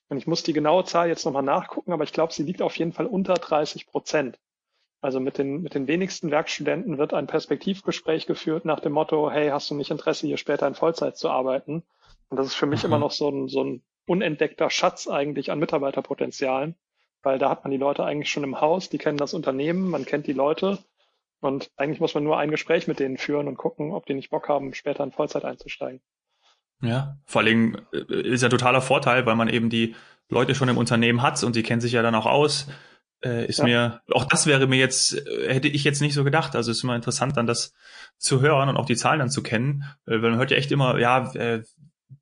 Und 0.09 0.17
ich 0.17 0.27
muss 0.27 0.43
die 0.43 0.53
genaue 0.53 0.83
Zahl 0.83 1.07
jetzt 1.07 1.25
nochmal 1.25 1.43
nachgucken, 1.43 1.93
aber 1.93 2.03
ich 2.03 2.13
glaube, 2.13 2.33
sie 2.33 2.43
liegt 2.43 2.61
auf 2.61 2.75
jeden 2.77 2.93
Fall 2.93 3.05
unter 3.05 3.35
30 3.35 3.87
Prozent. 3.87 4.39
Also 5.03 5.19
mit 5.19 5.37
den, 5.37 5.61
mit 5.61 5.75
den 5.75 5.87
wenigsten 5.87 6.31
Werkstudenten 6.31 6.97
wird 6.97 7.13
ein 7.13 7.27
Perspektivgespräch 7.27 8.25
geführt 8.25 8.63
nach 8.63 8.79
dem 8.79 8.93
Motto, 8.93 9.29
hey, 9.29 9.49
hast 9.49 9.69
du 9.69 9.75
nicht 9.75 9.91
Interesse, 9.91 10.27
hier 10.27 10.37
später 10.37 10.65
in 10.65 10.75
Vollzeit 10.75 11.17
zu 11.17 11.29
arbeiten? 11.29 11.83
Und 12.29 12.37
das 12.37 12.47
ist 12.47 12.55
für 12.55 12.67
mich 12.67 12.83
mhm. 12.83 12.87
immer 12.87 12.99
noch 12.99 13.11
so 13.11 13.27
ein, 13.27 13.49
so 13.49 13.65
ein 13.65 13.81
unentdeckter 14.07 14.69
Schatz 14.69 15.09
eigentlich 15.09 15.51
an 15.51 15.59
Mitarbeiterpotenzialen, 15.59 16.75
weil 17.21 17.37
da 17.37 17.49
hat 17.49 17.65
man 17.65 17.71
die 17.71 17.77
Leute 17.77 18.05
eigentlich 18.05 18.31
schon 18.31 18.45
im 18.45 18.61
Haus, 18.61 18.89
die 18.89 18.97
kennen 18.97 19.17
das 19.17 19.33
Unternehmen, 19.33 19.89
man 19.89 20.05
kennt 20.05 20.25
die 20.25 20.31
Leute 20.31 20.79
und 21.41 21.69
eigentlich 21.75 21.99
muss 21.99 22.13
man 22.13 22.23
nur 22.23 22.37
ein 22.37 22.49
Gespräch 22.49 22.87
mit 22.87 23.01
denen 23.01 23.17
führen 23.17 23.49
und 23.49 23.57
gucken, 23.57 23.91
ob 23.91 24.05
die 24.05 24.13
nicht 24.13 24.29
Bock 24.29 24.47
haben, 24.47 24.73
später 24.73 25.03
in 25.03 25.11
Vollzeit 25.11 25.43
einzusteigen. 25.43 25.99
Ja, 26.81 27.17
vor 27.25 27.41
allem 27.41 27.77
äh, 27.91 28.21
ist 28.21 28.41
ja 28.41 28.47
totaler 28.47 28.81
Vorteil, 28.81 29.25
weil 29.25 29.35
man 29.35 29.49
eben 29.49 29.69
die 29.69 29.95
Leute 30.29 30.55
schon 30.55 30.69
im 30.69 30.77
Unternehmen 30.77 31.21
hat 31.21 31.43
und 31.43 31.57
die 31.57 31.63
kennen 31.63 31.81
sich 31.81 31.91
ja 31.91 32.01
dann 32.01 32.15
auch 32.15 32.25
aus 32.25 32.69
äh, 33.23 33.45
ist 33.45 33.59
ja. 33.59 33.65
mir, 33.65 34.01
auch 34.11 34.25
das 34.25 34.45
wäre 34.45 34.67
mir 34.67 34.77
jetzt, 34.77 35.13
äh, 35.13 35.53
hätte 35.53 35.67
ich 35.67 35.83
jetzt 35.83 36.01
nicht 36.01 36.13
so 36.13 36.23
gedacht. 36.23 36.55
Also 36.55 36.71
ist 36.71 36.83
immer 36.83 36.95
interessant, 36.95 37.37
dann 37.37 37.47
das 37.47 37.73
zu 38.17 38.41
hören 38.41 38.69
und 38.69 38.77
auch 38.77 38.85
die 38.85 38.95
Zahlen 38.95 39.19
dann 39.19 39.29
zu 39.29 39.43
kennen. 39.43 39.83
Äh, 40.05 40.21
weil 40.21 40.31
man 40.31 40.37
hört 40.37 40.51
ja 40.51 40.57
echt 40.57 40.71
immer, 40.71 40.99
ja, 40.99 41.33
äh, 41.33 41.63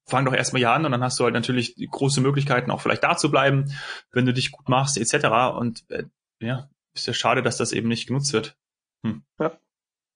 fang 0.05 0.25
doch 0.25 0.33
erstmal 0.33 0.59
hier 0.59 0.71
an 0.71 0.85
und 0.85 0.91
dann 0.91 1.03
hast 1.03 1.19
du 1.19 1.23
halt 1.23 1.33
natürlich 1.33 1.75
große 1.75 2.21
Möglichkeiten, 2.21 2.71
auch 2.71 2.81
vielleicht 2.81 3.03
da 3.03 3.17
zu 3.17 3.31
bleiben, 3.31 3.73
wenn 4.11 4.25
du 4.25 4.33
dich 4.33 4.51
gut 4.51 4.69
machst, 4.69 4.97
etc. 4.97 5.55
Und 5.57 5.89
äh, 5.89 6.03
ja, 6.39 6.69
ist 6.93 7.07
ja 7.07 7.13
schade, 7.13 7.41
dass 7.41 7.57
das 7.57 7.71
eben 7.71 7.87
nicht 7.87 8.07
genutzt 8.07 8.33
wird. 8.33 8.55
Hm. 9.05 9.23
Ja. 9.39 9.51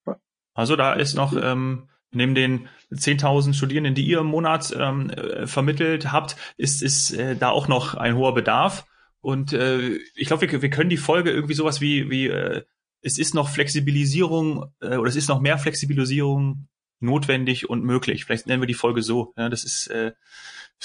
ja. 0.05 0.19
Also 0.53 0.75
da 0.75 0.93
ist 0.93 1.15
noch 1.15 1.33
ähm, 1.35 1.89
neben 2.11 2.35
den 2.35 2.67
10.000 2.93 3.53
Studierenden, 3.53 3.95
die 3.95 4.05
ihr 4.05 4.19
im 4.19 4.27
Monat 4.27 4.73
ähm, 4.77 5.09
äh, 5.09 5.47
vermittelt 5.47 6.11
habt, 6.11 6.35
ist, 6.57 6.81
ist 6.81 7.11
äh, 7.13 7.35
da 7.35 7.49
auch 7.49 7.67
noch 7.67 7.95
ein 7.95 8.15
hoher 8.15 8.33
Bedarf. 8.33 8.85
Und 9.25 9.53
äh, 9.53 9.97
ich 10.13 10.27
glaube, 10.27 10.51
wir, 10.51 10.61
wir 10.61 10.69
können 10.69 10.91
die 10.91 10.97
Folge 10.97 11.31
irgendwie 11.31 11.55
sowas 11.55 11.81
wie, 11.81 12.11
wie 12.11 12.27
äh, 12.27 12.61
es 13.01 13.17
ist 13.17 13.33
noch 13.33 13.49
Flexibilisierung 13.49 14.71
äh, 14.81 14.97
oder 14.97 15.09
es 15.09 15.15
ist 15.15 15.29
noch 15.29 15.41
mehr 15.41 15.57
Flexibilisierung 15.57 16.67
notwendig 16.99 17.67
und 17.67 17.83
möglich. 17.83 18.23
Vielleicht 18.23 18.45
nennen 18.45 18.61
wir 18.61 18.67
die 18.67 18.75
Folge 18.75 19.01
so. 19.01 19.33
Ja, 19.35 19.49
das 19.49 19.63
ist, 19.63 19.87
äh, 19.87 20.11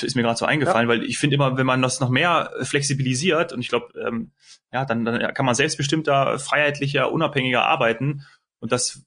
ist 0.00 0.16
mir 0.16 0.22
gerade 0.22 0.38
so 0.38 0.46
eingefallen, 0.46 0.88
ja. 0.88 0.96
weil 0.96 1.05
ich 1.05 1.18
finde 1.18 1.35
immer, 1.35 1.59
wenn 1.59 1.66
man 1.66 1.83
das 1.83 2.00
noch 2.00 2.09
mehr 2.09 2.50
flexibilisiert 2.62 3.53
und 3.53 3.61
ich 3.61 3.68
glaube, 3.68 3.92
ähm, 4.00 4.33
ja, 4.72 4.87
dann, 4.87 5.05
dann 5.05 5.35
kann 5.35 5.44
man 5.44 5.55
selbstbestimmter, 5.55 6.38
freiheitlicher, 6.38 7.12
unabhängiger 7.12 7.66
arbeiten 7.66 8.24
und 8.61 8.72
das 8.72 9.05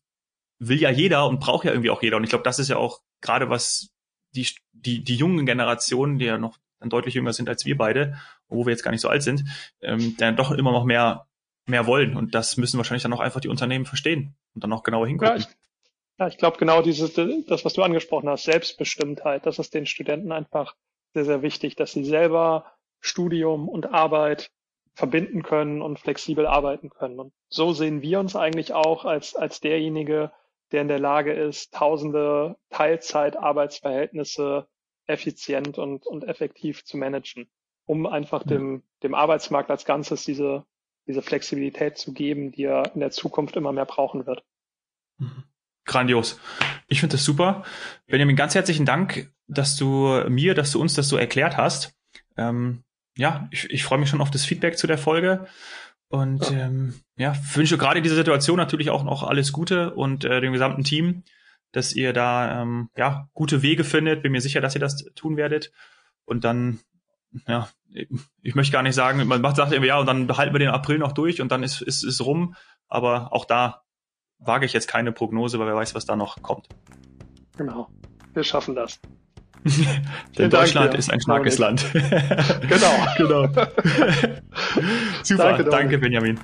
will 0.59 0.79
ja 0.79 0.91
jeder 0.91 1.25
und 1.25 1.39
braucht 1.39 1.65
ja 1.65 1.71
irgendwie 1.71 1.89
auch 1.89 2.03
jeder 2.03 2.17
und 2.17 2.23
ich 2.23 2.29
glaube, 2.29 2.43
das 2.43 2.59
ist 2.59 2.69
ja 2.69 2.77
auch 2.77 3.01
gerade 3.19 3.49
was 3.49 3.89
die 4.35 4.47
die 4.73 5.03
die 5.03 5.15
jungen 5.15 5.47
Generationen, 5.47 6.19
die 6.19 6.25
ja 6.25 6.37
noch 6.37 6.59
dann 6.83 6.89
deutlich 6.89 7.15
jünger 7.15 7.33
sind 7.33 7.49
als 7.49 7.65
wir 7.65 7.77
beide, 7.77 8.17
wo 8.47 8.65
wir 8.65 8.71
jetzt 8.71 8.83
gar 8.83 8.91
nicht 8.91 9.01
so 9.01 9.09
alt 9.09 9.23
sind, 9.23 9.43
ähm, 9.81 10.15
dann 10.17 10.35
doch 10.35 10.51
immer 10.51 10.71
noch 10.71 10.83
mehr, 10.83 11.27
mehr 11.65 11.87
wollen. 11.87 12.15
Und 12.15 12.35
das 12.35 12.57
müssen 12.57 12.77
wahrscheinlich 12.77 13.03
dann 13.03 13.13
auch 13.13 13.19
einfach 13.19 13.39
die 13.39 13.47
Unternehmen 13.47 13.85
verstehen 13.85 14.35
und 14.53 14.63
dann 14.63 14.73
auch 14.73 14.83
genauer 14.83 15.07
hingucken. 15.07 15.37
Ja, 15.37 15.41
ich, 15.41 15.47
ja, 16.19 16.27
ich 16.27 16.37
glaube 16.37 16.57
genau 16.57 16.81
dieses, 16.81 17.13
das, 17.13 17.65
was 17.65 17.73
du 17.73 17.81
angesprochen 17.81 18.29
hast, 18.29 18.43
Selbstbestimmtheit, 18.43 19.45
das 19.45 19.59
ist 19.59 19.73
den 19.73 19.85
Studenten 19.85 20.31
einfach 20.31 20.75
sehr, 21.13 21.25
sehr 21.25 21.41
wichtig, 21.41 21.75
dass 21.75 21.93
sie 21.93 22.03
selber 22.03 22.65
Studium 22.99 23.67
und 23.69 23.93
Arbeit 23.93 24.51
verbinden 24.95 25.41
können 25.41 25.81
und 25.81 25.99
flexibel 25.99 26.45
arbeiten 26.45 26.89
können. 26.89 27.19
Und 27.19 27.33
so 27.49 27.73
sehen 27.73 28.01
wir 28.01 28.19
uns 28.19 28.35
eigentlich 28.35 28.73
auch 28.73 29.05
als, 29.05 29.35
als 29.35 29.59
derjenige, 29.59 30.31
der 30.71 30.81
in 30.81 30.87
der 30.87 30.99
Lage 30.99 31.33
ist, 31.33 31.73
tausende 31.73 32.57
Teilzeitarbeitsverhältnisse 32.69 34.67
effizient 35.07 35.77
und, 35.77 36.05
und 36.05 36.23
effektiv 36.23 36.83
zu 36.85 36.97
managen, 36.97 37.47
um 37.85 38.05
einfach 38.05 38.43
dem, 38.43 38.83
dem 39.03 39.13
Arbeitsmarkt 39.13 39.69
als 39.69 39.85
Ganzes 39.85 40.23
diese, 40.23 40.65
diese 41.07 41.21
Flexibilität 41.21 41.97
zu 41.97 42.13
geben, 42.13 42.51
die 42.51 42.63
er 42.63 42.93
in 42.93 42.99
der 42.99 43.11
Zukunft 43.11 43.55
immer 43.55 43.71
mehr 43.71 43.85
brauchen 43.85 44.25
wird. 44.25 44.43
Mhm. 45.17 45.43
Grandios. 45.85 46.39
Ich 46.87 47.01
finde 47.01 47.15
das 47.17 47.25
super. 47.25 47.63
Benjamin, 48.07 48.35
ganz 48.35 48.55
herzlichen 48.55 48.85
Dank, 48.85 49.31
dass 49.47 49.75
du 49.75 50.23
mir, 50.29 50.53
dass 50.53 50.71
du 50.71 50.79
uns 50.79 50.93
das 50.93 51.09
so 51.09 51.17
erklärt 51.17 51.57
hast. 51.57 51.93
Ähm, 52.37 52.83
ja, 53.17 53.47
ich, 53.51 53.69
ich 53.69 53.83
freue 53.83 53.99
mich 53.99 54.09
schon 54.09 54.21
auf 54.21 54.31
das 54.31 54.45
Feedback 54.45 54.77
zu 54.77 54.87
der 54.87 54.97
Folge. 54.97 55.45
Und 56.07 56.49
ja, 56.51 56.65
ähm, 56.65 56.93
ja 57.17 57.35
wünsche 57.53 57.77
gerade 57.77 57.97
in 57.97 58.03
dieser 58.03 58.15
Situation 58.15 58.57
natürlich 58.57 58.91
auch 58.91 59.03
noch 59.03 59.23
alles 59.23 59.51
Gute 59.51 59.93
und 59.93 60.23
äh, 60.23 60.41
dem 60.41 60.53
gesamten 60.53 60.83
Team 60.83 61.23
dass 61.73 61.93
ihr 61.93 62.13
da 62.13 62.61
ähm, 62.61 62.89
ja 62.95 63.27
gute 63.33 63.61
Wege 63.61 63.83
findet. 63.83 64.23
Bin 64.23 64.31
mir 64.31 64.41
sicher, 64.41 64.61
dass 64.61 64.75
ihr 64.75 64.81
das 64.81 65.03
tun 65.15 65.35
werdet. 65.35 65.71
Und 66.23 66.45
dann, 66.45 66.79
ja, 67.47 67.67
ich 68.41 68.55
möchte 68.55 68.71
gar 68.71 68.83
nicht 68.83 68.95
sagen, 68.95 69.27
man 69.27 69.41
macht 69.41 69.57
sagt 69.57 69.73
irgendwie, 69.73 69.89
ja, 69.89 69.99
und 69.99 70.05
dann 70.05 70.27
behalten 70.27 70.53
wir 70.53 70.59
den 70.59 70.69
April 70.69 70.99
noch 70.99 71.11
durch 71.11 71.41
und 71.41 71.51
dann 71.51 71.63
ist 71.63 71.81
ist 71.81 72.03
es 72.03 72.25
rum. 72.25 72.55
Aber 72.87 73.33
auch 73.33 73.45
da 73.45 73.81
wage 74.37 74.65
ich 74.65 74.73
jetzt 74.73 74.87
keine 74.87 75.11
Prognose, 75.11 75.59
weil 75.59 75.67
wer 75.67 75.75
weiß, 75.75 75.95
was 75.95 76.05
da 76.05 76.15
noch 76.15 76.41
kommt. 76.41 76.67
Genau, 77.57 77.89
wir 78.33 78.43
schaffen 78.43 78.75
das. 78.75 78.99
Denn 80.37 80.49
Deutschland 80.49 80.87
Dank, 80.87 80.99
ist 80.99 81.11
ein 81.11 81.21
starkes 81.21 81.57
Land. 81.57 81.85
genau. 81.93 83.07
genau. 83.17 83.47
Super, 85.23 85.43
danke, 85.43 85.63
danke 85.65 85.97
Benjamin. 85.97 86.39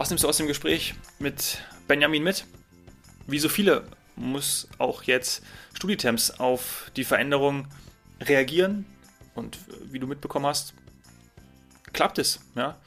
Was 0.00 0.08
nimmst 0.08 0.24
du 0.24 0.28
aus 0.30 0.38
dem 0.38 0.46
Gespräch 0.46 0.94
mit 1.18 1.58
Benjamin 1.86 2.22
mit? 2.22 2.46
Wie 3.26 3.38
so 3.38 3.50
viele 3.50 3.84
muss 4.16 4.66
auch 4.78 5.02
jetzt 5.02 5.42
Studitemps 5.74 6.30
auf 6.30 6.90
die 6.96 7.04
Veränderung 7.04 7.66
reagieren. 8.18 8.86
Und 9.34 9.58
wie 9.92 9.98
du 9.98 10.06
mitbekommen 10.06 10.46
hast, 10.46 10.72
klappt 11.92 12.18
es. 12.18 12.40
Ja? 12.54 12.78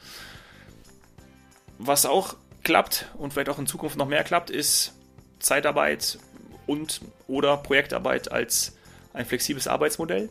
Was 1.78 2.04
auch 2.04 2.34
klappt 2.64 3.08
und 3.16 3.32
vielleicht 3.32 3.48
auch 3.48 3.60
in 3.60 3.68
Zukunft 3.68 3.96
noch 3.96 4.08
mehr 4.08 4.24
klappt, 4.24 4.50
ist 4.50 4.92
Zeitarbeit 5.38 6.18
und 6.66 7.00
oder 7.28 7.58
Projektarbeit 7.58 8.32
als 8.32 8.76
ein 9.12 9.24
flexibles 9.24 9.68
Arbeitsmodell. 9.68 10.30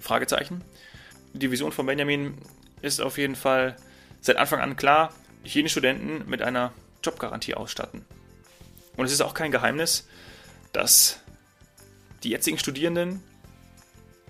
Fragezeichen. 0.00 0.62
Die 1.32 1.50
Vision 1.50 1.72
von 1.72 1.86
Benjamin 1.86 2.36
ist 2.82 3.00
auf 3.00 3.16
jeden 3.16 3.36
Fall 3.36 3.76
seit 4.20 4.36
Anfang 4.36 4.60
an 4.60 4.76
klar, 4.76 5.14
jene 5.44 5.68
Studenten 5.68 6.28
mit 6.28 6.42
einer 6.42 6.72
Jobgarantie 7.02 7.54
ausstatten. 7.54 8.04
Und 8.96 9.06
es 9.06 9.12
ist 9.12 9.20
auch 9.20 9.34
kein 9.34 9.50
Geheimnis, 9.50 10.08
dass 10.72 11.20
die 12.22 12.30
jetzigen 12.30 12.58
Studierenden 12.58 13.22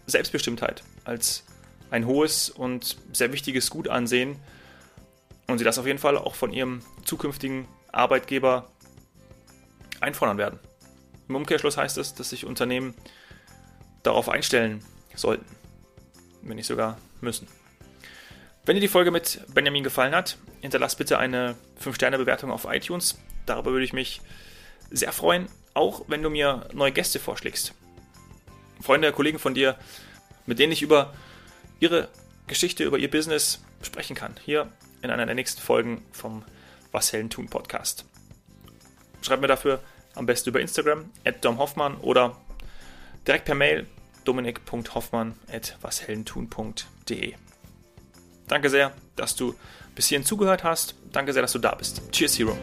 Selbstbestimmtheit 0.06 0.82
als 1.04 1.44
ein 1.90 2.06
hohes 2.06 2.50
und 2.50 2.96
sehr 3.12 3.32
wichtiges 3.32 3.70
Gut 3.70 3.88
ansehen 3.88 4.36
und 5.46 5.58
sie 5.58 5.64
das 5.64 5.78
auf 5.78 5.86
jeden 5.86 5.98
Fall 5.98 6.16
auch 6.16 6.34
von 6.34 6.52
ihrem 6.52 6.82
zukünftigen 7.04 7.66
Arbeitgeber 7.90 8.70
einfordern 10.00 10.38
werden. 10.38 10.58
Im 11.28 11.36
Umkehrschluss 11.36 11.76
heißt 11.76 11.98
es, 11.98 12.14
dass 12.14 12.30
sich 12.30 12.46
Unternehmen 12.46 12.94
darauf 14.02 14.28
einstellen 14.28 14.84
sollten, 15.14 15.44
wenn 16.42 16.56
nicht 16.56 16.66
sogar 16.66 16.98
müssen. 17.20 17.46
Wenn 18.66 18.76
dir 18.76 18.80
die 18.80 18.88
Folge 18.88 19.10
mit 19.10 19.40
Benjamin 19.54 19.82
gefallen 19.82 20.14
hat, 20.14 20.36
hinterlass 20.60 20.94
bitte 20.94 21.18
eine 21.18 21.56
5-Sterne-Bewertung 21.82 22.50
auf 22.50 22.66
iTunes. 22.66 23.18
Darüber 23.46 23.72
würde 23.72 23.84
ich 23.84 23.92
mich 23.92 24.20
sehr 24.90 25.12
freuen, 25.12 25.48
auch 25.72 26.02
wenn 26.08 26.22
du 26.22 26.30
mir 26.30 26.68
neue 26.72 26.92
Gäste 26.92 27.18
vorschlägst. 27.18 27.74
Freunde, 28.82 29.12
Kollegen 29.12 29.38
von 29.38 29.54
dir, 29.54 29.76
mit 30.46 30.58
denen 30.58 30.72
ich 30.72 30.82
über 30.82 31.14
ihre 31.80 32.08
Geschichte, 32.46 32.84
über 32.84 32.98
ihr 32.98 33.10
Business 33.10 33.60
sprechen 33.82 34.14
kann. 34.14 34.34
Hier 34.44 34.70
in 35.02 35.10
einer 35.10 35.26
der 35.26 35.34
nächsten 35.34 35.60
Folgen 35.60 36.02
vom 36.12 36.44
Was 36.92 37.12
Hellen 37.12 37.30
tun 37.30 37.48
Podcast. 37.48 38.04
Schreib 39.22 39.40
mir 39.40 39.48
dafür 39.48 39.80
am 40.14 40.26
besten 40.26 40.50
über 40.50 40.60
Instagram, 40.60 41.10
at 41.24 41.44
domhoffmann 41.44 41.96
oder 41.98 42.36
direkt 43.26 43.46
per 43.46 43.54
Mail 43.54 43.86
dominik.hoffmann 44.24 45.34
at 45.50 45.76
washellentun.de. 45.80 47.34
Danke 48.50 48.68
sehr, 48.68 48.92
dass 49.14 49.36
du 49.36 49.54
bis 49.94 50.08
hierhin 50.08 50.26
zugehört 50.26 50.64
hast. 50.64 50.96
Danke 51.12 51.32
sehr, 51.32 51.42
dass 51.42 51.52
du 51.52 51.60
da 51.60 51.72
bist. 51.76 52.02
Cheers, 52.10 52.36
Hero. 52.36 52.56